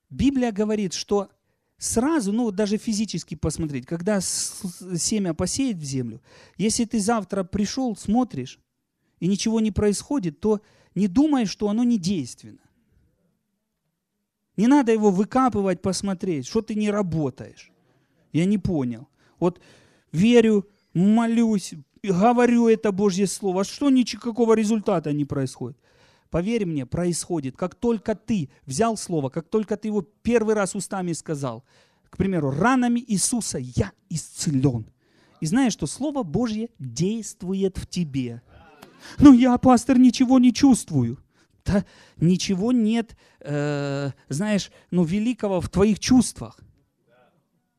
Библия 0.09 0.53
говорит, 0.53 0.93
что 0.93 1.31
сразу, 1.79 2.33
ну 2.33 2.51
даже 2.51 2.77
физически 2.77 3.35
посмотреть, 3.35 3.87
когда 3.87 4.21
семя 4.21 5.35
посеет 5.35 5.79
в 5.79 5.85
землю, 5.85 6.23
если 6.57 6.85
ты 6.85 7.01
завтра 7.01 7.45
пришел, 7.45 7.97
смотришь, 7.97 8.61
и 9.21 9.27
ничего 9.27 9.61
не 9.61 9.71
происходит, 9.71 10.41
то 10.41 10.61
не 10.95 11.09
думай, 11.09 11.47
что 11.47 11.69
оно 11.69 11.85
не 11.85 11.99
действенно. 11.99 12.59
Не 14.57 14.67
надо 14.67 14.93
его 14.93 15.11
выкапывать, 15.11 15.81
посмотреть, 15.81 16.47
что 16.47 16.61
ты 16.61 16.75
не 16.75 16.91
работаешь. 16.91 17.72
Я 18.33 18.47
не 18.47 18.59
понял. 18.59 19.09
Вот 19.39 19.61
верю, 20.13 20.67
молюсь, 20.95 21.75
говорю 22.03 22.69
это 22.69 22.93
Божье 22.93 23.27
Слово, 23.27 23.61
а 23.61 23.65
что 23.65 23.91
никакого 23.91 24.55
результата 24.55 25.13
не 25.13 25.25
происходит? 25.25 25.79
Поверь 26.31 26.65
мне, 26.65 26.87
происходит. 26.87 27.57
Как 27.57 27.75
только 27.75 28.15
ты 28.15 28.49
взял 28.65 28.97
Слово, 28.97 29.29
как 29.29 29.49
только 29.49 29.77
ты 29.77 29.89
его 29.89 30.03
первый 30.23 30.55
раз 30.55 30.75
устами 30.75 31.13
сказал, 31.13 31.65
к 32.09 32.17
примеру, 32.17 32.51
ранами 32.51 33.05
Иисуса 33.07 33.59
я 33.59 33.93
исцелен. 34.09 34.87
И 35.41 35.47
знаешь, 35.47 35.73
что 35.73 35.87
Слово 35.87 36.23
Божье 36.23 36.69
действует 36.79 37.77
в 37.77 37.87
тебе. 37.87 38.43
Ну, 39.19 39.33
я, 39.33 39.59
пастор, 39.59 39.99
ничего 39.99 40.39
не 40.39 40.55
чувствую. 40.55 41.19
Да 41.65 41.85
ничего 42.17 42.73
нет, 42.73 43.17
э, 43.41 44.11
знаешь, 44.29 44.71
ну, 44.91 45.05
великого 45.05 45.61
в 45.61 45.69
твоих 45.69 46.01
чувствах. 46.01 46.59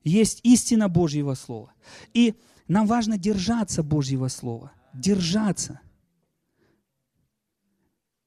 Есть 0.04 0.42
истина 0.44 0.90
Божьего 0.90 1.34
Слова. 1.34 1.74
И 2.14 2.36
нам 2.68 2.88
важно 2.88 3.18
держаться 3.18 3.84
Божьего 3.84 4.28
Слова. 4.28 4.74
Держаться. 4.94 5.80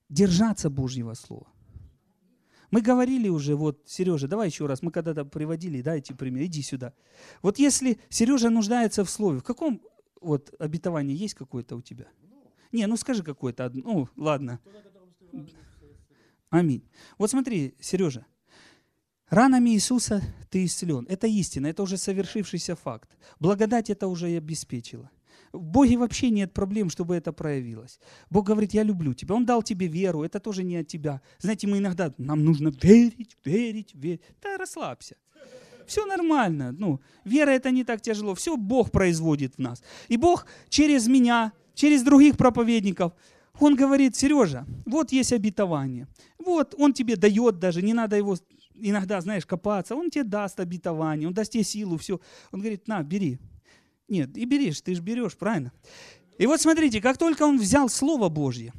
Держаться 0.09 0.71
Божьего 0.71 1.15
Слова. 1.15 1.47
Мы 2.71 2.81
говорили 2.81 3.29
уже, 3.29 3.55
вот, 3.55 3.83
Сережа, 3.87 4.27
давай 4.27 4.49
еще 4.49 4.67
раз, 4.67 4.83
мы 4.83 4.91
когда-то 4.91 5.25
приводили, 5.25 5.83
дайте 5.83 6.15
пример, 6.15 6.45
иди 6.45 6.63
сюда. 6.63 6.93
Вот 7.41 7.59
если 7.59 8.01
Сережа 8.09 8.51
нуждается 8.51 9.05
в 9.05 9.11
слове, 9.11 9.39
в 9.39 9.45
каком 9.45 9.81
вот 10.21 10.53
обетовании 10.59 11.17
есть 11.17 11.35
какое-то 11.35 11.77
у 11.77 11.83
тебя? 11.83 12.07
Не, 12.73 12.87
ну 12.87 12.97
скажи 12.97 13.23
какое-то, 13.23 13.71
ну 13.73 14.09
ладно. 14.17 14.61
Аминь. 16.51 16.89
Вот 17.19 17.31
смотри, 17.31 17.75
Сережа, 17.81 18.27
ранами 19.29 19.71
Иисуса 19.71 20.23
ты 20.51 20.65
исцелен. 20.65 21.07
Это 21.09 21.27
истина, 21.27 21.67
это 21.69 21.83
уже 21.83 21.97
совершившийся 21.97 22.77
факт. 22.77 23.11
Благодать 23.41 23.91
это 23.91 24.09
уже 24.09 24.31
и 24.31 24.37
обеспечила. 24.37 25.11
В 25.53 25.63
Боге 25.63 25.97
вообще 25.97 26.31
нет 26.31 26.53
проблем, 26.53 26.91
чтобы 26.91 27.15
это 27.17 27.33
проявилось. 27.33 27.99
Бог 28.31 28.47
говорит, 28.47 28.75
я 28.75 28.83
люблю 28.83 29.15
тебя. 29.15 29.35
Он 29.35 29.47
дал 29.47 29.63
тебе 29.63 29.87
веру, 29.87 30.23
это 30.23 30.41
тоже 30.41 30.63
не 30.65 30.77
от 30.77 30.87
тебя. 30.87 31.21
Знаете, 31.39 31.67
мы 31.67 31.79
иногда, 31.79 32.13
нам 32.19 32.45
нужно 32.45 32.73
верить, 32.83 33.37
верить, 33.45 33.95
верить. 33.95 34.21
Да 34.43 34.57
расслабься. 34.59 35.17
Все 35.87 36.05
нормально. 36.05 36.73
Ну, 36.73 37.01
вера 37.25 37.51
это 37.51 37.71
не 37.71 37.85
так 37.85 38.01
тяжело. 38.01 38.35
Все 38.35 38.57
Бог 38.57 38.91
производит 38.91 39.55
в 39.55 39.59
нас. 39.59 39.83
И 40.09 40.17
Бог 40.17 40.47
через 40.69 41.07
меня, 41.07 41.53
через 41.75 42.03
других 42.03 42.37
проповедников, 42.37 43.13
Он 43.61 43.77
говорит, 43.77 44.17
Сережа, 44.17 44.67
вот 44.85 45.13
есть 45.13 45.33
обетование. 45.33 46.09
Вот, 46.39 46.75
Он 46.77 46.93
тебе 46.93 47.17
дает 47.17 47.59
даже, 47.59 47.83
не 47.83 47.95
надо 47.95 48.17
его 48.17 48.37
иногда, 48.79 49.21
знаешь, 49.21 49.47
копаться. 49.47 49.95
Он 49.95 50.11
тебе 50.11 50.25
даст 50.25 50.61
обетование, 50.61 51.29
Он 51.29 51.35
даст 51.35 51.53
тебе 51.53 51.65
силу, 51.65 51.97
все. 51.99 52.21
Он 52.53 52.61
говорит, 52.61 52.89
на, 52.89 53.03
бери, 53.03 53.39
нет, 54.09 54.37
и 54.37 54.45
берешь, 54.45 54.81
ты 54.81 54.95
же 54.95 55.03
берешь, 55.03 55.37
правильно? 55.37 55.73
И 56.39 56.47
вот 56.47 56.61
смотрите, 56.61 57.01
как 57.01 57.19
только 57.19 57.43
он 57.43 57.59
взял 57.59 57.89
Слово 57.89 58.29
Божье, 58.29 58.73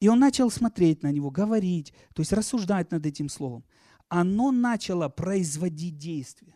и 0.00 0.08
он 0.08 0.18
начал 0.18 0.50
смотреть 0.50 1.02
на 1.02 1.10
него, 1.10 1.30
говорить, 1.30 1.92
то 2.14 2.20
есть 2.20 2.32
рассуждать 2.32 2.90
над 2.90 3.06
этим 3.06 3.28
Словом, 3.28 3.64
оно 4.08 4.50
начало 4.50 5.08
производить 5.08 5.96
действие. 5.96 6.54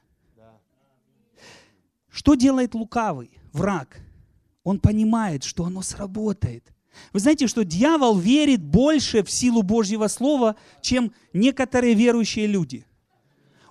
Что 2.09 2.35
делает 2.35 2.75
лукавый, 2.75 3.39
враг? 3.53 4.01
Он 4.65 4.79
понимает, 4.79 5.45
что 5.45 5.65
оно 5.65 5.81
сработает. 5.83 6.73
Вы 7.13 7.21
знаете, 7.21 7.47
что 7.47 7.65
дьявол 7.65 8.19
верит 8.19 8.63
больше 8.63 9.23
в 9.23 9.31
силу 9.31 9.63
Божьего 9.63 10.09
Слова, 10.09 10.57
чем 10.81 11.13
некоторые 11.33 11.95
верующие 11.95 12.47
люди. 12.47 12.85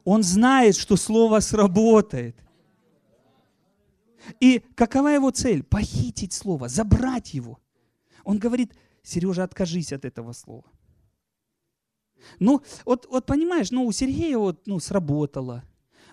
Он 0.04 0.24
знает, 0.24 0.76
что 0.76 0.96
Слово 0.96 1.40
сработает– 1.40 2.36
и 4.40 4.60
какова 4.76 5.10
его 5.10 5.32
цель? 5.32 5.64
Похитить 5.64 6.34
слово, 6.34 6.68
забрать 6.68 7.34
его. 7.34 7.60
Он 8.24 8.38
говорит, 8.38 8.74
Сережа, 9.04 9.44
откажись 9.44 9.94
от 9.94 10.06
этого 10.06 10.34
слова. 10.34 10.66
Ну, 12.40 12.62
вот, 12.86 13.08
вот 13.10 13.26
понимаешь, 13.26 13.72
ну, 13.72 13.86
у 13.86 13.92
Сергея 13.92 14.38
вот, 14.38 14.68
ну, 14.68 14.80
сработало. 14.80 15.64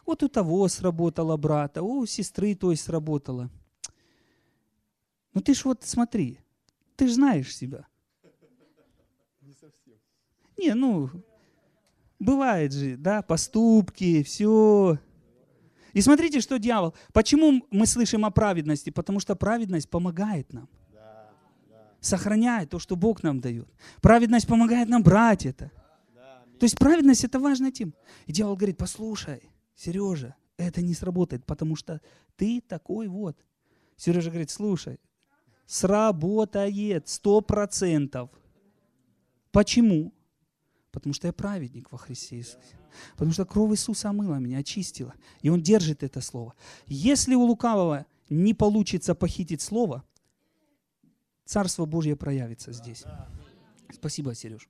Вот 0.06 0.22
у 0.22 0.28
того 0.28 0.66
сработало 0.68 1.36
брата, 1.36 1.82
у 1.82 2.06
сестры 2.06 2.54
той 2.54 2.76
сработало. 2.76 3.50
Ну 5.34 5.42
ты 5.42 5.52
ж 5.52 5.66
вот 5.66 5.84
смотри, 5.84 6.40
ты 6.98 7.08
знаешь 7.08 7.56
себя. 7.56 7.86
Не 9.40 9.54
совсем. 9.54 9.94
Не, 10.56 10.74
ну, 10.74 11.08
бывает 12.18 12.72
же, 12.72 12.96
да, 12.96 13.22
поступки, 13.22 14.24
все. 14.24 14.98
И 15.92 16.00
смотрите, 16.00 16.40
что 16.40 16.58
дьявол. 16.58 16.94
Почему 17.12 17.64
мы 17.70 17.86
слышим 17.86 18.24
о 18.24 18.30
праведности? 18.30 18.90
Потому 18.90 19.20
что 19.20 19.36
праведность 19.36 19.88
помогает 19.88 20.52
нам. 20.52 20.68
Сохраняет 22.00 22.70
то, 22.70 22.80
что 22.80 22.96
Бог 22.96 23.22
нам 23.22 23.40
дает. 23.40 23.68
Праведность 24.02 24.48
помогает 24.48 24.88
нам 24.88 25.02
брать 25.02 25.46
это. 25.46 25.70
То 26.58 26.64
есть 26.64 26.76
праведность 26.76 27.24
это 27.24 27.38
важная 27.38 27.70
тема. 27.70 27.92
И 28.26 28.32
дьявол 28.32 28.56
говорит, 28.56 28.76
послушай, 28.76 29.42
Сережа, 29.76 30.34
это 30.56 30.82
не 30.82 30.94
сработает, 30.94 31.46
потому 31.46 31.76
что 31.76 32.00
ты 32.36 32.60
такой 32.60 33.06
вот. 33.06 33.36
Сережа 33.96 34.30
говорит, 34.30 34.50
слушай, 34.50 34.98
сработает 35.68 37.08
сто 37.08 37.42
процентов. 37.42 38.30
Почему? 39.52 40.12
Потому 40.90 41.12
что 41.12 41.26
я 41.26 41.32
праведник 41.32 41.92
во 41.92 41.98
Христе 41.98 42.36
Иисусе. 42.36 42.78
Потому 43.12 43.32
что 43.32 43.44
кровь 43.44 43.72
Иисуса 43.72 44.08
омыла 44.08 44.38
меня, 44.38 44.58
очистила. 44.58 45.14
И 45.42 45.50
Он 45.50 45.60
держит 45.60 46.02
это 46.02 46.22
слово. 46.22 46.54
Если 46.86 47.34
у 47.34 47.42
лукавого 47.42 48.06
не 48.30 48.54
получится 48.54 49.14
похитить 49.14 49.60
слово, 49.60 50.02
Царство 51.44 51.84
Божье 51.84 52.16
проявится 52.16 52.72
здесь. 52.72 53.04
Спасибо, 53.92 54.34
Сереж. 54.34 54.68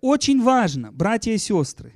Очень 0.00 0.42
важно, 0.42 0.90
братья 0.92 1.32
и 1.32 1.38
сестры, 1.38 1.92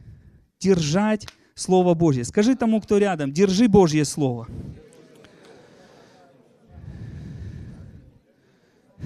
держать 0.61 1.27
Слово 1.55 1.95
Божье. 1.95 2.25
Скажи 2.25 2.55
тому, 2.57 2.81
кто 2.81 2.99
рядом, 2.99 3.33
держи 3.33 3.69
Божье 3.69 4.05
Слово. 4.05 4.49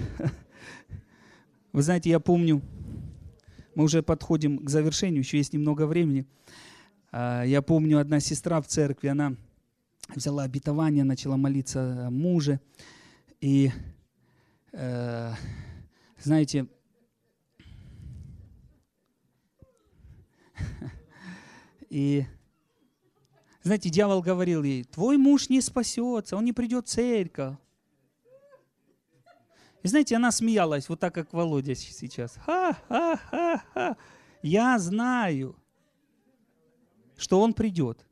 Вы 1.73 1.81
знаете, 1.81 2.09
я 2.09 2.19
помню, 2.19 2.61
мы 3.75 3.83
уже 3.83 4.01
подходим 4.03 4.59
к 4.59 4.69
завершению, 4.69 5.19
еще 5.21 5.37
есть 5.37 5.53
немного 5.53 5.85
времени. 5.85 6.25
А, 7.11 7.43
я 7.43 7.61
помню, 7.61 7.99
одна 7.99 8.19
сестра 8.19 8.61
в 8.61 8.67
церкви, 8.67 9.07
она 9.07 9.35
взяла 10.15 10.43
обетование, 10.43 11.03
начала 11.03 11.37
молиться 11.37 12.09
муже. 12.11 12.59
И, 13.41 13.71
э, 14.73 15.33
знаете, 16.21 16.67
и, 21.89 22.25
знаете, 23.63 23.89
дьявол 23.89 24.21
говорил 24.21 24.63
ей, 24.63 24.83
твой 24.83 25.17
муж 25.17 25.49
не 25.49 25.61
спасется, 25.61 26.35
он 26.35 26.45
не 26.45 26.53
придет 26.53 26.87
в 26.87 26.89
церковь. 26.89 27.55
И 29.83 29.87
знаете, 29.87 30.15
она 30.15 30.31
смеялась, 30.31 30.89
вот 30.89 30.99
так, 30.99 31.13
как 31.13 31.33
Володя 31.33 31.75
сейчас. 31.75 32.35
Ха-ха-ха-ха. 32.45 33.97
Я 34.41 34.79
знаю, 34.79 35.55
что 37.17 37.39
он 37.39 37.53
придет. 37.53 38.05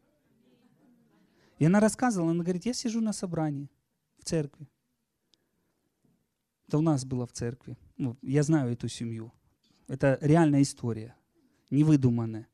И 1.60 1.66
она 1.66 1.80
рассказывала, 1.80 2.32
она 2.32 2.44
говорит, 2.44 2.66
я 2.66 2.74
сижу 2.74 3.02
на 3.02 3.14
собрании 3.14 3.70
в 4.20 4.24
церкви. 4.24 4.68
Это 6.68 6.78
у 6.78 6.82
нас 6.82 7.06
было 7.06 7.26
в 7.26 7.32
церкви. 7.32 7.78
Ну, 7.98 8.18
я 8.22 8.44
знаю 8.44 8.74
эту 8.74 8.88
семью. 8.88 9.34
Это 9.88 10.18
реальная 10.22 10.62
история, 10.62 11.16
невыдуманная. 11.70 12.48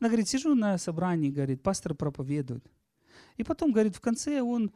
Она 0.00 0.08
говорит, 0.08 0.28
сижу 0.28 0.54
на 0.54 0.76
собрании, 0.76 1.30
говорит, 1.30 1.62
пастор 1.62 1.94
проповедует. 1.94 2.70
И 3.36 3.44
потом, 3.44 3.72
говорит, 3.72 3.96
в 3.96 4.00
конце 4.00 4.42
он 4.42 4.72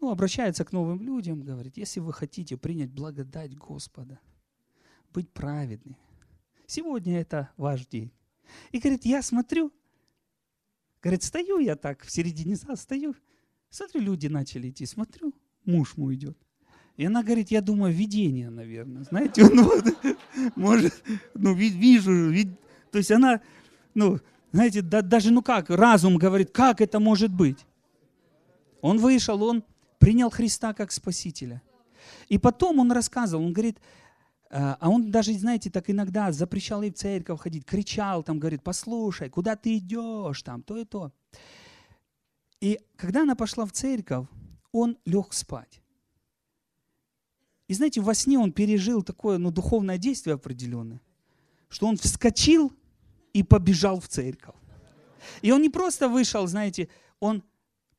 ну, 0.00 0.10
обращается 0.10 0.64
к 0.64 0.72
новым 0.72 1.02
людям, 1.02 1.42
говорит, 1.42 1.76
если 1.76 2.00
вы 2.00 2.12
хотите 2.12 2.56
принять 2.56 2.90
благодать 2.90 3.56
Господа, 3.56 4.20
быть 5.12 5.30
праведными, 5.30 5.98
сегодня 6.66 7.20
это 7.20 7.50
ваш 7.56 7.86
день. 7.86 8.12
И 8.70 8.78
говорит, 8.78 9.04
я 9.04 9.22
смотрю, 9.22 9.72
говорит, 11.02 11.22
стою 11.22 11.58
я 11.58 11.76
так 11.76 12.04
в 12.04 12.10
середине 12.10 12.56
зала, 12.56 12.76
стою, 12.76 13.14
смотрю, 13.70 14.00
люди 14.00 14.26
начали 14.28 14.70
идти, 14.70 14.86
смотрю, 14.86 15.34
муж 15.64 15.96
мой 15.96 16.14
идет. 16.14 16.38
И 16.96 17.04
она 17.04 17.22
говорит, 17.22 17.50
я 17.50 17.60
думаю, 17.60 17.94
видение, 17.94 18.50
наверное. 18.50 19.04
Знаете, 19.04 19.44
он 19.44 19.62
вот, 19.62 19.84
может, 20.56 21.02
ну, 21.34 21.54
вижу, 21.54 22.28
вид... 22.28 22.48
то 22.90 22.98
есть 22.98 23.12
она, 23.12 23.40
ну, 23.94 24.18
знаете, 24.50 24.82
да, 24.82 25.02
даже, 25.02 25.30
ну 25.32 25.42
как, 25.42 25.70
разум 25.70 26.16
говорит, 26.16 26.50
как 26.50 26.80
это 26.80 26.98
может 26.98 27.32
быть? 27.32 27.64
Он 28.80 28.98
вышел, 28.98 29.42
он 29.42 29.64
принял 29.98 30.30
Христа 30.30 30.74
как 30.74 30.92
Спасителя. 30.92 31.62
И 32.28 32.38
потом 32.38 32.78
он 32.78 32.92
рассказывал, 32.92 33.44
он 33.44 33.52
говорит, 33.52 33.78
э, 34.50 34.56
а 34.58 34.88
он 34.88 35.10
даже, 35.10 35.32
знаете, 35.34 35.70
так 35.70 35.90
иногда 35.90 36.32
запрещал 36.32 36.82
ей 36.82 36.90
в 36.90 36.94
церковь 36.94 37.40
ходить, 37.40 37.64
кричал 37.64 38.22
там, 38.22 38.38
говорит, 38.38 38.62
послушай, 38.62 39.28
куда 39.28 39.56
ты 39.56 39.78
идешь, 39.78 40.42
там, 40.42 40.62
то 40.62 40.76
и 40.76 40.84
то. 40.84 41.12
И 42.60 42.80
когда 42.96 43.22
она 43.22 43.34
пошла 43.34 43.66
в 43.66 43.72
церковь, 43.72 44.26
он 44.72 44.98
лег 45.04 45.32
спать. 45.32 45.82
И 47.68 47.74
знаете, 47.74 48.00
во 48.00 48.14
сне 48.14 48.38
он 48.38 48.52
пережил 48.52 49.02
такое 49.02 49.38
ну, 49.38 49.50
духовное 49.50 49.98
действие 49.98 50.34
определенное, 50.34 51.00
что 51.68 51.86
он 51.86 51.96
вскочил 51.96 52.72
и 53.34 53.42
побежал 53.42 54.00
в 54.00 54.08
церковь. 54.08 54.54
И 55.42 55.52
он 55.52 55.60
не 55.60 55.68
просто 55.68 56.08
вышел, 56.08 56.46
знаете, 56.46 56.88
он 57.20 57.42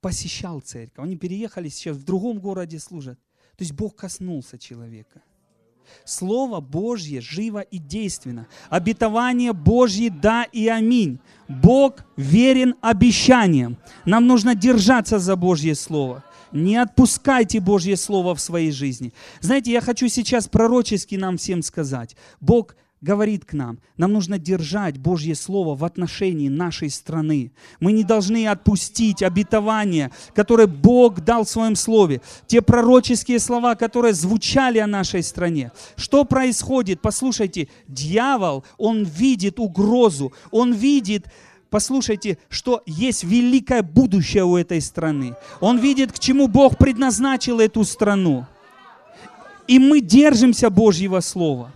посещал 0.01 0.61
церковь. 0.61 1.03
Они 1.03 1.17
переехали 1.17 1.69
сейчас 1.69 1.97
в 1.97 2.03
другом 2.03 2.39
городе 2.39 2.79
служат. 2.79 3.19
То 3.57 3.63
есть 3.63 3.73
Бог 3.73 3.95
коснулся 3.95 4.57
человека. 4.57 5.21
Слово 6.05 6.59
Божье 6.59 7.21
живо 7.21 7.59
и 7.59 7.77
действенно. 7.77 8.47
Обетование 8.69 9.53
Божье 9.53 10.09
да 10.09 10.43
и 10.43 10.67
аминь. 10.67 11.19
Бог 11.47 12.05
верен 12.15 12.75
обещаниям. 12.81 13.77
Нам 14.05 14.27
нужно 14.27 14.55
держаться 14.55 15.19
за 15.19 15.35
Божье 15.35 15.75
Слово. 15.75 16.23
Не 16.51 16.77
отпускайте 16.77 17.59
Божье 17.59 17.95
Слово 17.95 18.33
в 18.35 18.41
своей 18.41 18.71
жизни. 18.71 19.13
Знаете, 19.39 19.71
я 19.71 19.81
хочу 19.81 20.07
сейчас 20.07 20.47
пророчески 20.47 21.15
нам 21.15 21.37
всем 21.37 21.61
сказать. 21.61 22.15
Бог 22.39 22.75
говорит 23.01 23.45
к 23.45 23.53
нам, 23.53 23.79
нам 23.97 24.11
нужно 24.13 24.37
держать 24.37 24.97
Божье 24.97 25.35
Слово 25.35 25.75
в 25.75 25.85
отношении 25.85 26.49
нашей 26.49 26.89
страны. 26.89 27.51
Мы 27.79 27.93
не 27.93 28.03
должны 28.03 28.47
отпустить 28.47 29.23
обетования, 29.23 30.11
которые 30.33 30.67
Бог 30.67 31.21
дал 31.21 31.45
в 31.45 31.49
Своем 31.49 31.75
Слове. 31.75 32.21
Те 32.47 32.61
пророческие 32.61 33.39
слова, 33.39 33.75
которые 33.75 34.13
звучали 34.13 34.79
о 34.79 34.87
нашей 34.87 35.23
стране. 35.23 35.71
Что 35.95 36.25
происходит? 36.25 37.01
Послушайте, 37.01 37.69
дьявол, 37.87 38.65
он 38.77 39.03
видит 39.03 39.59
угрозу, 39.59 40.33
он 40.51 40.73
видит 40.73 41.27
послушайте, 41.69 42.39
что 42.49 42.81
есть 42.87 43.23
великое 43.23 43.83
будущее 43.83 44.43
у 44.43 44.57
этой 44.57 44.81
страны. 44.81 45.35
Он 45.59 45.77
видит, 45.77 46.11
к 46.11 46.17
чему 46.17 46.47
Бог 46.47 46.79
предназначил 46.79 47.59
эту 47.59 47.83
страну. 47.83 48.47
И 49.67 49.77
мы 49.77 50.01
держимся 50.01 50.71
Божьего 50.71 51.19
Слова. 51.19 51.71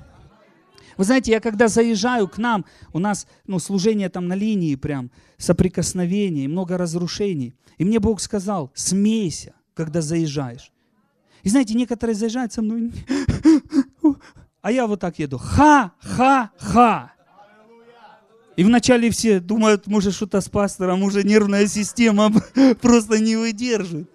Вы 0.98 1.04
знаете, 1.04 1.32
я 1.32 1.39
когда 1.39 1.68
заезжаю 1.68 2.28
к 2.28 2.38
нам, 2.38 2.66
у 2.91 3.00
нас 3.00 3.28
ну, 3.48 3.60
служение 3.60 4.10
там 4.10 4.28
на 4.28 4.34
линии 4.34 4.76
прям, 4.76 5.12
соприкосновений, 5.38 6.48
много 6.48 6.78
разрушений. 6.78 7.56
И 7.78 7.86
мне 7.86 8.00
Бог 8.00 8.22
сказал, 8.22 8.72
смейся, 8.74 9.54
когда 9.74 10.02
заезжаешь. 10.02 10.72
И 11.41 11.50
знаете, 11.50 11.74
некоторые 11.74 12.16
заезжают 12.16 12.54
со 12.54 12.62
мной, 12.62 12.91
а 14.62 14.72
я 14.72 14.88
вот 14.88 15.00
так 15.00 15.20
еду, 15.20 15.38
ха-ха-ха. 15.38 17.12
И 18.56 18.64
вначале 18.64 19.10
все 19.10 19.39
думают, 19.39 19.88
может 19.88 20.14
что-то 20.14 20.39
с 20.39 20.48
пастором, 20.48 21.04
уже 21.04 21.24
нервная 21.24 21.68
система 21.68 22.32
просто 22.82 23.20
не 23.20 23.36
выдержит. 23.36 24.10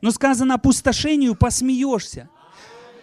Но 0.00 0.12
сказано, 0.12 0.54
опустошению 0.54 1.34
посмеешься. 1.34 2.28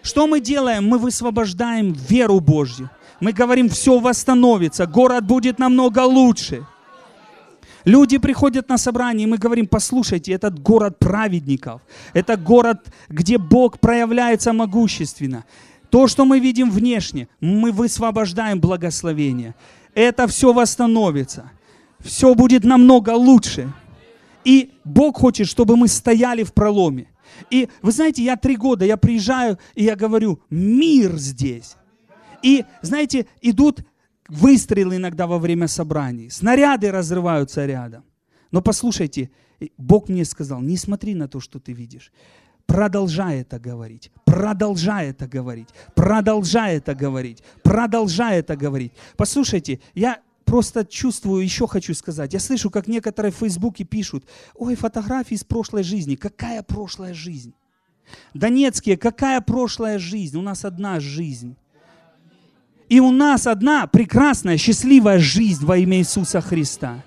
Что 0.05 0.27
мы 0.27 0.39
делаем? 0.39 0.87
Мы 0.87 0.99
высвобождаем 0.99 1.91
веру 1.91 2.39
Божью. 2.39 2.91
Мы 3.19 3.31
говорим, 3.31 3.69
все 3.69 3.99
восстановится, 3.99 4.85
город 4.85 5.25
будет 5.25 5.57
намного 5.57 6.01
лучше. 6.01 6.63
Люди 7.85 8.19
приходят 8.19 8.69
на 8.69 8.77
собрание, 8.77 9.23
и 9.23 9.29
мы 9.29 9.39
говорим, 9.39 9.65
послушайте, 9.65 10.31
этот 10.33 10.59
город 10.59 10.99
праведников, 10.99 11.81
это 12.13 12.37
город, 12.37 12.85
где 13.09 13.39
Бог 13.39 13.79
проявляется 13.79 14.53
могущественно. 14.53 15.43
То, 15.89 16.07
что 16.07 16.25
мы 16.25 16.39
видим 16.39 16.69
внешне, 16.69 17.27
мы 17.39 17.71
высвобождаем 17.71 18.59
благословение. 18.59 19.55
Это 19.95 20.27
все 20.27 20.53
восстановится. 20.53 21.51
Все 21.99 22.35
будет 22.35 22.63
намного 22.63 23.09
лучше. 23.09 23.73
И 24.43 24.71
Бог 24.83 25.17
хочет, 25.17 25.47
чтобы 25.47 25.75
мы 25.75 25.87
стояли 25.87 26.43
в 26.43 26.53
проломе. 26.53 27.07
И 27.49 27.69
вы 27.81 27.91
знаете, 27.91 28.23
я 28.23 28.35
три 28.35 28.55
года, 28.55 28.85
я 28.85 28.97
приезжаю, 28.97 29.57
и 29.73 29.83
я 29.83 29.95
говорю, 29.95 30.41
мир 30.49 31.15
здесь. 31.17 31.75
И, 32.41 32.65
знаете, 32.81 33.25
идут 33.41 33.85
выстрелы 34.27 34.97
иногда 34.97 35.27
во 35.27 35.39
время 35.39 35.67
собраний, 35.67 36.29
снаряды 36.29 36.91
разрываются 36.91 37.65
рядом. 37.65 38.03
Но 38.51 38.61
послушайте, 38.61 39.29
Бог 39.77 40.09
мне 40.09 40.25
сказал, 40.25 40.61
не 40.61 40.77
смотри 40.77 41.15
на 41.15 41.27
то, 41.27 41.39
что 41.39 41.59
ты 41.59 41.73
видишь. 41.73 42.11
Продолжай 42.65 43.41
это 43.41 43.59
говорить, 43.59 44.11
продолжай 44.25 45.09
это 45.09 45.27
говорить, 45.27 45.69
продолжай 45.93 46.77
это 46.77 46.95
говорить, 46.95 47.43
продолжай 47.63 48.39
это 48.39 48.55
говорить. 48.55 48.91
Послушайте, 49.17 49.79
я 49.93 50.19
просто 50.45 50.85
чувствую, 50.85 51.43
еще 51.43 51.67
хочу 51.67 51.93
сказать. 51.93 52.33
Я 52.33 52.39
слышу, 52.39 52.69
как 52.69 52.87
некоторые 52.87 53.31
в 53.31 53.37
Фейсбуке 53.37 53.83
пишут, 53.83 54.25
ой, 54.53 54.75
фотографии 54.75 55.35
из 55.35 55.43
прошлой 55.43 55.83
жизни. 55.83 56.15
Какая 56.15 56.63
прошлая 56.63 57.13
жизнь? 57.13 57.53
Донецкие, 58.33 58.97
какая 58.97 59.41
прошлая 59.41 59.99
жизнь? 59.99 60.37
У 60.37 60.41
нас 60.41 60.63
одна 60.63 60.99
жизнь. 60.99 61.55
И 62.87 62.99
у 62.99 63.11
нас 63.11 63.47
одна 63.47 63.87
прекрасная, 63.87 64.57
счастливая 64.57 65.17
жизнь 65.17 65.65
во 65.65 65.77
имя 65.77 65.97
Иисуса 65.97 66.39
Христа. 66.39 67.03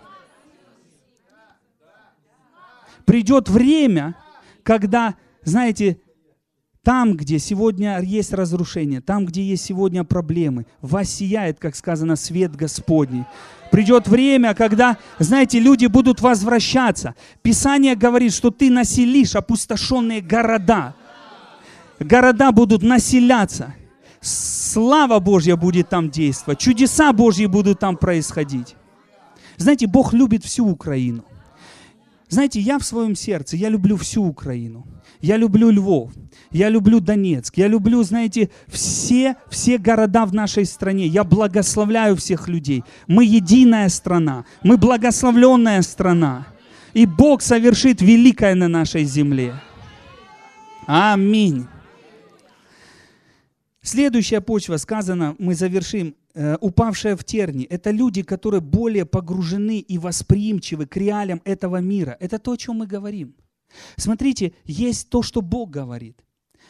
Придет 3.04 3.48
время, 3.48 4.16
когда, 4.64 5.14
знаете, 5.44 6.00
там, 6.88 7.18
где 7.18 7.38
сегодня 7.38 8.00
есть 8.00 8.32
разрушение, 8.32 9.02
там, 9.02 9.26
где 9.26 9.42
есть 9.42 9.62
сегодня 9.62 10.04
проблемы, 10.04 10.64
воссияет, 10.80 11.58
как 11.58 11.76
сказано, 11.76 12.16
свет 12.16 12.56
Господний. 12.56 13.24
Придет 13.70 14.08
время, 14.08 14.54
когда, 14.54 14.96
знаете, 15.18 15.60
люди 15.60 15.84
будут 15.84 16.22
возвращаться. 16.22 17.14
Писание 17.42 17.94
говорит, 17.94 18.32
что 18.32 18.50
ты 18.50 18.70
населишь 18.70 19.36
опустошенные 19.36 20.22
города. 20.22 20.94
Города 22.00 22.52
будут 22.52 22.82
населяться. 22.82 23.74
Слава 24.22 25.18
Божья 25.18 25.56
будет 25.56 25.90
там 25.90 26.08
действовать. 26.08 26.58
Чудеса 26.58 27.12
Божьи 27.12 27.44
будут 27.44 27.80
там 27.80 27.98
происходить. 27.98 28.76
Знаете, 29.58 29.86
Бог 29.86 30.14
любит 30.14 30.42
всю 30.42 30.66
Украину. 30.66 31.22
Знаете, 32.28 32.60
я 32.60 32.78
в 32.78 32.84
своем 32.84 33.14
сердце, 33.16 33.56
я 33.56 33.70
люблю 33.70 33.96
всю 33.96 34.24
Украину. 34.24 34.86
Я 35.20 35.36
люблю 35.36 35.70
Львов, 35.70 36.12
я 36.52 36.68
люблю 36.68 37.00
Донецк, 37.00 37.56
я 37.56 37.66
люблю, 37.66 38.02
знаете, 38.04 38.50
все, 38.68 39.34
все 39.48 39.78
города 39.78 40.24
в 40.26 40.32
нашей 40.32 40.64
стране. 40.64 41.06
Я 41.06 41.24
благословляю 41.24 42.14
всех 42.14 42.48
людей. 42.48 42.84
Мы 43.08 43.24
единая 43.24 43.88
страна, 43.88 44.44
мы 44.62 44.76
благословленная 44.76 45.82
страна. 45.82 46.46
И 46.94 47.04
Бог 47.04 47.42
совершит 47.42 48.00
великое 48.00 48.54
на 48.54 48.68
нашей 48.68 49.04
земле. 49.04 49.54
Аминь. 50.86 51.66
Следующая 53.82 54.40
почва 54.40 54.76
сказана, 54.76 55.34
мы 55.38 55.54
завершим, 55.54 56.14
упавшая 56.60 57.16
в 57.16 57.24
терни. 57.24 57.64
Это 57.64 57.90
люди, 57.90 58.22
которые 58.22 58.60
более 58.60 59.04
погружены 59.04 59.78
и 59.80 59.98
восприимчивы 59.98 60.86
к 60.86 60.96
реалиям 60.96 61.40
этого 61.44 61.80
мира. 61.80 62.16
Это 62.20 62.38
то, 62.38 62.52
о 62.52 62.56
чем 62.56 62.76
мы 62.76 62.86
говорим. 62.86 63.34
Смотрите, 63.96 64.52
есть 64.64 65.10
то, 65.10 65.22
что 65.22 65.42
Бог 65.42 65.70
говорит, 65.70 66.24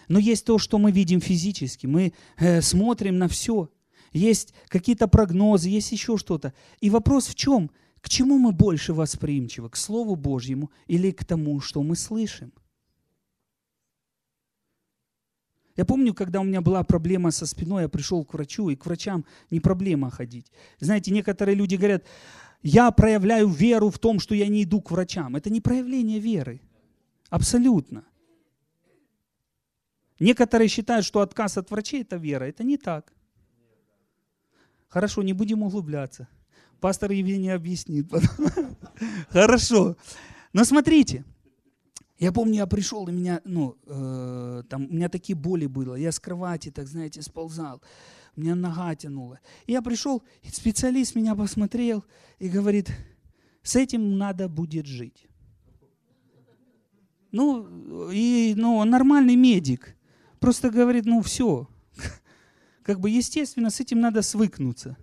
но 0.09 0.19
есть 0.19 0.45
то, 0.45 0.59
что 0.59 0.79
мы 0.79 0.91
видим 0.91 1.21
физически. 1.21 1.87
Мы 1.87 2.13
э, 2.39 2.61
смотрим 2.63 3.19
на 3.19 3.29
все. 3.29 3.71
Есть 4.13 4.55
какие-то 4.69 5.07
прогнозы, 5.07 5.69
есть 5.69 5.93
еще 5.93 6.17
что-то. 6.17 6.55
И 6.81 6.91
вопрос 6.91 7.29
в 7.29 7.35
чем? 7.35 7.71
К 8.01 8.09
чему 8.09 8.39
мы 8.39 8.53
больше 8.53 8.95
восприимчивы? 8.95 9.69
К 9.71 9.77
Слову 9.77 10.17
Божьему 10.17 10.71
или 10.87 11.11
к 11.11 11.25
тому, 11.25 11.61
что 11.61 11.83
мы 11.83 11.97
слышим? 11.97 12.53
Я 15.79 15.85
помню, 15.85 16.13
когда 16.13 16.41
у 16.41 16.45
меня 16.45 16.61
была 16.61 16.83
проблема 16.83 17.31
со 17.31 17.47
спиной, 17.47 17.83
я 17.83 17.89
пришел 17.89 18.25
к 18.25 18.35
врачу, 18.35 18.69
и 18.69 18.75
к 18.75 18.85
врачам 18.85 19.25
не 19.49 19.61
проблема 19.61 20.11
ходить. 20.11 20.51
Знаете, 20.81 21.13
некоторые 21.13 21.55
люди 21.55 21.77
говорят, 21.77 22.05
я 22.63 22.91
проявляю 22.91 23.47
веру 23.47 23.89
в 23.89 23.99
том, 24.01 24.19
что 24.19 24.35
я 24.35 24.49
не 24.49 24.65
иду 24.65 24.81
к 24.81 24.91
врачам. 24.91 25.37
Это 25.37 25.51
не 25.51 25.61
проявление 25.61 26.19
веры. 26.19 26.61
Абсолютно. 27.31 28.05
Некоторые 30.19 30.67
считают, 30.67 31.05
что 31.07 31.21
отказ 31.21 31.59
от 31.59 31.71
врачей– 31.71 32.01
это 32.03 32.17
вера. 32.17 32.47
Это 32.47 32.65
не 32.65 32.77
так. 32.77 33.13
Хорошо, 34.89 35.23
не 35.23 35.33
будем 35.33 35.63
углубляться. 35.63 36.27
Пастор 36.81 37.13
Евгений 37.13 37.51
объяснит. 37.51 38.11
Хорошо. 39.31 39.97
Но 40.53 40.65
смотрите, 40.65 41.25
я 42.19 42.33
помню, 42.33 42.57
я 42.57 42.67
пришел, 42.67 43.07
и 43.07 43.13
меня, 43.13 43.41
ну, 43.45 43.77
э, 43.87 44.63
там, 44.69 44.87
у 44.87 44.93
меня 44.93 45.09
такие 45.09 45.37
боли 45.37 45.67
было. 45.67 45.95
Я 45.95 46.11
с 46.11 46.19
кровати, 46.19 46.71
так 46.71 46.89
знаете, 46.89 47.23
сползал. 47.23 47.81
У 48.37 48.41
меня 48.41 48.57
нога 48.57 48.95
тянула. 48.97 49.39
И 49.67 49.73
я 49.73 49.83
пришел, 49.83 50.23
и 50.43 50.49
специалист 50.49 51.15
меня 51.15 51.37
посмотрел 51.37 52.05
и 52.41 52.49
говорит, 52.49 52.91
с 53.63 53.77
этим 53.77 54.19
надо 54.19 54.49
будет 54.49 54.87
жить. 54.87 55.29
Ну, 57.31 58.11
и, 58.11 58.55
ну, 58.57 58.83
нормальный 58.85 59.37
медик. 59.37 59.97
Просто 60.41 60.71
говорит, 60.71 61.05
ну, 61.05 61.23
все. 61.23 61.69
Как 62.83 62.99
бы, 62.99 63.11
естественно, 63.11 63.71
с 63.71 63.79
этим 63.79 64.01
надо 64.01 64.23
свыкнуться. 64.23 64.97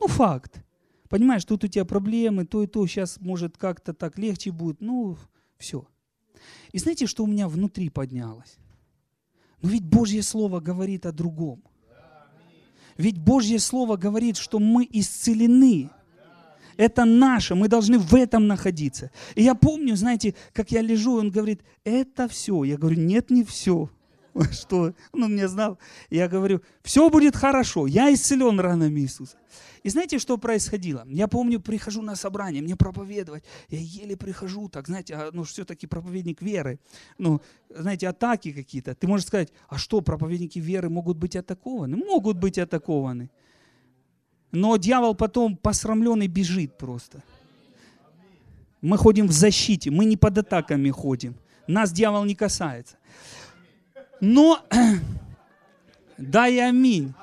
Ну, 0.00 0.08
факт. 0.08 0.64
Понимаешь, 1.08 1.44
тут 1.44 1.62
у 1.62 1.68
тебя 1.68 1.84
проблемы, 1.84 2.44
то 2.44 2.62
и 2.62 2.66
то, 2.66 2.84
сейчас, 2.86 3.20
может, 3.20 3.58
как-то 3.58 3.92
так 3.92 4.16
легче 4.16 4.52
будет. 4.52 4.80
Ну, 4.80 5.16
все. 5.58 5.86
И 6.72 6.78
знаете, 6.78 7.06
что 7.06 7.24
у 7.24 7.26
меня 7.26 7.48
внутри 7.48 7.88
поднялось? 7.88 8.58
Ну, 9.62 9.68
ведь 9.68 9.84
Божье 9.84 10.22
Слово 10.22 10.60
говорит 10.60 11.06
о 11.06 11.12
другом. 11.12 11.62
Ведь 12.96 13.18
Божье 13.18 13.58
Слово 13.58 13.96
говорит, 13.96 14.36
что 14.36 14.58
мы 14.58 14.86
исцелены 14.90 15.90
это 16.80 17.04
наше, 17.04 17.54
мы 17.54 17.68
должны 17.68 17.98
в 17.98 18.14
этом 18.14 18.46
находиться. 18.46 19.10
И 19.34 19.42
я 19.42 19.54
помню, 19.54 19.96
знаете, 19.96 20.34
как 20.54 20.70
я 20.70 20.80
лежу, 20.80 21.16
он 21.16 21.30
говорит, 21.30 21.62
это 21.84 22.26
все. 22.26 22.64
Я 22.64 22.78
говорю, 22.78 22.96
нет, 22.98 23.30
не 23.30 23.44
все. 23.44 23.90
Что? 24.52 24.94
Он 25.12 25.32
меня 25.32 25.48
знал. 25.48 25.78
Я 26.10 26.28
говорю, 26.28 26.62
все 26.82 27.08
будет 27.10 27.36
хорошо, 27.36 27.86
я 27.86 28.12
исцелен 28.12 28.60
ранами 28.60 29.00
Иисуса. 29.00 29.36
И 29.82 29.88
знаете, 29.88 30.18
что 30.18 30.36
происходило? 30.36 31.06
Я 31.08 31.26
помню, 31.26 31.58
прихожу 31.58 32.02
на 32.02 32.14
собрание, 32.14 32.62
мне 32.62 32.76
проповедовать, 32.76 33.44
я 33.68 33.78
еле 33.78 34.16
прихожу, 34.16 34.68
так, 34.68 34.86
знаете, 34.86 35.14
а, 35.14 35.30
ну, 35.32 35.42
все-таки 35.44 35.86
проповедник 35.86 36.42
веры, 36.42 36.78
ну, 37.18 37.40
знаете, 37.70 38.08
атаки 38.08 38.52
какие-то. 38.52 38.94
Ты 38.94 39.06
можешь 39.06 39.26
сказать, 39.26 39.52
а 39.68 39.78
что, 39.78 40.02
проповедники 40.02 40.58
веры 40.58 40.90
могут 40.90 41.16
быть 41.16 41.34
атакованы? 41.34 41.96
Могут 41.96 42.36
быть 42.36 42.58
атакованы. 42.58 43.30
Но 44.52 44.76
дьявол 44.76 45.14
потом 45.14 45.56
посрамленный 45.56 46.26
бежит 46.26 46.76
просто. 46.76 47.22
Мы 48.82 48.98
ходим 48.98 49.26
в 49.26 49.32
защите, 49.32 49.90
мы 49.90 50.04
не 50.04 50.16
под 50.16 50.38
атаками 50.38 50.90
ходим. 50.90 51.36
Нас 51.66 51.92
дьявол 51.92 52.24
не 52.24 52.34
касается. 52.34 52.96
Но, 54.20 54.64
да 56.18 56.48
и 56.48 56.58
аминь. 56.58 57.14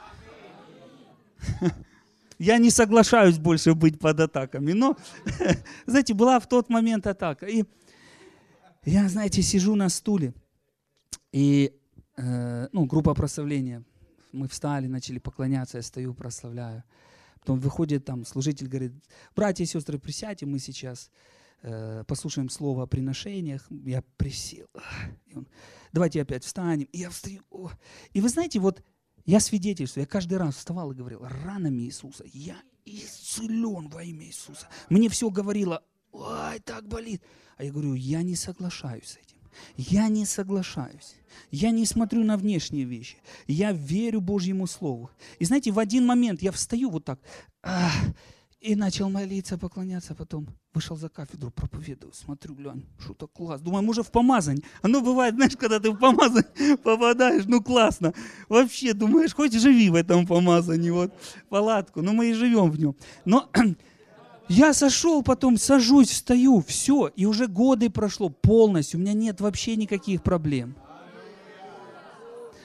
Я 2.39 2.57
не 2.57 2.69
соглашаюсь 2.69 3.37
больше 3.37 3.73
быть 3.73 3.99
под 3.99 4.19
атаками. 4.19 4.73
Но, 4.73 4.97
знаете, 5.87 6.13
была 6.13 6.39
в 6.39 6.47
тот 6.47 6.69
момент 6.69 7.07
атака. 7.07 7.47
И 7.47 7.63
я, 8.85 9.09
знаете, 9.09 9.41
сижу 9.41 9.75
на 9.75 9.89
стуле. 9.89 10.33
И, 11.31 11.73
э, 12.15 12.67
ну, 12.71 12.85
группа 12.85 13.13
прославления. 13.13 13.83
Мы 14.31 14.47
встали, 14.47 14.87
начали 14.87 15.17
поклоняться, 15.19 15.77
я 15.77 15.81
стою, 15.81 16.13
прославляю. 16.13 16.83
Потом 17.39 17.59
выходит 17.59 18.05
там 18.05 18.25
служитель, 18.25 18.67
говорит, 18.67 18.93
братья 19.35 19.63
и 19.63 19.67
сестры, 19.67 19.97
присядьте, 19.97 20.45
мы 20.45 20.59
сейчас 20.59 21.09
э, 21.61 22.03
послушаем 22.07 22.49
слово 22.49 22.83
о 22.83 22.87
приношениях. 22.87 23.67
Я 23.85 24.03
присел. 24.17 24.67
И 25.25 25.35
он, 25.35 25.47
Давайте 25.97 26.21
опять 26.21 26.43
встанем. 26.43 26.87
И 26.91 26.99
я 26.99 27.09
встаю. 27.09 27.41
И 28.13 28.21
вы 28.21 28.29
знаете, 28.29 28.59
вот 28.59 28.83
я 29.25 29.39
свидетельствую, 29.39 30.03
я 30.03 30.07
каждый 30.07 30.37
раз 30.37 30.55
вставал 30.55 30.91
и 30.91 30.95
говорил, 30.95 31.21
ранами 31.23 31.81
Иисуса, 31.81 32.23
я 32.31 32.55
исцелен 32.85 33.89
во 33.89 34.03
имя 34.03 34.25
Иисуса. 34.25 34.67
Мне 34.89 35.09
все 35.09 35.29
говорило, 35.29 35.83
ой, 36.11 36.59
так 36.63 36.87
болит. 36.87 37.21
А 37.57 37.63
я 37.63 37.71
говорю, 37.71 37.93
я 37.95 38.21
не 38.21 38.35
соглашаюсь 38.35 39.05
с 39.05 39.17
этим. 39.17 39.37
Я 39.75 40.07
не 40.07 40.25
соглашаюсь. 40.25 41.15
Я 41.49 41.71
не 41.71 41.85
смотрю 41.85 42.23
на 42.23 42.37
внешние 42.37 42.85
вещи. 42.85 43.17
Я 43.47 43.71
верю 43.71 44.21
Божьему 44.21 44.67
Слову. 44.67 45.09
И 45.39 45.45
знаете, 45.45 45.71
в 45.71 45.79
один 45.79 46.05
момент 46.05 46.43
я 46.43 46.51
встаю 46.51 46.91
вот 46.91 47.05
так, 47.05 47.19
ах, 47.63 47.91
и 48.59 48.75
начал 48.75 49.09
молиться, 49.09 49.57
поклоняться, 49.57 50.15
потом 50.15 50.47
вышел 50.73 50.97
за 50.97 51.09
кафедру, 51.09 51.51
проповедую, 51.51 52.13
смотрю, 52.13 52.55
глянь, 52.55 52.85
что-то 52.99 53.27
класс. 53.27 53.61
Думаю, 53.61 53.83
может 53.83 54.07
в 54.07 54.11
помазань. 54.11 54.61
Оно 54.81 55.01
бывает, 55.01 55.35
знаешь, 55.35 55.55
когда 55.55 55.79
ты 55.79 55.91
в 55.91 55.97
помазань 55.97 56.43
попадаешь, 56.83 57.45
ну 57.45 57.61
классно. 57.61 58.13
Вообще 58.49 58.93
думаешь, 58.93 59.33
хоть 59.33 59.53
живи 59.53 59.89
в 59.89 59.95
этом 59.95 60.25
помазании, 60.25 60.89
вот, 60.89 61.13
палатку, 61.49 62.01
но 62.01 62.13
мы 62.13 62.31
и 62.31 62.33
живем 62.33 62.71
в 62.71 62.79
нем. 62.79 62.95
Но 63.25 63.49
я 64.49 64.73
сошел, 64.73 65.21
потом 65.21 65.57
сажусь, 65.57 66.09
встаю, 66.09 66.61
все, 66.61 67.11
и 67.15 67.25
уже 67.25 67.47
годы 67.47 67.89
прошло 67.89 68.29
полностью, 68.29 68.99
у 68.99 69.03
меня 69.03 69.13
нет 69.13 69.39
вообще 69.39 69.75
никаких 69.75 70.23
проблем. 70.23 70.75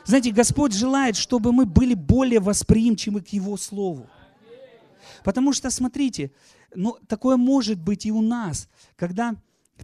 Знаете, 0.05 0.33
Господь 0.33 0.73
желает, 0.73 1.17
чтобы 1.17 1.53
мы 1.53 1.65
были 1.65 1.95
более 1.95 2.41
восприимчивы 2.41 3.21
к 3.21 3.29
Его 3.29 3.57
Слову. 3.57 4.09
Потому 5.25 5.53
что, 5.53 5.71
смотрите, 5.71 6.33
ну, 6.75 6.97
такое 7.07 7.37
может 7.37 7.81
быть 7.81 8.07
и 8.07 8.13
у 8.13 8.23
нас, 8.23 8.69
когда 8.97 9.37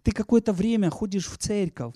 ты 0.03 0.13
какое-то 0.13 0.53
время 0.53 0.91
ходишь 0.91 1.27
в 1.27 1.39
церковь, 1.39 1.95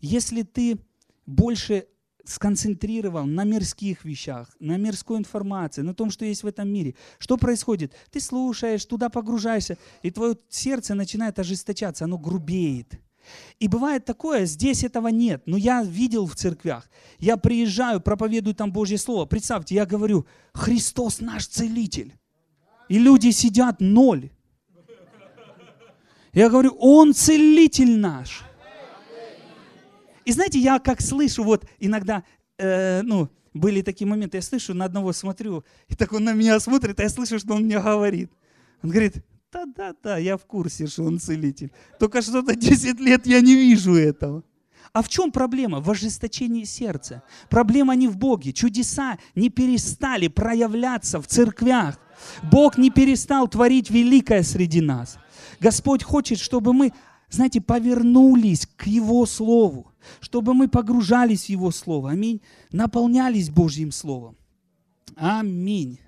если 0.00 0.42
ты 0.42 0.78
больше 1.26 1.86
сконцентрирован 2.28 3.34
на 3.34 3.44
мирских 3.44 4.04
вещах, 4.04 4.54
на 4.60 4.76
мирской 4.76 5.18
информации, 5.18 5.82
на 5.82 5.94
том, 5.94 6.10
что 6.10 6.24
есть 6.24 6.42
в 6.42 6.46
этом 6.46 6.68
мире. 6.68 6.94
Что 7.18 7.38
происходит? 7.38 7.94
Ты 8.10 8.20
слушаешь, 8.20 8.84
туда 8.84 9.08
погружаешься, 9.08 9.78
и 10.02 10.10
твое 10.10 10.36
сердце 10.48 10.94
начинает 10.94 11.38
ожесточаться, 11.38 12.04
оно 12.04 12.18
грубеет. 12.18 13.00
И 13.58 13.68
бывает 13.68 14.04
такое, 14.04 14.46
здесь 14.46 14.84
этого 14.84 15.08
нет, 15.08 15.42
но 15.46 15.56
я 15.56 15.82
видел 15.82 16.26
в 16.26 16.34
церквях. 16.34 16.88
Я 17.18 17.36
приезжаю, 17.36 18.00
проповедую 18.00 18.54
там 18.54 18.72
Божье 18.72 18.98
Слово. 18.98 19.26
Представьте, 19.26 19.74
я 19.74 19.86
говорю, 19.86 20.26
Христос 20.52 21.20
наш 21.20 21.46
целитель. 21.46 22.17
И 22.88 22.98
люди 22.98 23.30
сидят 23.30 23.80
ноль. 23.80 24.30
Я 26.32 26.48
говорю, 26.48 26.76
Он 26.78 27.14
целитель 27.14 27.98
наш. 27.98 28.44
И 30.24 30.32
знаете, 30.32 30.58
я 30.58 30.78
как 30.78 31.00
слышу, 31.00 31.42
вот 31.42 31.66
иногда, 31.78 32.22
э, 32.58 33.00
ну, 33.02 33.30
были 33.54 33.80
такие 33.80 34.06
моменты, 34.06 34.36
я 34.36 34.42
слышу, 34.42 34.74
на 34.74 34.84
одного 34.84 35.12
смотрю, 35.12 35.64
и 35.88 35.94
так 35.94 36.12
он 36.12 36.24
на 36.24 36.34
меня 36.34 36.60
смотрит, 36.60 37.00
а 37.00 37.02
я 37.02 37.08
слышу, 37.08 37.38
что 37.38 37.54
он 37.54 37.62
мне 37.62 37.80
говорит. 37.80 38.30
Он 38.82 38.90
говорит, 38.90 39.24
да-да-да, 39.50 40.18
я 40.18 40.36
в 40.36 40.44
курсе, 40.44 40.86
что 40.86 41.04
он 41.04 41.18
целитель. 41.18 41.72
Только 41.98 42.20
что-то 42.20 42.54
10 42.54 43.00
лет 43.00 43.26
я 43.26 43.40
не 43.40 43.54
вижу 43.54 43.94
этого. 43.94 44.44
А 44.92 45.02
в 45.02 45.08
чем 45.08 45.32
проблема? 45.32 45.80
В 45.80 45.90
ожесточении 45.90 46.64
сердца. 46.64 47.22
Проблема 47.48 47.94
не 47.94 48.08
в 48.08 48.16
Боге. 48.16 48.52
Чудеса 48.52 49.18
не 49.34 49.48
перестали 49.48 50.28
проявляться 50.28 51.20
в 51.20 51.26
церквях. 51.26 51.98
Бог 52.42 52.78
не 52.78 52.90
перестал 52.90 53.48
творить 53.48 53.90
великое 53.90 54.42
среди 54.42 54.80
нас. 54.80 55.18
Господь 55.60 56.02
хочет, 56.02 56.38
чтобы 56.38 56.72
мы, 56.72 56.92
знаете, 57.30 57.60
повернулись 57.60 58.66
к 58.76 58.86
Его 58.86 59.26
Слову, 59.26 59.92
чтобы 60.20 60.54
мы 60.54 60.68
погружались 60.68 61.46
в 61.46 61.48
Его 61.48 61.70
Слово. 61.70 62.10
Аминь. 62.10 62.40
Наполнялись 62.72 63.50
Божьим 63.50 63.92
Словом. 63.92 64.36
Аминь. 65.16 65.98